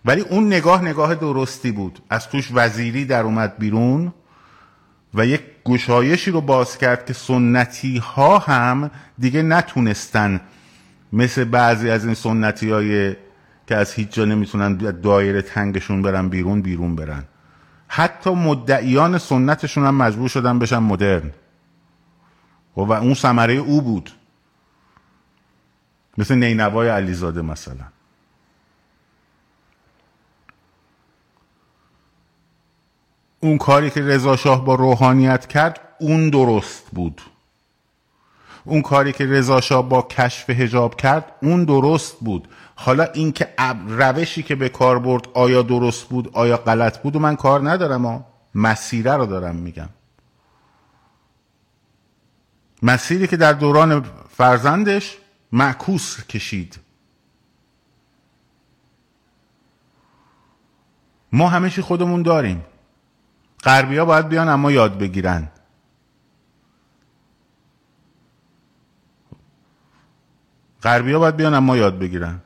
ولی 0.05 0.21
اون 0.21 0.47
نگاه 0.47 0.83
نگاه 0.83 1.15
درستی 1.15 1.73
بود. 1.73 1.99
از 2.11 2.29
توش 2.29 2.51
وزیری 2.55 3.05
در 3.05 3.23
اومد 3.23 3.59
بیرون 3.59 4.13
و 5.15 5.27
یک 5.27 5.43
گشایشی 5.65 6.31
رو 6.31 6.41
باز 6.41 6.79
کرد 6.79 7.07
که 7.07 7.13
سنتی 7.13 7.99
ها 7.99 8.39
هم 8.39 8.91
دیگه 9.19 9.43
نتونستن 9.43 10.41
مثل 11.13 11.45
بعضی 11.45 11.91
از 11.91 12.05
این 12.05 12.15
سنتی 12.15 12.71
های 12.71 13.17
که 13.67 13.77
از 13.77 13.93
هیچ 13.93 14.09
جا 14.09 14.25
نمی‌تونن 14.25 14.77
دایره 14.77 15.43
تنگشون 15.43 16.03
برن 16.03 16.29
بیرون 16.29 16.63
بیرون 16.63 16.97
برن. 16.97 17.25
حتی 17.89 18.31
مدعیان 18.31 19.19
سنتشون 19.19 19.87
هم 19.87 19.95
مجبور 19.95 20.29
شدن 20.29 20.59
بشن 20.59 20.79
مدرن. 20.79 21.31
و 22.77 22.93
اون 22.93 23.15
ثمره 23.15 23.55
او 23.55 23.83
بود. 23.83 24.11
مثل 26.19 26.35
نینوای 26.35 26.89
علیزاده 26.89 27.43
مثلا. 27.43 27.92
اون 33.43 33.59
کاری 33.59 33.91
که 33.91 34.01
رضا 34.01 34.37
شاه 34.37 34.65
با 34.65 34.75
روحانیت 34.75 35.47
کرد 35.47 35.81
اون 36.01 36.31
درست 36.31 36.85
بود. 36.93 37.23
اون 38.65 38.83
کاری 38.83 39.13
که 39.13 39.27
رضا 39.27 39.61
شاه 39.61 39.89
با 39.89 40.03
کشف 40.03 40.51
هجاب 40.51 40.97
کرد 40.97 41.33
اون 41.43 41.65
درست 41.65 42.17
بود. 42.21 42.49
حالا 42.75 43.05
اینکه 43.05 43.49
روشی 43.89 44.43
که 44.43 44.55
به 44.55 44.69
کار 44.69 44.99
برد 44.99 45.29
آیا 45.35 45.63
درست 45.63 46.09
بود 46.09 46.31
آیا 46.33 46.57
غلط 46.57 47.03
بود 47.03 47.17
و 47.17 47.19
من 47.19 47.37
کار 47.37 47.71
ندارم 47.71 48.07
ها 48.07 48.25
مسیره 48.55 49.13
رو 49.13 49.27
دارم 49.27 49.57
میگم. 49.57 49.89
مسیری 52.83 53.27
که 53.27 53.37
در 53.37 53.53
دوران 53.53 54.05
فرزندش 54.37 55.19
معکوس 55.53 56.25
کشید. 56.25 56.79
ما 61.33 61.49
همه 61.49 61.71
خودمون 61.71 62.23
داریم. 62.23 62.65
غربی 63.63 63.99
ها 63.99 64.05
باید 64.05 64.29
بیان 64.29 64.49
اما 64.49 64.73
یاد 64.73 64.99
بگیرن. 64.99 65.49
غربی 70.83 71.13
ها 71.13 71.19
باید 71.19 71.37
بیان 71.37 71.55
اما 71.55 71.77
یاد 71.77 71.99
بگیرن. 71.99 72.41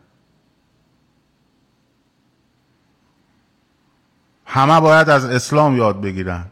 همه 4.46 4.80
باید 4.80 5.08
از 5.08 5.24
اسلام 5.24 5.76
یاد 5.76 6.00
بگیرن. 6.00 6.46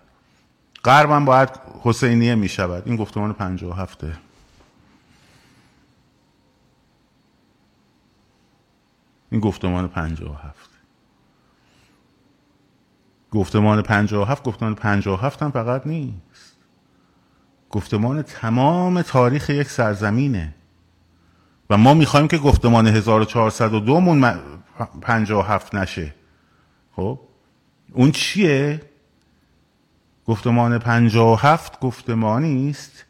غرب 0.84 1.24
باید 1.24 1.48
حسینیه 1.82 2.34
می 2.34 2.48
شود 2.48 2.82
این 2.86 2.96
گفتمان 2.96 3.32
پنجه 3.32 3.66
و 3.66 3.72
هفته 3.72 4.18
این 9.30 9.40
گفتمان 9.40 9.88
پنجه 9.88 10.26
و 10.26 10.32
هفت. 10.32 10.73
گفتمان 13.34 13.82
پنجه 13.82 14.16
و 14.16 14.24
هفت 14.24 14.42
گفتمان 14.44 14.74
پنجه 14.74 15.10
و 15.10 15.16
هفت 15.16 15.42
هم 15.42 15.50
فقط 15.50 15.86
نیست. 15.86 16.56
گفتمان 17.70 18.22
تمام 18.22 19.02
تاریخ 19.02 19.50
یک 19.50 19.70
سرزمینه. 19.70 20.54
و 21.70 21.76
ما 21.76 21.94
می‌خوایم 21.94 22.28
که 22.28 22.38
گفتمان 22.38 22.86
1402 22.86 24.00
مون 24.00 24.34
57 25.00 25.74
نشه. 25.74 26.14
خب؟ 26.96 27.20
اون 27.92 28.10
چیه؟ 28.10 28.80
گفتمان 30.26 30.78
57 30.78 31.80
گفتمانی 31.80 32.70
است 32.70 33.04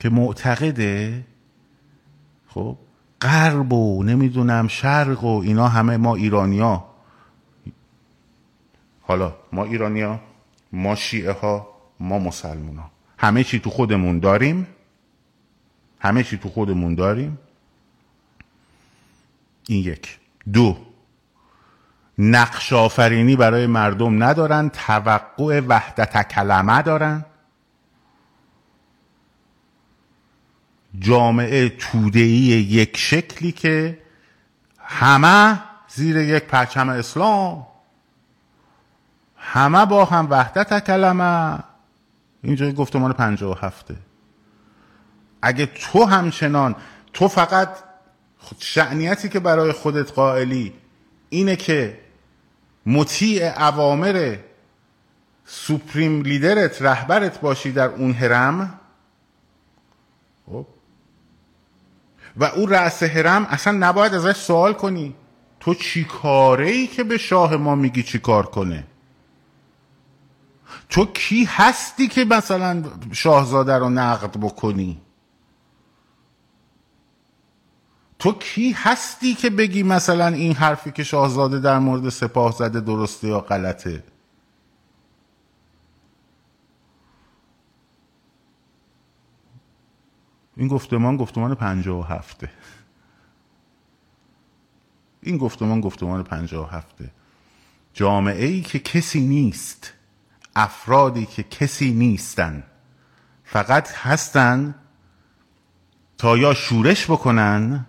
که 0.00 0.08
معتقده 0.08 1.24
خب 2.48 2.76
غرب 3.20 3.72
و 3.72 4.02
نمی‌دونم 4.02 4.68
شرق 4.68 5.24
و 5.24 5.40
اینا 5.40 5.68
همه 5.68 5.96
ما 5.96 6.14
ایرانیا 6.14 6.84
حالا 9.08 9.36
ما 9.52 9.64
ایرانیا 9.64 10.20
ما 10.72 10.94
شیعه 10.94 11.32
ها 11.32 11.68
ما 12.00 12.18
مسلمان 12.18 12.76
ها 12.76 12.90
همه 13.18 13.44
چی 13.44 13.58
تو 13.58 13.70
خودمون 13.70 14.18
داریم. 14.18 14.66
همه 16.00 16.22
چی 16.24 16.38
تو 16.38 16.48
خودمون 16.48 16.94
داریم. 16.94 17.38
این 19.68 19.84
یک. 19.84 20.18
دو. 20.52 20.76
نقش 22.18 22.72
آفرینی 22.72 23.36
برای 23.36 23.66
مردم 23.66 24.22
ندارن. 24.22 24.68
توقع 24.68 25.60
وحدت 25.68 26.28
کلمه 26.28 26.82
دارن. 26.82 27.24
جامعه 30.98 31.68
تودهی 31.68 32.46
یک 32.70 32.96
شکلی 32.96 33.52
که 33.52 33.98
همه 34.78 35.60
زیر 35.88 36.16
یک 36.16 36.44
پرچم 36.44 36.88
اسلام. 36.88 37.67
همه 39.50 39.86
با 39.86 40.04
هم 40.04 40.26
وحدت 40.30 40.84
کلمه. 40.84 41.58
اینجا 42.42 42.72
گفتمان 42.72 43.12
پنجه 43.12 43.46
و 43.46 43.54
هفته. 43.60 43.96
اگه 45.42 45.66
تو 45.66 46.04
همچنان 46.04 46.76
تو 47.12 47.28
فقط 47.28 47.68
شعنیتی 48.58 49.28
که 49.28 49.40
برای 49.40 49.72
خودت 49.72 50.12
قائلی 50.12 50.72
اینه 51.28 51.56
که 51.56 51.98
مطیع 52.86 53.62
اوامر 53.62 54.36
سوپریم 55.44 56.22
لیدرت 56.22 56.82
رهبرت 56.82 57.40
باشی 57.40 57.72
در 57.72 57.88
اون 57.88 58.12
هرم 58.12 58.80
خب 60.46 60.66
و 62.36 62.44
او 62.44 62.66
رأس 62.66 63.02
هرم 63.02 63.46
اصلا 63.50 63.72
نباید 63.72 64.14
ازش 64.14 64.36
سوال 64.36 64.72
کنی. 64.72 65.14
تو 65.60 65.74
چی 65.74 66.04
کاره 66.04 66.68
ای 66.68 66.86
که 66.86 67.04
به 67.04 67.18
شاه 67.18 67.56
ما 67.56 67.74
میگی 67.74 68.02
چی 68.02 68.18
کار 68.18 68.46
کنه؟ 68.46 68.84
تو 70.88 71.06
کی 71.06 71.44
هستی 71.44 72.08
که 72.08 72.24
مثلا 72.24 72.84
شاهزاده 73.12 73.78
رو 73.78 73.90
نقد 73.90 74.36
بکنی؟ 74.40 75.00
تو 78.18 78.32
کی 78.32 78.72
هستی 78.72 79.34
که 79.34 79.50
بگی 79.50 79.82
مثلا 79.82 80.26
این 80.26 80.54
حرفی 80.54 80.90
که 80.90 81.04
شاهزاده 81.04 81.60
در 81.60 81.78
مورد 81.78 82.08
سپاه 82.08 82.52
زده 82.52 82.80
درسته 82.80 83.28
یا 83.28 83.40
غلطه؟ 83.40 84.04
این 90.56 90.68
گفتمان 90.68 91.16
گفتمان 91.16 91.54
پنجه 91.54 91.90
و 91.90 92.02
هفته. 92.02 92.50
این 95.22 95.38
گفتمان 95.38 95.80
گفتمان 95.80 96.22
پنجه 96.22 96.58
و 96.58 96.64
هفته. 96.64 97.10
جامعه 97.94 98.46
ای 98.46 98.62
که 98.62 98.78
کسی 98.78 99.20
نیست. 99.20 99.97
افرادی 100.58 101.26
که 101.26 101.42
کسی 101.42 101.92
نیستن. 101.92 102.62
فقط 103.44 103.92
هستن 103.92 104.74
تا 106.18 106.36
یا 106.36 106.54
شورش 106.54 107.10
بکنن 107.10 107.86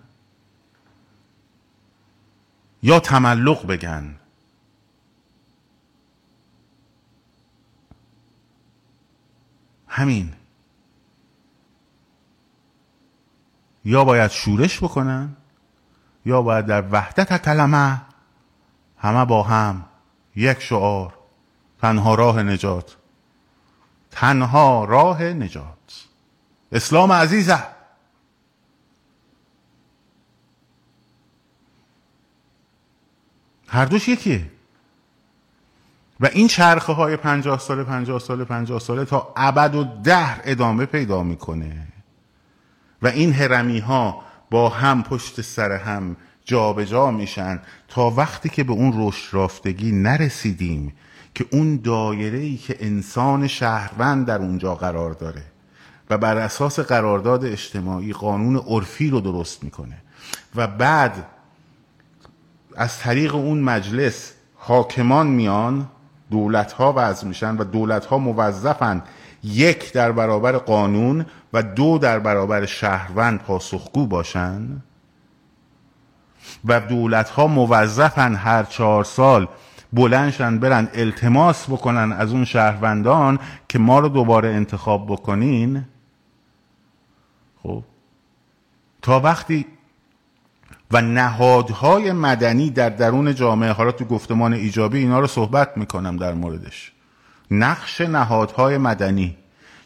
یا 2.82 3.00
تملق 3.00 3.66
بگن. 3.66 4.16
همین. 9.88 10.32
یا 13.84 14.04
باید 14.04 14.30
شورش 14.30 14.82
بکنن 14.82 15.36
یا 16.24 16.42
باید 16.42 16.66
در 16.66 16.84
وحدت 16.90 17.42
کلمه 17.44 18.02
همه 18.98 19.24
با 19.24 19.42
هم 19.42 19.84
یک 20.36 20.60
شعار 20.62 21.19
تنها 21.80 22.14
راه 22.14 22.42
نجات. 22.42 22.96
تنها 24.10 24.84
راه 24.84 25.22
نجات. 25.22 26.06
اسلام 26.72 27.12
عزیزه. 27.12 27.62
هر 33.68 33.84
دوش 33.84 34.08
یکیه. 34.08 34.50
و 36.20 36.26
این 36.26 36.48
چرخه 36.48 36.92
های 36.92 37.16
پنجاه 37.16 37.58
ساله 37.58 37.84
پنجاه 37.84 38.18
ساله 38.18 38.44
پنجاه 38.44 38.80
ساله 38.80 39.04
تا 39.04 39.32
ابد 39.36 39.74
و 39.74 39.84
ده 39.84 40.50
ادامه 40.50 40.86
پیدا 40.86 41.22
می‌کنه. 41.22 41.86
و 43.02 43.06
این 43.06 43.32
هرمی 43.32 43.78
ها 43.78 44.22
با 44.50 44.68
هم 44.68 45.02
پشت 45.02 45.40
سر 45.40 45.72
هم 45.72 46.16
جابجا 46.44 46.84
جا 46.84 47.10
میشن 47.10 47.62
تا 47.88 48.10
وقتی 48.10 48.48
که 48.48 48.64
به 48.64 48.72
اون 48.72 48.92
رشد 48.96 49.34
رافتگی 49.34 49.92
نرسیدیم 49.92 50.92
که 51.34 51.46
اون 51.50 51.76
دایره 51.76 52.38
ای 52.38 52.56
که 52.56 52.76
انسان 52.80 53.46
شهروند 53.46 54.26
در 54.26 54.38
اونجا 54.38 54.74
قرار 54.74 55.12
داره 55.12 55.42
و 56.10 56.18
بر 56.18 56.36
اساس 56.36 56.80
قرارداد 56.80 57.44
اجتماعی 57.44 58.12
قانون 58.12 58.56
عرفی 58.56 59.10
رو 59.10 59.20
درست 59.20 59.64
می‌کنه 59.64 59.96
و 60.56 60.66
بعد 60.66 61.26
از 62.76 62.98
طریق 62.98 63.34
اون 63.34 63.60
مجلس 63.60 64.32
حاکمان 64.56 65.26
میان 65.26 65.88
دولت 66.30 66.72
ها 66.72 66.94
وضع 66.96 67.26
میشن 67.26 67.56
و 67.56 67.64
دولت 67.64 68.06
ها 68.06 68.18
موظفن 68.18 69.02
یک 69.44 69.92
در 69.92 70.12
برابر 70.12 70.52
قانون 70.52 71.26
و 71.52 71.62
دو 71.62 71.98
در 71.98 72.18
برابر 72.18 72.66
شهروند 72.66 73.38
پاسخگو 73.38 74.06
باشن 74.06 74.82
و 76.64 76.80
دولت 76.80 77.30
ها 77.30 77.46
موظفن 77.46 78.34
هر 78.34 78.62
چهار 78.62 79.04
سال 79.04 79.48
بلندشن 79.92 80.58
برن 80.58 80.88
التماس 80.94 81.70
بکنن 81.70 82.12
از 82.12 82.32
اون 82.32 82.44
شهروندان 82.44 83.38
که 83.68 83.78
ما 83.78 83.98
رو 83.98 84.08
دوباره 84.08 84.48
انتخاب 84.48 85.06
بکنین. 85.06 85.84
خب. 87.62 87.84
تا 89.02 89.20
وقتی 89.20 89.66
و 90.92 91.00
نهادهای 91.00 92.12
مدنی 92.12 92.70
در 92.70 92.88
درون 92.88 93.34
جامعه 93.34 93.72
حالا 93.72 93.92
تو 93.92 94.04
گفتمان 94.04 94.52
ایجابی 94.52 94.98
اینا 94.98 95.20
رو 95.20 95.26
صحبت 95.26 95.76
می‌کنم 95.76 96.16
در 96.16 96.34
موردش. 96.34 96.92
نقش 97.50 98.00
نهادهای 98.00 98.78
مدنی. 98.78 99.36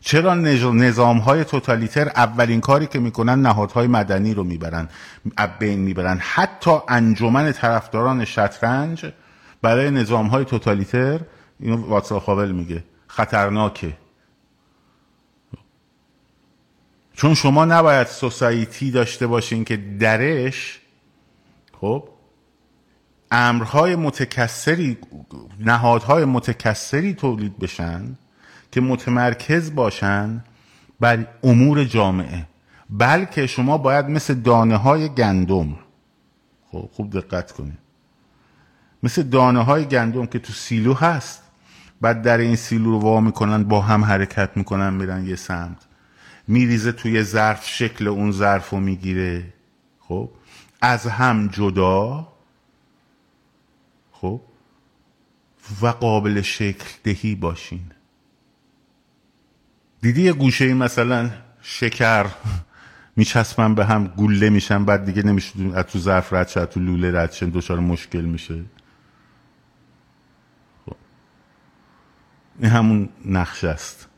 چرا 0.00 0.34
نظام 0.34 1.18
های 1.18 1.44
توتالیتر 1.44 2.08
اولین 2.08 2.60
کاری 2.60 2.86
که 2.86 2.98
می‌کنن 2.98 3.42
نهادهای 3.42 3.86
مدنی 3.86 4.34
رو 4.34 4.44
می‌برن 4.44 4.88
بین 5.58 5.78
می‌برن؟ 5.78 6.18
حتی 6.20 6.70
انجمن 6.88 7.52
طرفداران 7.52 8.24
شطرنج 8.24 9.06
برای 9.64 9.90
نظام 9.90 10.26
های 10.26 10.44
توتالیتر 10.44 11.20
اینو 11.60 11.86
واتسا 11.86 12.20
خابل 12.20 12.50
میگه. 12.50 12.84
خطرناکه. 13.06 13.96
چون 17.14 17.34
شما 17.34 17.64
نباید 17.64 18.06
سوسایتی 18.06 18.90
داشته 18.90 19.26
باشین 19.26 19.64
که 19.64 19.76
درش 19.76 20.80
خب 21.80 22.08
امرهای 23.30 23.96
متکثری 23.96 24.98
نهادهای 25.60 26.24
متکثری 26.24 27.14
تولید 27.14 27.58
بشن 27.58 28.16
که 28.72 28.80
متمرکز 28.80 29.74
باشن 29.74 30.44
بر 31.00 31.26
امور 31.42 31.84
جامعه. 31.84 32.46
بلکه 32.90 33.46
شما 33.46 33.78
باید 33.78 34.06
مثل 34.08 34.34
دانه 34.34 34.76
های 34.76 35.08
گندم. 35.08 35.76
خب 36.72 36.88
خوب 36.92 37.18
دقت 37.18 37.52
کنید. 37.52 37.83
مثل 39.04 39.22
دانه 39.22 39.64
های 39.64 39.84
گندم 39.84 40.26
که 40.26 40.38
تو 40.38 40.52
سیلو 40.52 40.94
هست. 40.94 41.42
بعد 42.00 42.22
در 42.22 42.38
این 42.38 42.56
سیلو 42.56 42.90
رو 42.90 42.98
وا 42.98 43.20
می‌کنن 43.20 43.64
با 43.64 43.80
هم 43.80 44.04
حرکت 44.04 44.50
می‌کنن 44.56 44.94
میرن 44.94 45.26
یه 45.26 45.36
سمت. 45.36 45.76
میریزه 46.48 46.92
توی 46.92 47.22
ظرف 47.22 47.66
شکل 47.68 48.08
اون 48.08 48.32
ظرف 48.32 48.70
رو 48.70 48.80
می‌گیره. 48.80 49.52
خب؟ 50.00 50.30
از 50.80 51.06
هم 51.06 51.48
جدا. 51.48 52.28
خب؟ 54.12 54.40
و 55.82 55.86
قابل 55.86 56.40
شکل 56.40 56.84
دهی 57.02 57.34
باشین. 57.34 57.84
دیدی 60.00 60.22
یه 60.22 60.32
گوشه 60.32 60.74
مثلا 60.74 61.30
شکر 61.62 62.26
میچسبن 63.16 63.74
به 63.74 63.84
هم 63.84 64.06
گوله 64.06 64.50
میشن 64.50 64.84
بعد 64.84 65.04
دیگه 65.04 65.22
نمیشه 65.22 65.52
از 65.74 65.84
تو 65.84 65.98
ظرف 65.98 66.32
رد 66.32 66.48
شد 66.48 66.64
تو 66.64 66.80
لوله 66.80 67.20
رد 67.20 67.32
شد 67.32 67.52
دچار 67.52 67.80
مشکل 67.80 68.20
میشه. 68.20 68.64
این 72.60 72.70
همون 72.70 73.08
نقش 73.24 73.64
است. 73.64 74.08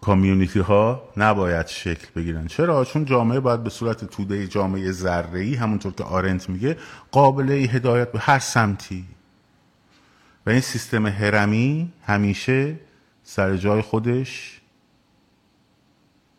کامیونیتی 0.00 0.58
ها 0.58 1.02
نباید 1.16 1.66
شکل 1.66 2.06
بگیرن. 2.16 2.46
چرا؟ 2.46 2.84
چون 2.84 3.04
جامعه 3.04 3.40
باید 3.40 3.62
به 3.62 3.70
صورت 3.70 4.04
توده 4.04 4.46
جامعه 4.46 4.92
ذره 4.92 5.40
ای 5.40 5.54
همونطور 5.54 5.92
که 5.92 6.04
آرنت 6.04 6.48
میگه 6.48 6.76
قابل 7.10 7.50
هدایت 7.50 8.12
به 8.12 8.18
هر 8.18 8.38
سمتی. 8.38 9.04
و 10.46 10.50
این 10.50 10.60
سیستم 10.60 11.06
هرمی 11.06 11.92
همیشه 12.06 12.76
سر 13.22 13.56
جای 13.56 13.82
خودش 13.82 14.60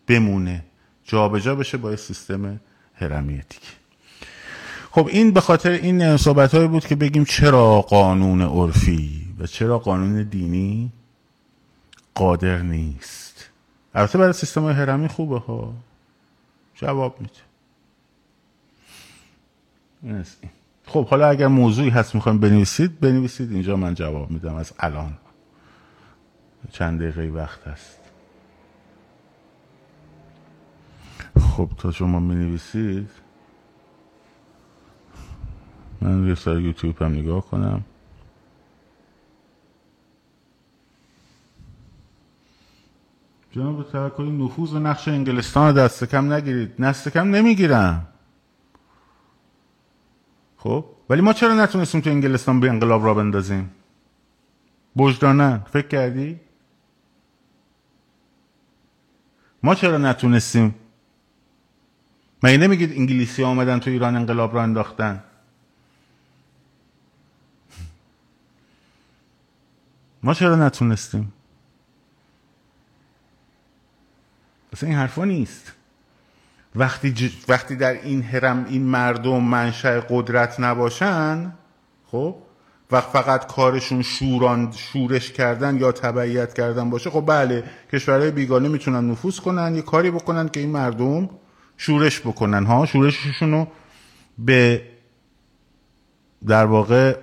بمونه. 0.07 0.64
جابجا 1.10 1.39
جا 1.39 1.55
بشه 1.55 1.78
با 1.78 1.95
سیستم 1.95 2.60
هرمی 2.93 3.34
دیگه 3.34 3.80
خب 4.91 5.07
این 5.07 5.32
به 5.32 5.41
خاطر 5.41 5.72
این 5.72 6.18
صحبت 6.18 6.55
بود 6.55 6.88
که 6.88 6.95
بگیم 6.95 7.26
چرا 7.26 7.82
قانون 7.82 8.41
عرفی 8.41 9.26
و 9.39 9.47
چرا 9.47 9.80
قانون 9.80 10.24
دینی 10.24 10.91
قادر 12.20 12.57
نیست. 12.57 13.49
البته 13.95 14.17
برای 14.17 14.34
سیستم 14.34 14.67
هرمی 14.67 15.07
خوبه 15.07 15.39
ها. 15.39 15.74
جواب 16.76 17.15
میده. 17.22 17.39
خب 20.86 21.07
حالا 21.07 21.28
اگر 21.28 21.47
موضوعی 21.47 21.89
هست 21.89 22.15
می‌خوایم 22.15 22.39
بنویسید 22.39 22.99
بنویسید. 22.99 23.51
اینجا 23.51 23.76
من 23.76 23.93
جواب 23.93 24.32
میدم 24.32 24.55
از 24.55 24.74
الان. 24.80 25.17
چند 26.72 26.99
دقیقه 26.99 27.22
وقت 27.22 27.67
هست 27.67 27.99
خب 31.39 31.70
تا 31.78 31.91
شما 31.91 32.20
می 32.20 32.36
نویسید 32.36 33.09
من 36.01 36.28
یه 36.28 36.36
سر 36.36 36.59
یوتیوب 36.59 37.01
هم 37.01 37.11
نگاه 37.11 37.41
کنم. 37.45 37.84
جناب 43.52 43.91
ترکایی 43.91 44.32
نفوذ 44.32 44.74
و 44.74 44.80
نقش 44.80 45.08
انگلستان 45.08 45.74
دست 45.74 46.04
کم 46.04 46.34
نگیرید. 46.34 46.78
دست 46.78 47.10
کم 47.10 47.36
نمی‌گیرم 47.36 48.08
خب؟ 50.58 50.86
ولی 51.10 51.22
ما 51.22 51.34
چرا 51.34 51.54
نتونستیم 51.54 52.02
تو 52.02 52.10
انگلستان 52.10 52.60
به 52.60 52.70
انقلاب 52.70 53.06
را 53.06 53.14
بندازیم؟ 53.14 53.72
بجدانن. 54.97 55.60
فکر 55.60 55.88
کردی؟ 55.88 56.39
ما 59.64 59.76
چرا 59.76 59.97
نتونستیم؟ 59.97 60.76
مگه 62.43 62.58
نمیگید 62.58 62.91
انگلیسی 62.91 63.43
آمدن 63.43 63.80
تو 63.80 63.89
ایران 63.89 64.16
انقلاب 64.16 64.56
را 64.56 64.64
انداختن؟ 64.64 65.24
ما 70.24 70.34
چرا 70.34 70.56
نتونستیم؟ 70.56 71.34
اصلا 74.74 74.89
این 74.89 74.97
حرفا 74.97 75.26
نیست. 75.26 75.74
وقتی, 76.76 77.32
وقتی 77.47 77.76
در 77.76 77.93
این 77.93 78.22
هرم 78.24 78.65
این 78.70 78.84
مردم 78.84 79.43
منشأ 79.43 79.99
قدرت 79.99 80.59
نباشن 80.59 81.53
خب 82.05 82.36
و 82.91 83.01
فقط 83.01 83.47
کارشون 83.47 84.01
شوران 84.01 84.72
شورش 84.72 85.32
کردن 85.32 85.78
یا 85.78 85.91
تبعیت 85.91 86.53
کردن 86.53 86.89
باشه 86.89 87.09
خب 87.09 87.24
بله 87.28 87.63
کشورهای 87.93 88.32
بیگانه 88.32 88.70
می‌تونن 88.70 89.11
نفوذ 89.11 89.39
کنن 89.39 89.76
یه 89.76 89.82
کاری 89.82 90.11
بکنن 90.11 90.49
که 90.49 90.59
این 90.59 90.70
مردم 90.70 91.30
شورش 91.78 92.20
بکنن 92.20 92.65
ها؟ 92.65 92.86
شورششون 92.86 93.51
رو 93.51 93.67
به 94.38 94.82
در 96.47 96.65
واقع 96.65 97.17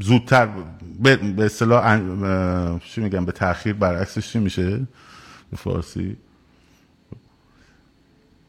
زودتر 0.00 0.48
به 1.36 1.44
اصطلاح 1.44 2.00
چی 2.78 3.00
میگم 3.00 3.24
به 3.24 3.32
تاخیر 3.32 3.72
برعکسش 3.72 4.32
چی 4.32 4.38
میشه؟ 4.38 4.86
فارسی. 5.56 6.16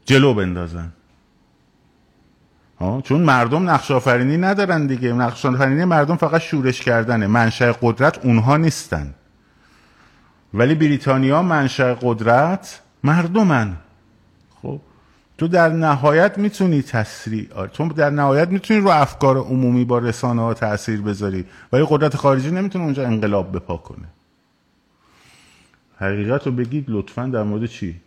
جلو 0.05 0.33
بندازن. 0.33 0.91
ها 2.79 3.01
چون 3.01 3.21
مردم 3.21 3.69
نقش 3.69 3.91
آفرینی 3.91 4.37
ندارن 4.37 4.87
دیگه. 4.87 5.13
نقش 5.13 5.45
آفرینی 5.45 5.85
مردم 5.85 6.15
فقط 6.15 6.41
شورش 6.41 6.81
کردنه. 6.81 7.27
منشأ 7.27 7.71
قدرت 7.81 8.25
اونها 8.25 8.57
نیستن. 8.57 9.13
ولی 10.53 10.75
بریتانیا 10.75 11.41
منشأ 11.41 11.93
قدرت 12.01 12.81
مردمن. 13.03 13.77
خب 14.61 14.81
تو 15.37 15.47
در 15.47 15.69
نهایت 15.69 16.37
می‌تونی 16.37 16.81
تسریع 16.81 17.67
تو 17.67 17.87
در 17.87 18.09
نهایت 18.09 18.47
می‌تونی 18.49 18.79
رو 18.79 18.89
افکار 18.89 19.37
عمومی 19.37 19.85
با 19.85 19.97
رسانه 19.97 20.41
ها 20.41 20.53
تاثیر 20.53 21.01
بذاری. 21.01 21.45
ولی 21.73 21.85
قدرت 21.89 22.15
خارجی 22.15 22.51
نمی‌تونه 22.51 22.85
اونجا 22.85 23.05
انقلاب 23.05 23.55
بپا 23.55 23.77
کنه. 23.77 24.07
حقیقت 25.97 26.45
رو 26.47 26.51
بگید 26.51 26.85
لطفا 26.87 27.25
در 27.25 27.43
مورد 27.43 27.65
چی؟ 27.65 28.01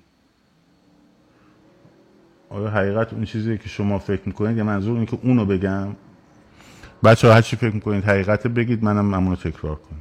آیا 2.51 2.70
حقیقت 2.70 3.12
اون 3.12 3.24
چیزی 3.24 3.59
که 3.59 3.68
شما 3.68 3.99
فکر 3.99 4.22
می‌کنید؟ 4.26 4.57
یا 4.57 4.64
منظور 4.64 4.95
اینه 4.95 5.07
که 5.07 5.18
اونو 5.22 5.45
بگم؟ 5.45 5.89
بچه 7.05 7.32
هر 7.32 7.43
چی 7.43 7.57
فکر 7.57 7.74
می‌کنید 7.74 8.05
حقیقت 8.05 8.47
بگید 8.47 8.84
منم 8.84 9.14
همونو 9.14 9.37
تکرار 9.37 9.74
کنم. 9.74 10.01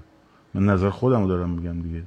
من 0.53 0.65
نظر 0.65 0.89
خودم 0.89 1.21
رو 1.21 1.27
دارم 1.27 1.49
میگم 1.49 1.81
دیگه. 1.81 2.03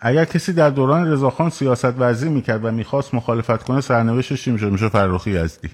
اگر 0.00 0.24
کسی 0.24 0.52
در 0.52 0.70
دوران 0.70 1.06
رضاخان 1.06 1.50
سیاست 1.50 1.84
ورزی 1.84 2.28
می‌کرد 2.28 2.64
و 2.64 2.70
می‌خواست 2.70 3.14
مخالفت 3.14 3.62
کنه 3.62 3.80
سرنوشتش 3.80 4.42
چی 4.44 4.50
می‌شد؟ 4.50 4.72
می‌شد 4.72 4.88
فرخی 4.88 5.30
یزدی. 5.30 5.70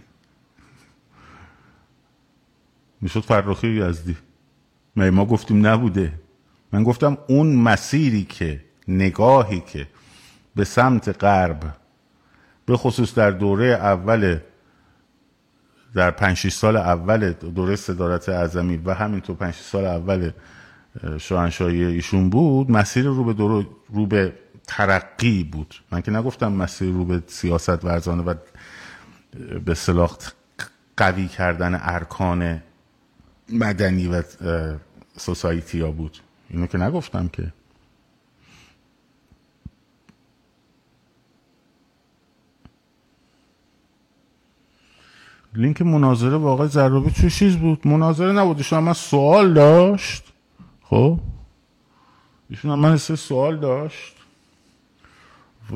می‌شد 3.00 3.20
فرخی 3.20 3.68
یزدی. 3.68 4.16
ما 4.96 5.24
گفتیم 5.24 5.66
نبوده. 5.66 6.12
من 6.74 6.82
گفتم 6.82 7.18
اون 7.28 7.56
مسیری 7.56 8.24
که 8.24 8.60
نگاهی 8.88 9.60
که 9.60 9.86
به 10.56 10.64
سمت 10.64 11.24
غرب 11.24 11.62
به 12.66 12.76
خصوص 12.76 13.14
در 13.14 13.30
دوره 13.30 13.66
اول 13.66 14.38
در 15.94 16.10
پنج 16.10 16.48
سال 16.48 16.76
اول 16.76 17.32
دوره 17.32 17.76
صدارت 17.76 18.28
اعظمی 18.28 18.76
و 18.76 18.94
همینطور 18.94 19.36
پنج 19.36 19.54
سال 19.54 19.84
اول 19.84 20.30
شاهنشاهی 21.18 21.84
ایشون 21.84 22.30
بود 22.30 22.70
مسیر 22.70 23.04
رو 23.04 23.24
به 23.24 23.64
رو 23.88 24.06
به 24.06 24.32
ترقی 24.66 25.44
بود. 25.44 25.74
من 25.90 26.00
که 26.00 26.10
نگفتم 26.10 26.52
مسیر 26.52 26.92
رو 26.92 27.04
به 27.04 27.22
سیاست 27.26 27.84
ورزانه 27.84 28.22
و 28.22 28.34
به 29.64 29.74
صلاح 29.74 30.16
قوی 30.96 31.28
کردن 31.28 31.80
ارکان 31.82 32.62
مدنی 33.52 34.08
و 34.08 34.22
سوسایتی 35.16 35.80
ها 35.80 35.90
بود. 35.90 36.18
اینو 36.50 36.66
که 36.66 36.78
نگفتم 36.78 37.28
که. 37.28 37.52
لینک 45.56 45.82
مناظره 45.82 46.36
واقع 46.36 46.66
زرابی 46.66 47.10
چه 47.10 47.30
چیز 47.30 47.56
بود؟ 47.56 47.86
مناظره 47.86 48.32
نبود. 48.32 48.56
ایشون 48.56 48.78
من 48.78 48.92
سوال 48.92 49.54
داشت. 49.54 50.32
خب؟ 50.82 51.20
ایشون 52.50 52.78
من 52.78 52.96
سه 52.96 53.16
سوال 53.16 53.56
داشت. 53.56 54.14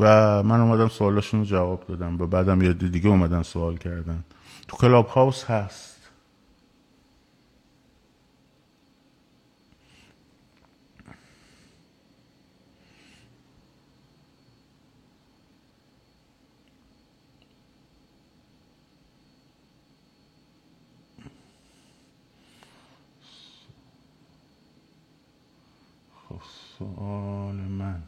و 0.00 0.42
من 0.42 0.60
اومدم 0.60 0.88
سوالاشون 0.88 1.40
رو 1.40 1.46
جواب 1.46 1.86
دادم. 1.88 2.20
و 2.20 2.26
بعدم 2.26 2.62
یه 2.62 2.72
دیگه 2.72 3.08
اومدن 3.08 3.42
سوال 3.42 3.76
کردن. 3.76 4.24
تو 4.68 4.76
کلاب 4.76 5.06
هاوس 5.06 5.44
هست. 5.44 5.88
سوال 26.78 27.54
من. 27.54 28.02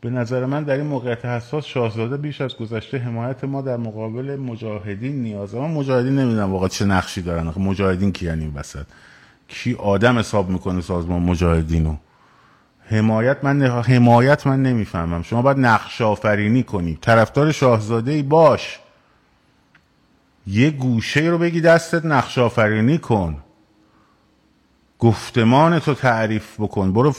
به 0.00 0.10
نظر 0.10 0.46
من 0.46 0.62
در 0.62 0.74
این 0.74 0.86
موقعیت 0.86 1.24
حساس 1.24 1.64
شاهزاده 1.64 2.16
بیش 2.16 2.40
از 2.40 2.56
گذشته 2.56 2.98
حمایت 2.98 3.44
ما 3.44 3.62
در 3.62 3.76
مقابل 3.76 4.36
مجاهدین 4.36 5.22
نیازه 5.22 5.58
من 5.58 5.70
مجاهدین 5.70 6.18
نمی‌دونم 6.18 6.52
واقعا 6.52 6.68
چه 6.68 6.84
نقشی 6.84 7.22
دارن. 7.22 7.52
مجاهدین 7.56 8.12
کی 8.12 8.26
یعنی 8.26 8.44
این 8.44 8.54
وسط؟ 8.54 8.86
کی 9.48 9.74
آدم 9.74 10.18
حساب 10.18 10.50
می‌کنه 10.50 10.80
سازمان 10.80 11.22
مجاهدینو؟ 11.22 11.96
حمایت 12.86 13.44
من 13.44 13.62
حمایت 13.62 14.46
من 14.46 14.62
نمی‌فهمم. 14.62 15.22
شما 15.22 15.42
باید 15.42 15.58
نقش 15.58 16.00
آفرینی 16.00 16.62
کنی. 16.62 16.98
طرفدار 17.00 17.52
شاهزاده 17.52 18.12
ای 18.12 18.22
باش. 18.22 18.80
یه 20.46 20.70
گوشه 20.70 21.20
رو 21.20 21.38
بگی 21.38 21.60
دستت 21.60 22.04
نقش 22.04 22.38
آفرینی 22.38 22.98
کن. 22.98 23.42
گفتمان 24.98 25.78
تو 25.78 25.94
تعریف 25.94 26.60
بکن. 26.60 26.92
برو 26.92 27.14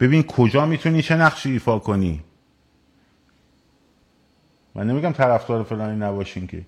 ببین 0.00 0.22
کجا 0.22 0.66
می‌تونی 0.66 1.02
چه 1.02 1.16
نقشی 1.16 1.50
ایفا 1.50 1.78
کنی. 1.78 2.24
من 4.74 4.86
نمیگم 4.86 5.12
طرفدار 5.12 5.62
فلانی 5.62 5.98
نباشین 5.98 6.46
که. 6.46 6.66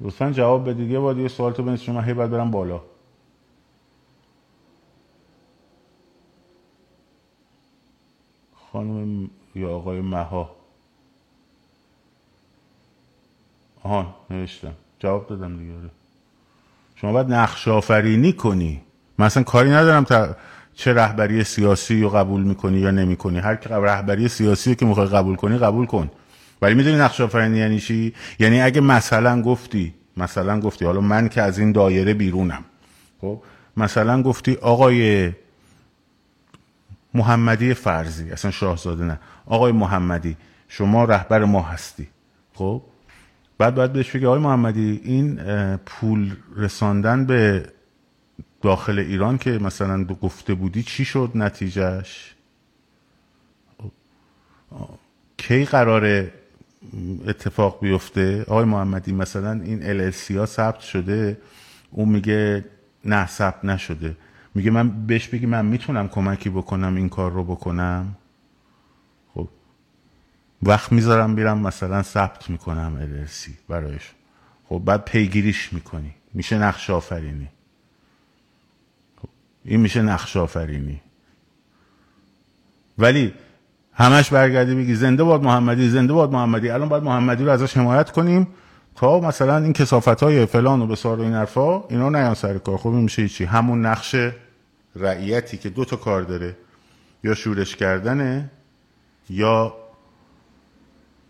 لطفا 0.00 0.30
جواب 0.30 0.70
بدید 0.70 0.90
یه 0.90 0.98
بار 0.98 1.18
یه 1.18 1.28
سوال 1.28 1.52
تو 1.52 1.62
بنویسید 1.62 1.90
من 1.90 2.04
هی 2.04 2.14
باید 2.14 2.30
برم 2.30 2.50
بالا. 2.50 2.80
خانم 8.72 9.30
یا 9.54 9.70
آقای 9.70 10.00
مها. 10.00 10.56
آهان 13.82 14.14
نوشتم. 14.30 14.74
جواب 14.98 15.26
دادم 15.26 15.58
دیگه 15.58 15.72
آره. 15.72 15.90
شما 16.96 17.12
باید 17.12 17.32
نقش 17.32 17.68
آفرینی 17.68 18.32
کنی 18.32 18.80
مثلا 19.18 19.42
کاری 19.42 19.70
ندارم 19.70 20.04
تا 20.04 20.36
چه 20.74 20.94
رهبری 20.94 21.44
سیاسی 21.44 22.02
رو 22.02 22.08
قبول 22.08 22.42
می‌کنی 22.42 22.78
یا 22.78 22.90
نمی‌کنی. 22.90 23.38
هر 23.38 23.56
که 23.56 23.68
رهبری 23.68 24.28
سیاسی 24.28 24.74
که 24.74 24.86
می‌خوای 24.86 25.06
قبول 25.06 25.36
کنی 25.36 25.58
قبول 25.58 25.86
کن. 25.86 26.10
ولی 26.62 26.74
می‌دونی 26.74 26.96
نقش 26.96 27.20
آفرینی 27.20 27.58
یعنی 27.58 27.80
چی؟ 27.80 28.14
یعنی 28.38 28.60
اگه 28.60 28.80
مثلا 28.80 29.42
گفتی 29.42 29.94
مثلا 30.16 30.60
گفتی 30.60 30.84
حالا 30.84 31.00
من 31.00 31.28
که 31.28 31.42
از 31.42 31.58
این 31.58 31.72
دایره 31.72 32.14
بیرونم 32.14 32.64
خب؟ 33.20 33.42
مثلا 33.76 34.22
گفتی 34.22 34.54
آقای 34.54 35.32
محمدی 37.14 37.74
فرضی 37.74 38.30
اصلا 38.30 38.50
شاهزاده 38.50 39.04
نه. 39.04 39.20
آقای 39.46 39.72
محمدی 39.72 40.36
شما 40.68 41.04
رهبر 41.04 41.44
ما 41.44 41.62
هستی 41.62 42.08
خب؟ 42.54 42.82
بعد 43.58 43.74
باید 43.74 43.92
بهش 43.92 44.10
بگی 44.10 44.26
آقای 44.26 44.40
محمدی 44.40 45.00
این 45.04 45.40
پول 45.76 46.36
رساندن 46.56 47.26
به 47.26 47.66
داخل 48.62 48.98
ایران 48.98 49.38
که 49.38 49.50
مثلا 49.50 50.04
گفته 50.04 50.54
بودی 50.54 50.82
چی 50.82 51.04
شد 51.04 51.30
نتیجهش؟ 51.34 52.34
کی 55.36 55.64
قرار 55.64 56.30
اتفاق 57.26 57.80
بیفته؟ 57.80 58.42
آقای 58.42 58.64
محمدی 58.64 59.12
مثلا 59.12 59.52
این 59.52 60.10
LLC 60.10 60.30
ها 60.30 60.46
ثبت 60.46 60.80
شده 60.80 61.38
اون 61.90 62.08
میگه 62.08 62.64
نه 63.04 63.26
ثبت 63.26 63.64
نشده. 63.64 64.16
میگه 64.54 64.70
من 64.70 65.06
بهش 65.06 65.28
بگی 65.28 65.46
من 65.46 65.66
می‌تونم 65.66 66.08
کمکی 66.08 66.50
بکنم 66.50 66.96
این 66.96 67.08
کار 67.08 67.32
رو 67.32 67.44
بکنم؟ 67.44 68.16
وقت 70.62 70.92
می‌ذارم 70.92 71.34
بیرم 71.34 71.58
مثلا 71.58 72.02
ثبت 72.02 72.50
می‌کنم 72.50 72.98
LLC 73.00 73.50
برایش. 73.68 74.10
خب 74.68 74.82
بعد 74.84 75.04
پیگیریش 75.04 75.72
می‌کنی. 75.72 76.14
میشه 76.34 76.58
نقش 76.58 76.90
آفرینی. 76.90 77.48
خب 79.22 79.28
این 79.64 79.80
میشه 79.80 80.02
نقش 80.02 80.36
آفرینی. 80.36 81.00
ولی 82.98 83.34
همش 83.92 84.30
برگردی 84.30 84.74
بگی 84.74 84.94
زنده 84.94 85.24
باد 85.24 85.42
محمدی 85.42 85.88
زنده 85.88 86.12
باد 86.12 86.32
محمدی. 86.32 86.70
الان 86.70 86.88
باید 86.88 87.02
محمدی 87.02 87.44
رو 87.44 87.50
ازش 87.50 87.76
حمایت 87.76 88.10
کنیم 88.10 88.46
تا 88.94 89.20
مثلا 89.20 89.58
این 89.58 89.72
کسافت 89.72 90.22
های 90.22 90.46
فلان 90.46 90.82
و 90.82 90.86
بسار 90.86 91.20
و 91.20 91.22
این 91.22 91.32
حرفا 91.32 91.84
اینا 91.88 92.08
نیان 92.10 92.34
سر 92.34 92.58
کار. 92.58 92.76
خوبی 92.76 92.96
میشه 92.96 93.28
چی 93.28 93.44
همون 93.44 93.86
نقش 93.86 94.16
رعیتی 94.96 95.56
که 95.56 95.70
دو 95.70 95.84
تا 95.84 95.96
کار 95.96 96.22
داره. 96.22 96.56
یا 97.24 97.34
شورش 97.34 97.76
کردنه 97.76 98.50
یا 99.30 99.74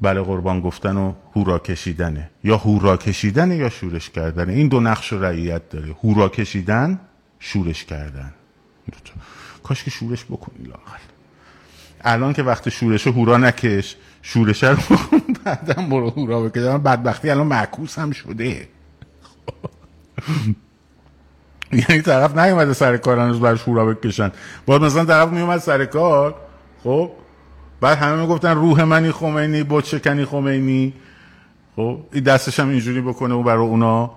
بله 0.01 0.22
قربان 0.22 0.61
گفتن 0.61 0.97
و 0.97 1.12
هورا 1.36 1.59
کشیدنه. 1.59 2.30
یا 2.44 2.57
هورا 2.57 2.97
کشیدنه 2.97 3.57
یا 3.57 3.68
شورش 3.68 4.11
کردنه. 4.11 4.53
این 4.53 4.68
دو 4.68 4.80
نقش 4.80 5.12
و 5.12 5.22
رعیت 5.22 5.68
داره. 5.68 5.97
هورا 6.05 6.28
کشیدن 6.28 7.01
شورش 7.38 7.84
کردن. 7.84 8.34
کاش 9.62 9.84
که 9.84 9.90
شورش 9.90 10.24
بکنی 10.24 10.64
لاغل. 10.64 10.99
الان 12.01 12.32
که 12.32 12.42
وقت 12.42 12.68
شورش 12.68 13.07
هورا 13.07 13.36
نکش 13.36 13.97
شورش 14.22 14.64
رو 14.64 14.76
بعدم 15.44 15.88
برو 15.88 16.11
هورا 16.11 16.42
بکش. 16.42 16.62
بدبختی 16.62 17.30
الان 17.30 17.47
معکوس 17.47 17.99
هم 17.99 18.11
شده. 18.11 18.68
یعنی 21.72 22.03
طرف 22.03 22.38
نیومده 22.38 22.72
سر 22.72 22.97
کار 22.97 23.18
هنوز 23.18 23.40
برش 23.40 23.62
هورا 23.62 23.86
بکشن. 23.86 24.32
باید 24.66 24.82
مثلا 24.82 25.05
طرف 25.05 25.28
میومد 25.28 25.59
سر 25.59 25.84
کار. 25.84 26.34
خب؟ 26.84 27.11
بعد 27.81 27.99
همه 27.99 28.22
می‌گفتن 28.22 28.55
روح 28.55 28.83
منی 28.83 29.12
خمینی 29.12 29.62
بود 29.62 29.85
شکنی 29.85 30.24
خمینی؟ 30.24 30.95
خب 31.77 32.01
این 32.12 32.24
دستش 32.24 32.61
هم 32.61 32.68
اینجوری 32.68 33.01
بکنه 33.01 33.35
و 33.35 33.43
برای 33.43 33.66
اونا. 33.66 34.11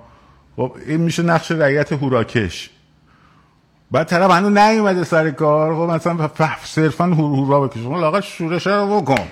خب 0.56 0.76
این 0.88 1.02
میشه 1.02 1.24
نقش 1.24 1.52
رعیت 1.52 1.94
هوراکش. 1.94 2.70
بعد 3.92 4.08
طرف 4.08 4.32
هنوز 4.32 4.58
نیومده 4.58 5.04
سر 5.04 5.32
کار. 5.32 5.76
خب 5.76 5.94
مثلا 5.94 6.30
صرفا 6.64 7.06
هورا 7.06 7.68
بکشه. 7.68 7.84
خب 7.84 7.94
لاغت 7.94 8.24
شورش 8.24 8.68
رو 8.68 9.02
بکن. 9.02 9.28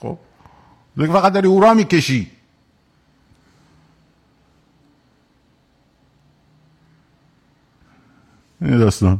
خب 0.00 0.18
دیگه 0.96 1.12
فقط 1.12 1.32
داری 1.32 1.48
هورا 1.48 1.74
می‌کشی. 1.74 2.30
این 8.60 8.78
داستان. 8.78 9.18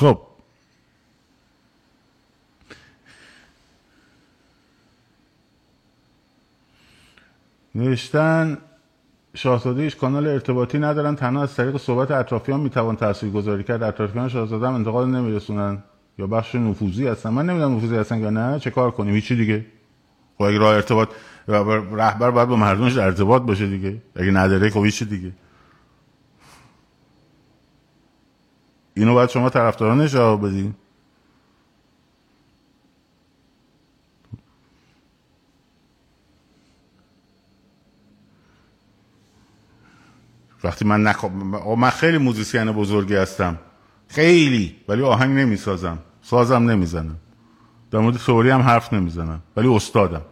خب. 0.00 0.18
نوشتن 7.74 8.58
شاهزاده 9.34 9.90
کانال 9.90 10.26
ارتباطی 10.26 10.78
ندارن 10.78 11.16
تنها 11.16 11.42
از 11.42 11.54
طریق 11.54 11.76
صحبت 11.76 12.10
اطرافیان 12.10 12.60
می‌توان 12.60 12.96
تاثیر 12.96 13.30
گذاری 13.30 13.64
کرد. 13.64 13.82
اطرافیان 13.82 14.28
شاهزاده 14.28 14.66
هم 14.66 14.74
انتقاد 14.74 15.08
نمیرسونن. 15.08 15.82
یا 16.18 16.26
بخش 16.26 16.54
نفوذی 16.54 17.06
هستن. 17.06 17.30
من 17.30 17.46
نمی‌دونم 17.46 17.76
نفوذی 17.76 17.96
هستن 17.96 18.18
یا 18.18 18.30
نه. 18.30 18.58
چه 18.58 18.70
کار 18.70 18.90
کنیم؟ 18.90 19.14
هیچی 19.14 19.36
دیگه. 19.36 19.66
خب 20.38 20.44
اگه 20.44 20.58
راه 20.58 20.74
ارتباط 20.74 21.08
رهبر 21.48 22.30
باید 22.30 22.48
با 22.48 22.56
مردمش 22.56 22.98
ارتباط 22.98 23.42
باشه 23.42 23.66
دیگه. 23.66 24.02
اگه 24.16 24.30
نداره 24.30 24.70
خب 24.70 24.84
هیچی 24.84 25.04
دیگه. 25.04 25.32
اینو 28.94 29.14
باید 29.14 29.30
شما 29.30 29.50
طرفداران 29.50 30.06
جواب 30.06 30.46
بدین. 30.46 30.74
وقتی 40.64 40.84
من 40.84 41.02
نخواب 41.02 41.32
من 41.78 41.90
خیلی 41.90 42.18
موزیسین 42.18 42.72
بزرگی 42.72 43.14
هستم. 43.14 43.58
خیلی 44.08 44.76
ولی 44.88 45.02
آهنگ 45.02 45.38
نمی‌سازم. 45.38 45.98
سازم 46.22 46.70
نمی‌زنم. 46.70 47.16
در 47.90 47.98
مورد 47.98 48.16
سوری 48.16 48.50
هم 48.50 48.60
حرف 48.60 48.92
نمی‌زنم. 48.92 49.42
ولی 49.56 49.74
استادم. 49.74 50.22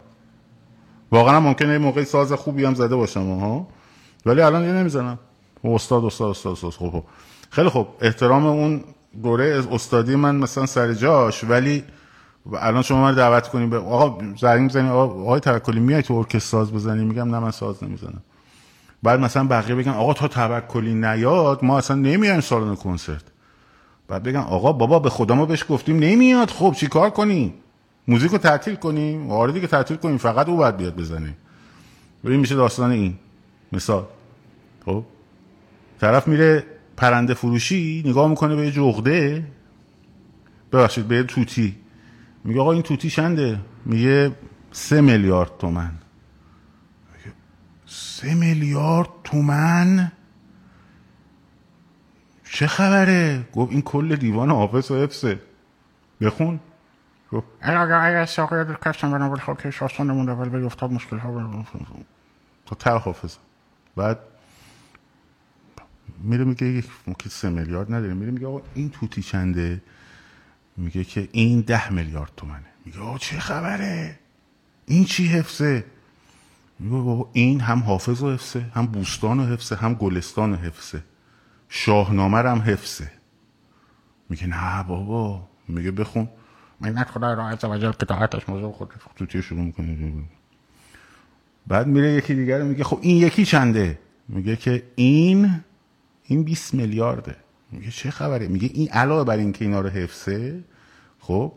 واقعا 1.13 1.41
ممکنه 1.41 1.73
یه 1.73 1.79
موقعی 1.79 2.05
ساز 2.05 2.33
خوبی 2.33 2.65
هم 2.65 2.75
زده 2.75 2.97
باشم 2.97 3.41
ها 3.41 3.69
ولی 4.27 4.41
الان 4.41 4.65
یه 4.65 4.73
نمی‌زنم. 4.73 5.19
استاد 5.65 6.05
استاد 6.05 6.31
استاد 6.31 6.53
استاد 6.53 6.71
خوب 6.71 6.91
خوب 6.91 7.05
خیلی 7.51 7.69
خوب. 7.69 7.89
احترام 8.01 8.47
اون 8.47 8.85
دوره 9.23 9.65
استادی 9.73 10.17
من 10.17 10.37
مثلا 10.37 10.67
سر 10.67 10.93
جاش 10.93 11.45
ولی 11.45 11.85
الان 12.53 12.83
شما 12.83 13.03
من 13.03 13.15
دعوت 13.15 13.49
کنیم 13.49 13.71
به 13.71 13.79
آقا 13.79 14.25
زنگ 14.41 14.61
می‌زنی؟ 14.61 14.89
آقای 14.89 15.41
توکلی 15.41 15.81
میای 15.81 16.03
تو 16.03 16.15
ارکستر 16.15 16.39
ساز 16.39 16.73
بزنی؟ 16.73 17.05
میگم 17.05 17.35
نه 17.35 17.39
من 17.39 17.51
ساز 17.51 17.85
نمی‌زنم. 17.85 18.23
بعد 19.03 19.21
مثلا 19.21 19.45
بقیه 19.45 19.75
بگن 19.75 19.91
آقا 19.91 20.15
تا 20.15 20.29
توکلی 20.29 20.95
نیاد 20.95 21.65
ما 21.65 21.79
اصلا 21.79 21.97
نمیایم 21.97 22.41
سالن 22.41 22.75
کنسرت. 22.77 23.23
بعد 24.09 24.23
بگن 24.23 24.41
آقا 24.41 24.73
بابا 24.73 24.99
به 24.99 25.11
خدا 25.11 25.35
ما 25.35 25.47
بهش 25.47 25.65
گفتیم 25.69 25.99
نمیاد. 25.99 26.51
خب 26.51 26.75
چی 26.77 26.87
کار 26.87 27.11
کنیم 27.11 27.55
موزیک 28.09 28.33
رو 28.33 28.39
تعطیل 28.39 28.75
کنیم 28.75 29.31
آره 29.31 29.53
دیگه 29.53 29.67
تعطیل 29.67 29.97
کنیم 29.97 30.17
فقط 30.17 30.49
او 30.49 30.57
باید 30.57 30.77
بیاد 30.77 30.97
بزنه. 30.97 31.37
این 32.25 32.41
میشه 32.41 32.55
داستان 32.55 32.91
این. 32.91 33.19
مثال. 33.73 34.05
خب؟ 34.85 35.05
طرف 36.01 36.29
میره 36.29 36.65
پرنده 36.99 37.35
فروشی 37.35 38.03
نگاه 38.07 38.29
می‌کنه 38.29 38.57
به 38.57 38.65
یه 38.65 38.71
جغده. 38.71 39.47
ببخشید 40.73 41.09
به 41.09 41.17
یه 41.17 41.23
توتی. 41.23 41.77
میگه 42.45 42.61
آقا 42.61 42.73
این 42.73 42.83
توتی 42.83 43.11
چنده؟ 43.11 43.61
میگه 43.85 44.33
سه 44.73 45.01
میلیارد 45.01 45.51
تومن. 45.59 45.93
سه 47.87 48.35
میلیارد 48.35 49.09
تومن؟ 49.25 50.13
چه 52.45 52.67
خبره؟ 52.67 53.49
گفت 53.53 53.73
این 53.73 53.83
کل 53.83 54.17
دیوان 54.17 54.51
حافظ 54.51 54.91
و 54.91 54.97
حفظه. 54.97 55.41
بخون. 56.21 56.61
گفت 57.33 57.47
اگر 57.61 57.81
اگر 57.81 58.25
ساقی 58.25 58.65
در 58.65 58.75
کشتن 58.75 59.11
بنا 59.11 59.29
بل 59.29 59.37
خب 59.37 59.59
که 59.63 59.71
شاستان 59.71 60.11
نمونده 60.11 60.33
ولی 60.33 60.51
به 60.51 60.65
افتاد 60.65 60.93
مشکل 60.93 61.19
ها 61.19 61.65
تا 62.67 62.75
تا 62.75 62.99
حافظ. 62.99 63.37
بعد 63.97 64.19
میره 66.23 66.45
میگه 66.45 66.67
یک 66.67 66.87
ممکن 67.07 67.31
سه 67.31 67.51
میلیارد 67.51 67.95
نداره. 67.95 68.15
میره 68.15 68.31
میگه 68.31 68.47
آقا 68.47 68.63
این 68.75 68.91
توتی 68.91 69.23
چنده؟ 69.23 69.83
میگه 70.77 71.05
که 71.05 71.29
این 71.33 71.61
ده 71.61 71.93
میلیارد 71.93 72.33
تومنه. 72.37 72.67
میگه 72.85 73.01
آقا 73.01 73.19
چه 73.19 73.39
خبره؟ 73.39 74.19
این 74.87 75.05
چی 75.05 75.27
حفظه؟ 75.27 75.85
میگه 76.79 76.97
بابا 76.97 77.31
این 77.33 77.61
هم 77.61 77.79
حافظ 77.79 78.23
و 78.23 78.33
حفظه 78.33 78.61
هم 78.75 78.87
بوستان 78.87 79.41
و 79.41 79.47
حفظه 79.47 79.77
هم 79.77 79.95
گلستان 79.95 80.53
و 80.53 80.57
حفظه. 80.57 81.03
شاهنامه 81.69 82.39
هم 82.39 82.59
حفظه. 82.59 83.11
میگه 84.29 84.47
نه 84.47 84.83
بابا. 84.83 85.49
میگه 85.69 85.91
بخون. 85.91 86.29
منت 86.81 87.11
خدای 87.11 87.37
را 87.37 87.49
عز 87.49 87.65
وجل 87.65 87.91
قطاعتش 87.91 88.49
موضوع 88.49 88.73
خود 88.73 88.91
توتی 89.17 89.43
شروع 89.43 89.61
می‌کنه. 89.61 90.25
بعد 91.67 91.87
میره 91.87 92.13
یکی 92.13 92.35
دیگر 92.35 92.63
میگه 92.63 92.85
خب 92.85 92.99
این 93.03 93.17
یکی 93.17 93.45
چنده؟ 93.45 93.99
میگه 94.29 94.57
که 94.57 94.83
این 94.95 95.65
این 96.29 96.43
20 96.43 96.75
میلیارده. 96.75 97.37
میگه 97.73 97.91
چه 97.91 98.11
خبره؟ 98.11 98.49
میگه 98.49 98.71
این 98.75 98.89
علاوه 98.89 99.25
بر 99.25 99.37
اینکه 99.37 99.65
اینا 99.65 99.81
رو 99.81 99.89
حفظه 99.89 100.65
خب 101.19 101.53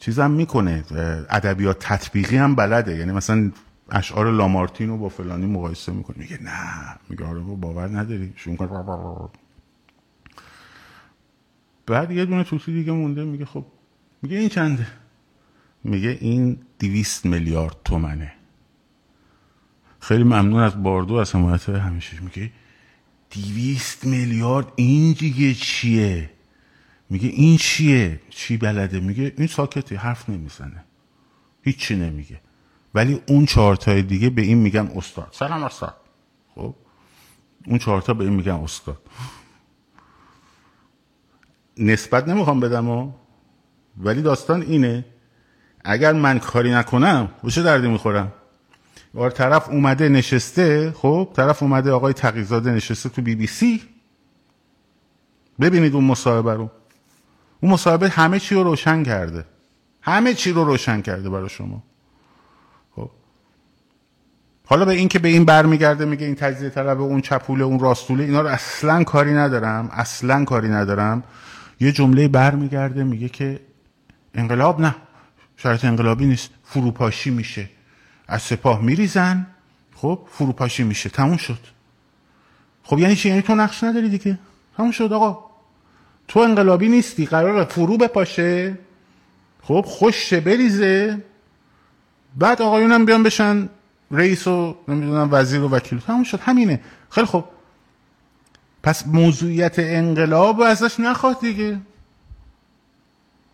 چیزم 0.00 0.30
می‌کنه. 0.30 0.84
ادبیات 1.30 1.76
تطبیقی 1.80 2.36
هم 2.36 2.54
بلده. 2.54 2.96
یعنی 2.96 3.12
مثلا 3.12 3.52
اشعار 3.90 4.32
لامارتین 4.32 4.98
با 4.98 5.08
فلانی 5.08 5.46
مقایسه 5.46 5.92
می‌کنه. 5.92 6.16
میگه 6.18 6.42
نه. 6.42 6.96
میگه 7.08 7.24
آره 7.24 7.40
باور 7.40 7.88
نداری. 7.98 8.32
شون 8.36 8.56
بعد 11.86 12.10
یه 12.10 12.24
دونه 12.24 12.44
توتی 12.44 12.72
دیگه 12.72 12.92
مونده. 12.92 13.24
میگه 13.24 13.44
خب 13.44 13.64
میگه 14.22 14.38
این 14.38 14.48
چنده؟ 14.48 14.86
میگه 15.84 16.18
این 16.20 16.58
دیویست 16.78 17.26
میلیارد 17.26 17.76
تومنه. 17.84 18.32
خیلی 20.00 20.24
ممنون 20.24 20.62
از 20.62 20.82
باردو 20.82 21.14
از 21.14 21.34
حمایت 21.34 21.68
همیشه 21.68 22.20
میگه 22.20 22.50
دیویست 23.30 24.04
میلیارد 24.04 24.72
این 24.76 25.12
دیگه 25.12 25.54
چیه؟ 25.54 26.30
میگه 27.10 27.28
این 27.28 27.56
چیه؟ 27.56 28.20
چی 28.30 28.56
بلده؟ 28.56 29.00
میگه 29.00 29.34
این 29.38 29.46
ساکتی 29.46 29.94
حرف 29.94 30.28
نمی‌زنه. 30.28 30.84
هیچی 31.62 31.96
نمیگه. 31.96 32.40
ولی 32.94 33.20
اون 33.28 33.46
چهارتای 33.46 34.02
دیگه 34.02 34.30
به 34.30 34.42
این 34.42 34.58
میگن 34.58 34.92
استاد. 34.96 35.28
سلام 35.32 35.62
استاد. 35.62 35.96
خب؟ 36.54 36.74
اون 37.66 37.78
چهارتا 37.78 38.14
به 38.14 38.24
این 38.24 38.32
میگن 38.32 38.52
استاد. 38.52 39.02
نسبت 41.76 42.28
نمی‌خوام 42.28 42.60
بدم 42.60 42.88
و 42.88 43.12
ولی 43.96 44.22
داستان 44.22 44.62
اینه. 44.62 45.04
اگر 45.84 46.12
من 46.12 46.38
کاری 46.38 46.72
نکنم 46.72 47.30
به 47.42 47.50
چه 47.50 47.62
دردی 47.62 47.88
می‌خورم؟ 47.88 48.32
بار 49.14 49.30
طرف 49.30 49.68
اومده 49.68 50.08
نشسته 50.08 50.92
خب 50.96 51.28
طرف 51.36 51.62
اومده 51.62 51.92
آقای 51.92 52.12
تقیزاده 52.12 52.70
نشسته 52.70 53.08
تو 53.08 53.22
بی 53.22 53.34
بی 53.34 53.46
سی. 53.46 53.82
ببینید 55.60 55.94
اون 55.94 56.04
مصاحبه 56.04 56.54
رو. 56.54 56.70
اون 57.60 57.72
مصاحبه 57.72 58.08
همه 58.08 58.38
چی 58.38 58.54
رو 58.54 58.62
روشن 58.62 59.02
کرده. 59.02 59.44
همه 60.02 60.34
چی 60.34 60.52
رو 60.52 60.64
روشن 60.64 61.00
کرده 61.00 61.30
برای 61.30 61.48
شما. 61.48 61.82
خب. 62.96 63.10
حالا 64.66 64.84
به 64.84 64.92
این 64.92 65.08
که 65.08 65.18
به 65.18 65.28
این 65.28 65.44
برمیگرده 65.44 66.04
میگه 66.04 66.26
این 66.26 66.34
تجزیه 66.34 66.70
طلب 66.70 67.00
اون 67.00 67.20
چپوله 67.20 67.64
اون 67.64 67.78
راستوله 67.78 68.24
اینا 68.24 68.40
رو 68.40 68.48
اصلا 68.48 69.04
کاری 69.04 69.32
ندارم 69.32 69.88
اصلا 69.92 70.44
کاری 70.44 70.68
ندارم. 70.68 71.22
یه 71.80 71.92
جمله 71.92 72.28
برمیگرده 72.28 73.04
میگه 73.04 73.28
که 73.28 73.60
انقلاب 74.34 74.80
نه 74.80 74.94
شرط 75.56 75.84
انقلابی 75.84 76.26
نیست 76.26 76.50
فروپاشی 76.64 77.30
میشه. 77.30 77.68
از 78.30 78.42
سپاه 78.42 78.82
میریزن 78.82 79.46
خب 79.94 80.18
فروپاشی 80.32 80.82
میشه. 80.82 81.10
تموم 81.10 81.36
شد. 81.36 81.58
خب 82.82 82.98
یعنی 82.98 83.16
چی؟ 83.16 83.28
یعنی 83.28 83.42
تو 83.42 83.54
نقش 83.54 83.84
نداری 83.84 84.08
دیگه. 84.08 84.38
تموم 84.76 84.90
شد 84.90 85.12
آقا. 85.12 85.44
تو 86.28 86.40
انقلابی 86.40 86.88
نیستی. 86.88 87.26
قرار 87.26 87.64
فرو 87.64 87.96
بپاشه. 87.96 88.78
خب 89.62 89.84
خوشه 89.86 90.40
بریزه. 90.40 91.24
بعد 92.36 92.62
آقایونم 92.62 93.04
بیان 93.04 93.22
بشن. 93.22 93.68
رئیس 94.10 94.46
و 94.46 94.76
نمی‌دونم 94.88 95.28
وزیر 95.32 95.60
و 95.60 95.68
وکیل. 95.68 95.98
تموم 95.98 96.22
شد. 96.22 96.40
همینه. 96.40 96.80
خیلی 97.10 97.26
خب 97.26 97.44
پس 98.82 99.06
موضوعیت 99.06 99.78
انقلاب 99.78 100.60
ازش 100.60 101.00
نخواد 101.00 101.40
دیگه. 101.40 101.80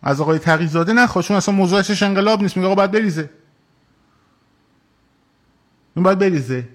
از 0.03 0.21
آقای 0.21 0.39
تقیزاده 0.39 0.93
نخواد 0.93 1.25
چون 1.25 1.37
اصلا 1.37 1.55
موضوعش 1.55 2.03
انقلاب 2.03 2.41
نیست. 2.41 2.57
میگه 2.57 2.65
آقا 2.67 2.75
باید 2.75 2.91
بریزه. 2.91 3.29
این 5.97 6.03
باید 6.03 6.19
بریزه. 6.19 6.69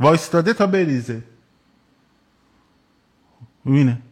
وایستاده 0.00 0.52
تا 0.52 0.66
بریزه. 0.66 1.24
می‌بینه 3.64 4.02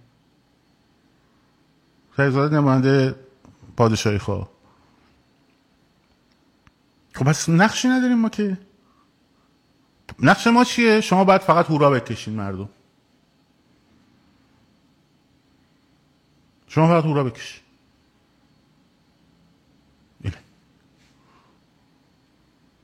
تقیزاده 2.16 2.56
نمانده 2.56 3.14
پادشاهی 3.76 4.18
خواه. 4.18 4.50
خب 7.14 7.24
پس 7.24 7.48
نقشی 7.48 7.88
نداریم 7.88 8.18
ما 8.18 8.28
که. 8.28 8.58
نقش 10.18 10.46
ما 10.46 10.64
چیه؟ 10.64 11.00
شما 11.00 11.24
باید 11.24 11.40
فقط 11.40 11.66
هورا 11.66 11.90
بکشین 11.90 12.34
مردم. 12.34 12.68
شما 16.68 16.88
فقط 16.88 17.04
هورا 17.04 17.24
بکش 17.24 17.60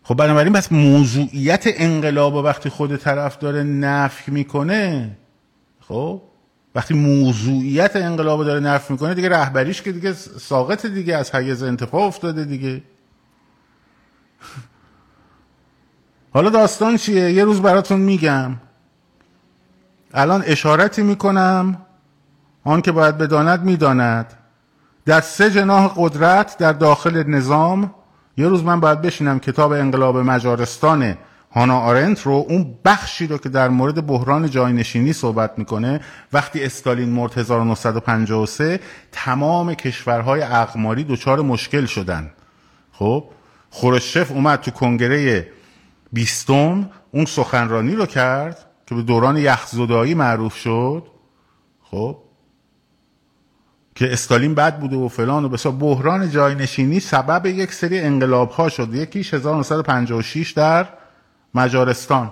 خب 0.08 0.14
بنابراین 0.16 0.52
پس 0.52 0.72
موضوعیت 0.72 1.64
انقلاب 1.66 2.34
و 2.34 2.42
وقتی 2.42 2.68
خود 2.68 2.96
طرف 2.96 3.38
داره 3.38 3.62
نفی 3.62 4.30
می‌کنه 4.30 5.10
خب؟ 5.80 6.22
وقتی 6.74 6.94
موضوعیت 6.94 7.96
انقلاب 7.96 8.44
داره 8.44 8.60
نفی 8.60 8.92
می‌کنه 8.92 9.14
دیگه 9.14 9.28
رهبریش 9.28 9.82
که 9.82 9.92
دیگه 9.92 10.12
ساقط 10.12 10.86
دیگه 10.86 11.16
از 11.16 11.34
حیز 11.34 11.62
انتفاع 11.62 12.02
افتاده 12.02 12.44
دیگه. 12.44 12.82
حالا 16.34 16.50
داستان 16.50 16.96
چیه؟ 16.96 17.32
یه 17.32 17.44
روز 17.44 17.62
براتون 17.62 18.00
میگم. 18.00 18.56
الان 20.14 20.42
اشارتی 20.46 21.02
می‌کنم 21.02 21.78
آن 22.64 22.82
که 22.82 22.92
باید 22.92 23.18
بداند 23.18 23.62
می‌داند. 23.62 24.34
در 25.04 25.20
سه 25.20 25.50
جناح 25.50 25.92
قدرت 25.96 26.58
در 26.58 26.72
داخل 26.72 27.22
نظام 27.26 27.94
یه 28.38 28.48
روز 28.48 28.64
من 28.64 28.80
باید 28.80 29.02
بشینم 29.02 29.38
کتاب 29.38 29.72
انقلاب 29.72 30.16
مجارستان 30.16 31.16
هانا 31.52 31.78
آرنت 31.78 32.22
رو 32.22 32.46
اون 32.48 32.74
بخشی 32.84 33.26
رو 33.26 33.38
که 33.38 33.48
در 33.48 33.68
مورد 33.68 34.06
بحران 34.06 34.50
جاینشینی 34.50 35.12
صحبت 35.12 35.58
می‌کنه 35.58 36.00
وقتی 36.32 36.64
استالین 36.64 37.08
مرد 37.08 37.38
1953 37.38 38.80
تمام 39.12 39.74
کشورهای 39.74 40.42
اقماری 40.42 41.04
دچار 41.04 41.40
مشکل 41.40 41.86
شدن. 41.86 42.30
خب 42.92 43.24
خورشف 43.70 44.32
اومد 44.32 44.60
تو 44.60 44.70
کنگره 44.70 45.48
بیستم 46.12 46.90
اون 47.10 47.24
سخنرانی 47.24 47.94
رو 47.94 48.06
کرد 48.06 48.66
که 48.86 48.94
به 48.94 49.02
دوران 49.02 49.36
یخزدایی 49.36 50.14
معروف 50.14 50.54
شد. 50.54 51.02
خب 51.82 52.16
که 53.98 54.12
استالین 54.12 54.54
بد 54.54 54.78
بوده 54.78 54.96
و 54.96 55.08
فلان 55.08 55.44
و 55.44 55.48
بسا 55.48 55.70
بحران 55.70 56.30
جاینشینی 56.30 57.00
سبب 57.00 57.46
یک 57.46 57.72
سری 57.72 57.98
انقلاب 58.00 58.50
ها 58.50 58.68
شد. 58.68 58.94
یکیش 58.94 59.34
1956 59.34 60.50
در 60.50 60.86
مجارستان 61.54 62.30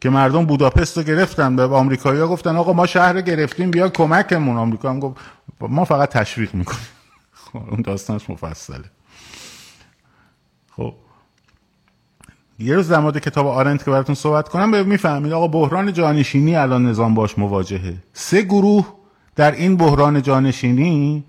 که 0.00 0.10
مردم 0.10 0.46
بوداپست 0.46 0.96
رو 0.96 1.02
گرفتن. 1.02 1.56
به 1.56 1.62
آمریکایی 1.62 2.20
ها 2.20 2.26
گفتن 2.26 2.56
آقا 2.56 2.72
ما 2.72 2.86
شهر 2.86 3.20
گرفتیم 3.20 3.70
بیا 3.70 3.88
کمکمون. 3.88 4.56
آمریکا 4.56 4.90
هم 4.90 5.00
گفت 5.00 5.16
ما 5.60 5.84
فقط 5.84 6.08
تشویق 6.08 6.54
می‌کنیم. 6.54 6.88
خب، 7.52 7.58
اون 7.70 7.82
داستانش 7.82 8.30
مفصله. 8.30 8.84
خب. 10.76 10.94
یه 12.58 12.74
روز 12.74 12.88
در 12.88 12.98
مورد 12.98 13.18
کتاب 13.18 13.46
آرنت 13.46 13.84
که 13.84 13.90
براتون 13.90 14.14
صحبت 14.14 14.48
کنم 14.48 14.86
می‌فهمید 14.86 15.32
آقا 15.32 15.48
بحران 15.48 15.92
جانشینی 15.92 16.56
الان 16.56 16.86
نظام 16.86 17.14
باش 17.14 17.38
مواجهه. 17.38 17.94
سه 18.12 18.42
گروه 18.42 19.01
در 19.36 19.52
این 19.52 19.76
بحران 19.76 20.22
جانشینی 20.22 21.24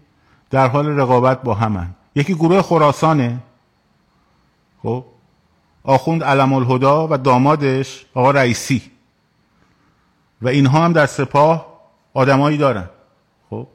در 0.49 0.67
حال 0.67 0.87
رقابت 0.87 1.41
با 1.41 1.53
همن. 1.53 1.95
یکی 2.15 2.33
گروه 2.33 2.61
خراسانه. 2.61 3.39
خب؟ 4.83 5.05
آخوند 5.83 6.23
علم 6.23 6.53
الهدا 6.53 7.07
و 7.11 7.17
دامادش 7.17 8.05
آقا 8.13 8.31
رئیسی. 8.31 8.81
و 10.41 10.47
اینها 10.47 10.85
هم 10.85 10.93
در 10.93 11.05
سپاه 11.05 11.79
آدمایی 12.13 12.57
دارن. 12.57 12.89
خب؟ 13.49 13.67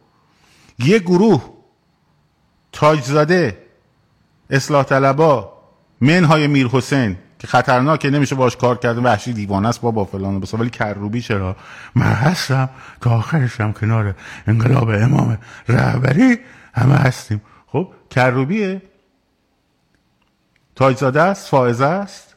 یه 0.79 0.99
گروه 0.99 1.43
تاجزاده 2.73 3.67
اصلاح 4.51 4.85
طلبا 4.85 5.53
منهای 6.01 6.47
میر 6.47 6.67
حسین 6.67 7.17
که 7.39 7.47
خطرناکه 7.47 8.11
نمیشه 8.11 8.35
باش 8.35 8.57
کار 8.57 8.79
کرده 8.79 9.01
وحشی 9.01 9.33
دیوانه 9.33 9.69
است 9.69 9.81
بابا 9.81 10.05
فلان 10.05 10.41
بس 10.41 10.55
ولی 10.55 10.71
کروبی 10.71 11.23
چرا؟ 11.23 11.57
من 11.95 12.07
هستم 12.07 12.69
تا 13.01 13.11
آخرشم 13.11 13.73
کنار 13.73 14.15
انقلاب 14.47 14.89
امام 14.89 15.39
رهبری 15.69 16.39
همه 16.75 16.95
هستیم. 16.95 17.41
خب 17.67 17.89
کروبیه. 18.11 18.83
تاجزاده 20.75 21.23
است 21.23 21.49
فائزه 21.49 21.85
است. 21.85 22.37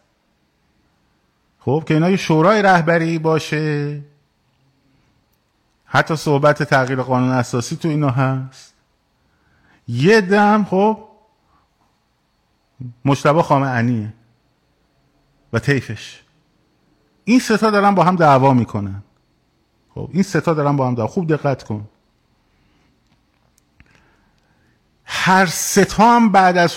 خب 1.60 1.84
که 1.88 1.94
اینا 1.94 2.10
یه 2.10 2.18
شورای 2.18 2.62
رهبری 2.62 3.20
باشه. 3.20 4.02
حتی 5.86 6.16
صحبت 6.16 6.64
تغییر 6.64 7.02
قانون 7.02 7.32
اساسی 7.32 7.76
تو 7.76 7.88
اینا 7.88 8.10
هست. 8.10 8.74
یه 9.88 10.22
دم 10.22 10.64
خب 10.70 10.98
مشتبه 13.06 13.42
خامه 13.42 13.68
و 15.54 15.60
طیفش. 15.60 16.22
این 17.26 17.40
ستا 17.40 17.70
دارن 17.70 17.96
با 17.96 18.04
هم 18.04 18.16
دعوا 18.16 18.54
می‌کنن. 18.54 19.04
خب 19.96 20.10
این 20.14 20.24
ستا 20.24 20.54
دارن 20.54 20.76
با 20.76 20.88
هم 20.88 20.96
دعوا. 20.96 21.08
خوب 21.08 21.34
دقت 21.34 21.64
کن. 21.64 21.88
هر 25.06 25.46
ستا 25.46 26.16
هم 26.16 26.32
بعد 26.32 26.58
از 26.58 26.76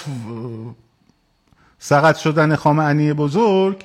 سقط 1.78 2.16
شدن 2.16 2.56
خامه 2.56 3.14
بزرگ 3.14 3.84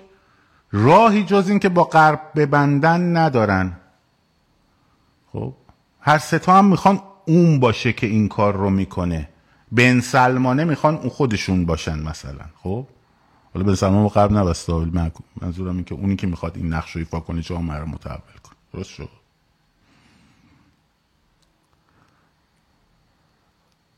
راهی 0.71 1.23
جز 1.23 1.49
این 1.49 1.59
که 1.59 1.69
با 1.69 1.83
غرب 1.83 2.21
ببندن 2.35 3.17
ندارن. 3.17 3.77
خب 5.31 5.53
هر 6.01 6.17
ستا 6.17 6.57
هم 6.57 6.65
می‌خوان 6.65 7.01
اون 7.25 7.59
باشه 7.59 7.93
که 7.93 8.07
این 8.07 8.27
کار 8.27 8.55
رو 8.55 8.69
می‌کنه. 8.69 9.29
بن 9.71 9.99
سلمانه 9.99 10.63
می‌خوان 10.63 10.95
اون 10.95 11.09
خودشون 11.09 11.65
باشن 11.65 11.99
مثلا. 11.99 12.45
خب؟ 12.63 12.87
حالا 13.53 13.65
بن 13.65 13.75
سلمان 13.75 14.07
قبل 14.07 14.35
نبسته 14.35 14.73
منظورم 15.41 15.75
این 15.75 15.83
که 15.83 15.95
اونی 15.95 16.15
که 16.15 16.27
می‌خواد 16.27 16.57
این 16.57 16.73
نقش 16.73 16.91
رو 16.91 16.99
ایفا 16.99 17.19
کنه 17.19 17.41
جامعه 17.41 17.77
رو 17.77 17.85
متحول 17.85 18.39
کنه 18.43 18.55
درست 18.73 18.89
شد؟ 18.89 19.09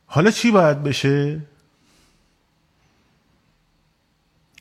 حالا 0.05 0.31
چی 0.31 0.51
باید 0.51 0.83
بشه؟ 0.83 1.41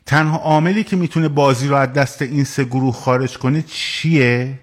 تنها 0.05 0.37
عاملی 0.37 0.83
که 0.83 0.95
می‌تونه 0.95 1.27
بازی 1.27 1.67
رو 1.67 1.75
از 1.75 1.93
دست 1.93 2.21
این 2.21 2.43
سه 2.43 2.63
گروه 2.63 2.93
خارج 2.93 3.37
کنه 3.37 3.61
چیه؟ 3.61 4.59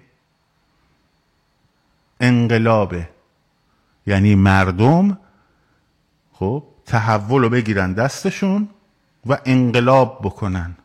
انقلابه. 2.19 3.09
یعنی 4.07 4.35
مردم 4.35 5.19
خب 6.33 6.63
تحول 6.85 7.41
رو 7.41 7.49
بگیرن 7.49 7.93
دستشون. 7.93 8.69
و 9.25 9.37
انقلاب 9.45 10.19
بکنن. 10.23 10.77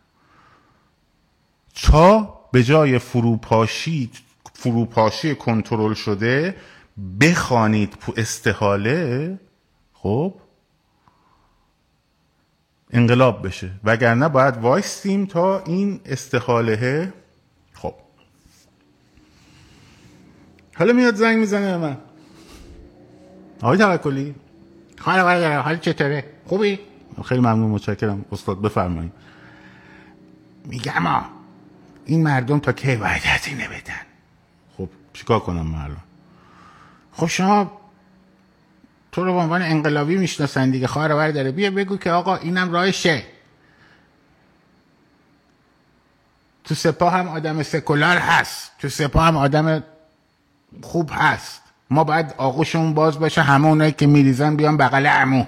تا 1.75 2.41
به 2.53 2.63
جای 2.63 2.99
فروپاشی 2.99 4.11
فروپاشی 4.55 5.35
کنترل 5.35 5.95
شده 5.95 6.57
بخوانید 7.21 7.95
استحاله 8.17 9.39
خب؟ 9.93 10.35
انقلاب 12.91 13.47
بشه. 13.47 13.71
وگرنه 13.85 14.29
باید 14.29 14.57
وایستیم 14.57 15.27
تا 15.27 15.61
این 15.65 16.01
استحاله 16.05 17.13
خب. 17.73 17.95
حالا 20.75 20.93
میاد 20.93 21.15
زنگ 21.15 21.39
می‌زنه 21.39 21.77
من. 21.77 21.97
آقای 23.63 23.79
توکلی. 23.79 24.35
خانواده 24.99 25.59
حال 25.59 25.77
چطوره؟ 25.77 26.25
خوبی؟ 26.47 26.79
خیلی 27.23 27.41
ممنون 27.41 27.71
متشکرم. 27.71 28.25
استاد 28.33 28.61
بفرمایید. 28.61 29.13
میگم 30.65 30.99
ما 31.03 31.25
این 32.07 32.23
مردم 32.23 32.59
تا 32.59 32.73
کی 32.73 32.97
باید 32.97 33.23
هزینه 33.23 33.69
بدن؟ 33.69 34.01
خب 34.77 34.89
چیکار 35.13 35.41
کنم 35.41 35.67
مردم 35.67 36.03
خب 37.13 37.27
شما 37.27 37.81
تو 39.13 39.25
رو 39.25 39.33
به 39.33 39.39
عنوان 39.39 39.63
انقلابی 39.63 40.17
می‌شناسن 40.17 40.71
دیگه. 40.71 40.87
خواهر 40.87 41.31
داره 41.31 41.53
بیا 41.53 41.71
بگو 41.71 41.97
که 41.97 42.11
آقا 42.11 42.37
اینم 42.37 42.73
راهشه. 42.73 43.23
تو 46.65 46.75
سپاه 46.75 47.13
هم 47.13 47.29
آدم 47.29 47.63
سکولار 47.63 48.17
هست. 48.17 48.73
تو 48.79 48.89
سپاه 48.89 49.25
هم 49.27 49.37
آدم 49.37 49.83
خوب 50.83 51.11
هست. 51.13 51.63
ما 51.91 52.05
باید 52.05 52.35
آغوشمون 52.39 52.95
باز 52.95 53.19
باشه 53.19 53.43
همه 53.43 53.67
اونایی 53.67 53.93
که 53.93 54.07
میریزن 54.07 54.57
بیان 54.57 54.77
بغل 54.77 55.07
عمو. 55.07 55.45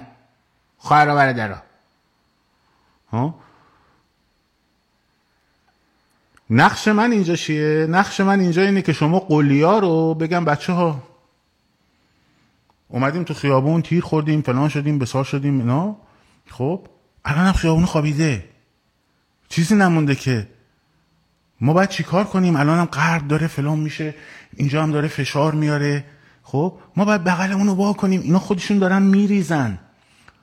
خواهر 0.77 1.05
برادرها. 1.05 1.61
ها؟ 3.11 3.35
نقش 6.49 6.87
من 6.87 7.11
اینجا 7.11 7.35
چیه؟ 7.35 7.87
نقش 7.89 8.19
من 8.19 8.39
اینجا 8.39 8.61
اینه 8.61 8.81
که 8.81 8.93
شما 8.93 9.19
قلیا 9.19 9.79
رو 9.79 10.13
بگم 10.13 10.45
بچه 10.45 10.73
ها 10.73 11.03
اومدیم 12.87 13.23
تو 13.23 13.33
خیابون 13.33 13.81
تیر 13.81 14.03
خوردیم 14.03 14.41
فلان 14.41 14.69
شدیم 14.69 14.99
بسار 14.99 15.23
شدیم 15.23 15.59
اینا. 15.59 15.95
خب؟ 16.49 16.87
الان 17.25 17.45
هم 17.45 17.53
خیابون 17.53 17.85
خوابیده. 17.85 18.49
چیزی 19.49 19.75
نمونده 19.75 20.15
که 20.15 20.47
ما 21.61 21.73
باید 21.73 21.89
چیکار 21.89 22.23
کنیم؟ 22.23 22.55
الان 22.55 22.79
هم 22.79 22.85
قرب 22.85 23.27
داره 23.27 23.47
فلان 23.47 23.79
میشه 23.79 24.15
اینجا 24.55 24.83
هم 24.83 24.91
داره 24.91 25.07
فشار 25.07 25.53
میاره. 25.53 26.05
خب؟ 26.43 26.79
ما 26.95 27.05
باید 27.05 27.23
بغل 27.23 27.51
اونو 27.51 27.73
وا 27.73 27.93
کنیم. 27.93 28.21
اینا 28.21 28.39
خودشون 28.39 28.79
دارن 28.79 29.01
میریزن. 29.01 29.79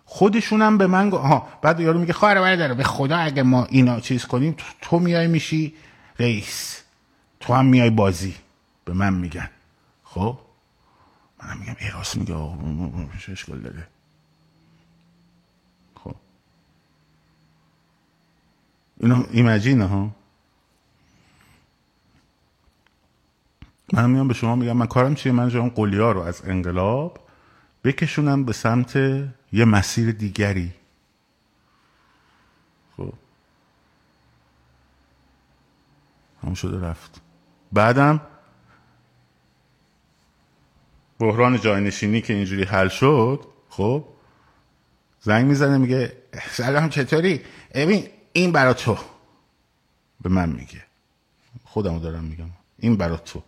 خودشون 0.05 0.62
هم 0.62 0.78
به 0.78 0.86
من 0.86 1.10
ها 1.10 1.48
بعد 1.62 1.81
یارو 1.81 2.01
میگه 2.01 2.12
خواهر 2.12 2.56
داره 2.56 2.74
به 2.74 2.85
خدا 2.85 3.16
اگه 3.16 3.43
ما 3.43 3.64
اینا 3.64 4.01
چیز 4.01 4.24
کنیم 4.24 4.52
تو, 4.52 4.64
تو 4.81 4.98
میای 4.98 5.26
میشی 5.26 5.74
رئیس. 6.18 6.82
تو 7.40 7.55
هم 7.55 7.66
میای 7.66 7.90
بازی. 7.90 8.35
به 8.85 8.93
من 8.93 9.14
میگن. 9.14 9.51
خب؟ 10.05 10.39
منم 11.43 11.59
میگم 11.59 11.76
ای 11.81 11.90
راست 11.90 12.16
میگه 12.16 12.35
آقا 12.35 12.56
اشکال 13.32 13.60
داره؟ 13.60 13.86
خب. 15.94 16.14
اینو 19.01 19.24
ایمجینه 19.31 19.85
ها. 19.85 20.10
من 23.93 24.10
میام 24.10 24.28
به 24.28 24.35
شما 24.35 24.56
میگم 24.56 24.76
من 24.76 24.86
کارم 24.86 25.14
چیه؟ 25.14 25.32
من 25.32 25.48
جام 25.48 25.68
قلیا 25.68 26.12
رو 26.12 26.20
از 26.20 26.43
انقلاب 26.44 27.18
بکشونم 27.85 28.44
به 28.44 28.52
سمت 28.52 28.97
یه 29.55 29.64
مسیر 29.64 30.12
دیگری. 30.12 30.72
خب. 32.97 33.12
هم 36.43 36.55
شده 36.55 36.86
رفت. 36.86 37.20
بعدم 37.72 38.20
بحران 41.18 41.60
جاینشینی 41.60 42.20
که 42.20 42.32
اینجوری 42.32 42.64
حل 42.64 42.89
شد 42.89 43.47
خب 43.70 44.05
زنگ 45.20 45.47
می‌زنه 45.47 45.78
میگه 45.78 46.12
سلام 46.51 46.89
چطوری؟ 46.89 47.44
ببین 47.74 48.09
این 48.32 48.52
برا 48.52 48.74
تو. 48.74 48.98
به 50.20 50.28
من 50.28 50.48
میگه. 50.48 50.85
خودمو 51.64 52.01
دارم 52.01 52.24
میگم. 52.24 52.51
این 52.78 52.97
برا 52.97 53.16
تو. 53.16 53.43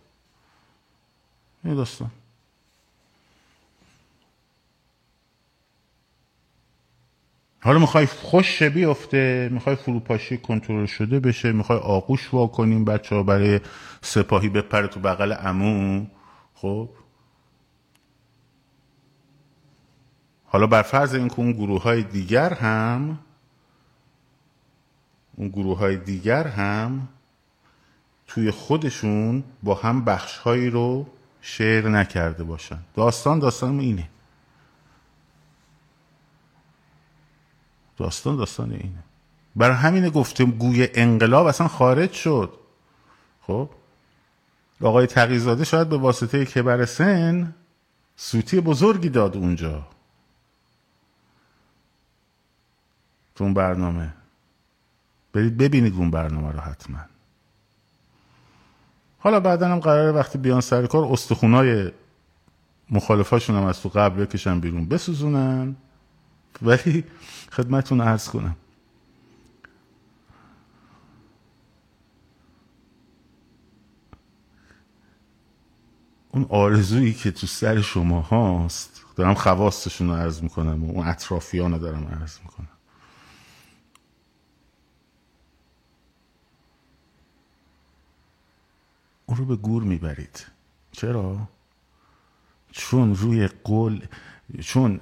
این 1.63 1.75
داستان. 1.75 2.11
حالا 7.61 7.79
می‌خوای 7.79 8.05
خوش 8.05 8.63
بیفته 8.63 9.49
می‌خوای 9.51 9.75
فروپاشی 9.75 10.37
کنترل 10.37 10.85
شده 10.85 11.19
بشه 11.19 11.51
می‌خوای 11.51 11.79
آغوش 11.79 12.33
وا 12.33 12.47
کنیم 12.47 12.85
بچه 12.85 13.15
ها 13.15 13.23
برای 13.23 13.59
سپاهی 14.01 14.49
بپره 14.49 14.87
تو 14.87 14.99
بغل 14.99 15.35
امو 15.39 16.05
خب؟ 16.53 16.89
حالا 20.45 20.67
بر 20.67 20.81
فرض 20.81 21.15
اینکه 21.15 21.39
اون 21.39 21.51
گروه 21.51 21.81
های 21.83 22.03
دیگر 22.03 22.53
هم 22.53 23.19
اون 25.37 25.47
گروه 25.47 25.77
های 25.77 25.97
دیگر 25.97 26.47
هم 26.47 27.07
توی 28.27 28.51
خودشون 28.51 29.43
با 29.63 29.75
هم 29.75 30.05
بخش 30.05 30.37
هایی 30.37 30.69
رو 30.69 31.05
شیر 31.41 31.89
نکرده 31.89 32.43
باشن. 32.43 32.79
داستان 32.95 33.39
داستان 33.39 33.79
اینه. 33.79 34.09
داستان 37.97 38.35
داستان 38.35 38.71
اینه. 38.71 39.03
برای 39.55 39.75
همین 39.75 40.09
گفتم 40.09 40.51
گوی 40.51 40.87
انقلاب 40.93 41.47
اصلا 41.47 41.67
خارج 41.67 42.11
شد. 42.11 42.53
خب؟ 43.41 43.69
آقای 44.81 45.07
تقیزاده 45.07 45.63
شاید 45.63 45.89
به 45.89 45.97
واسطه 45.97 46.45
کبر 46.45 46.85
سن 46.85 47.55
سوتی 48.15 48.61
بزرگی 48.61 49.09
داد 49.09 49.37
اونجا. 49.37 49.87
تو 53.35 53.43
اون 53.43 53.53
برنامه. 53.53 54.13
برید 55.33 55.57
ببینید 55.57 55.93
اون 55.93 56.11
برنامه 56.11 56.51
رو 56.51 56.59
حتما. 56.59 56.99
حالا 59.19 59.39
بعدا 59.39 59.67
هم 59.67 59.79
قراره 59.79 60.11
وقتی 60.11 60.37
بیان 60.37 60.61
سر 60.61 60.85
کار 60.85 61.03
استخونای 61.05 61.91
مخالفاشون 62.89 63.55
هم 63.55 63.63
از 63.63 63.81
تو 63.81 63.89
قبل 63.89 64.25
بکشن 64.25 64.59
بیرون 64.59 64.85
بسوزونن. 64.85 65.75
ولی 66.61 67.03
خدمتون 67.51 68.01
ارز 68.01 68.27
کنم. 68.29 68.55
اون 76.29 76.45
آرزویی 76.49 77.13
که 77.13 77.31
تو 77.31 77.47
سر 77.47 77.81
شما 77.81 78.21
هاست 78.21 79.03
دارم 79.15 79.33
خواستشون 79.33 80.07
رو 80.07 80.13
عرض 80.13 80.43
می‌کنم 80.43 80.83
و 80.83 80.91
اون 80.91 81.07
اطرافیان 81.07 81.71
رو 81.71 81.77
دارم 81.77 82.07
عرض 82.07 82.39
می‌کنم. 82.39 82.67
اون 89.25 89.37
رو 89.37 89.45
به 89.45 89.55
گور 89.55 89.83
می‌برید. 89.83 90.45
چرا؟ 90.91 91.49
چون 92.71 93.15
روی 93.15 93.47
قول 93.47 94.07
چون 94.61 94.99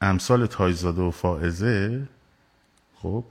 امثال 0.00 0.46
تایزاده 0.46 1.02
و 1.02 1.10
فائزه 1.10 2.08
خب 2.94 3.24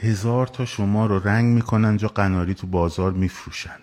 هزار 0.00 0.46
تا 0.46 0.64
شما 0.64 1.06
رو 1.06 1.18
رنگ 1.18 1.54
می‌کنن 1.54 1.96
جا 1.96 2.08
قناری 2.08 2.54
تو 2.54 2.66
بازار 2.66 3.12
میفروشن. 3.12 3.78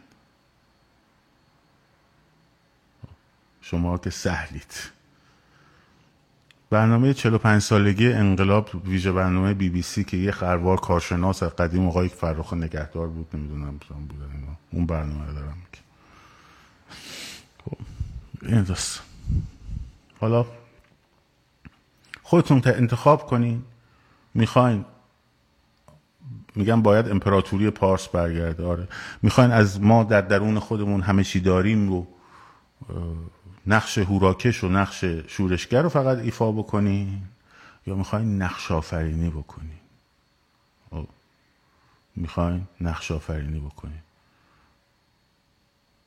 شما 3.61 3.97
که 3.97 4.09
سهلید. 4.09 4.73
برنامه 6.69 7.13
45 7.13 7.61
سالگی 7.61 8.13
انقلاب 8.13 8.87
ویژه 8.87 9.11
برنامه 9.11 9.53
بی 9.53 9.69
بی 9.69 9.81
سی 9.81 10.03
که 10.03 10.17
یه 10.17 10.31
خروار 10.31 10.79
کارشناس 10.79 11.43
از 11.43 11.55
قدیم 11.55 11.87
آقای 11.87 12.07
فرخ 12.07 12.53
نگهدار 12.53 13.07
بود 13.07 13.27
نمی‌دونم 13.33 13.77
بودن 13.77 14.57
اون 14.71 14.85
برنامه 14.85 15.25
رو 15.25 15.33
دارم. 15.33 15.57
خب 17.65 17.77
این 18.41 18.63
دست 18.63 19.01
حالا 20.19 20.45
خودتون 22.27 22.61
انتخاب 22.65 23.25
کنین. 23.25 23.63
می‌خواین. 24.33 24.85
میگم 26.55 26.81
باید 26.81 27.09
امپراتوری 27.09 27.69
پارس 27.69 28.07
برگرده. 28.07 28.65
آره. 28.65 28.87
می‌خواین 29.21 29.51
از 29.51 29.81
ما 29.81 30.03
در 30.03 30.21
درون 30.21 30.59
خودمون 30.59 31.01
همه 31.01 31.23
چی 31.23 31.39
داریم 31.39 31.89
رو 31.89 32.07
نقش 33.67 33.97
هوراکش 33.97 34.63
و 34.63 34.69
نقش 34.69 35.05
شورشگر 35.27 35.81
رو 35.81 35.89
فقط 35.89 36.17
ایفا 36.17 36.51
بکنین 36.51 37.21
یا 37.87 37.95
می‌خواین 37.95 38.41
نقش 38.41 38.71
آفرینی 38.71 39.29
بکنین 39.29 39.79
می‌خواین 42.15 42.67
نقش 42.81 43.11
آفرینی 43.11 43.59
بکنین. 43.59 44.01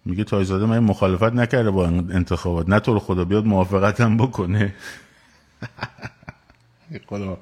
میگه 0.04 0.24
تایزاده 0.24 0.66
من 0.66 0.78
مخالفت 0.78 1.32
نکرده 1.32 1.70
با 1.70 1.86
انتخابات. 1.86 2.68
نه 2.68 2.80
تو 2.80 2.92
رو 2.92 2.98
خدا 2.98 3.24
بیاد 3.24 3.46
موافقتم 3.46 4.16
بکنه. 4.16 4.74
خدا. 7.08 7.38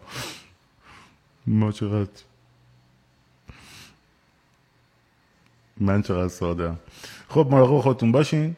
ما 1.47 1.73
چقدر 1.73 2.23
من 5.81 6.03
چقدر 6.03 6.29
ساده 6.29 6.77
خب 7.29 7.49
مراقب 7.51 7.81
خودتون 7.81 8.13
باشین. 8.13 8.57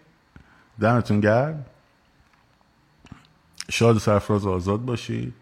دمتون 0.80 1.20
گرم. 1.20 1.66
شاد 3.70 3.96
و 3.96 3.98
سرفراز 3.98 4.46
آزاد 4.46 4.84
باشید. 4.84 5.34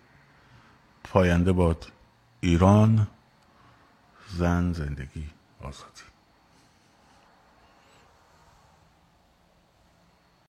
پاینده 1.04 1.52
باد 1.52 1.92
ایران 2.40 3.08
زن 4.28 4.72
زندگی 4.72 5.30
آزادی. 5.60 6.07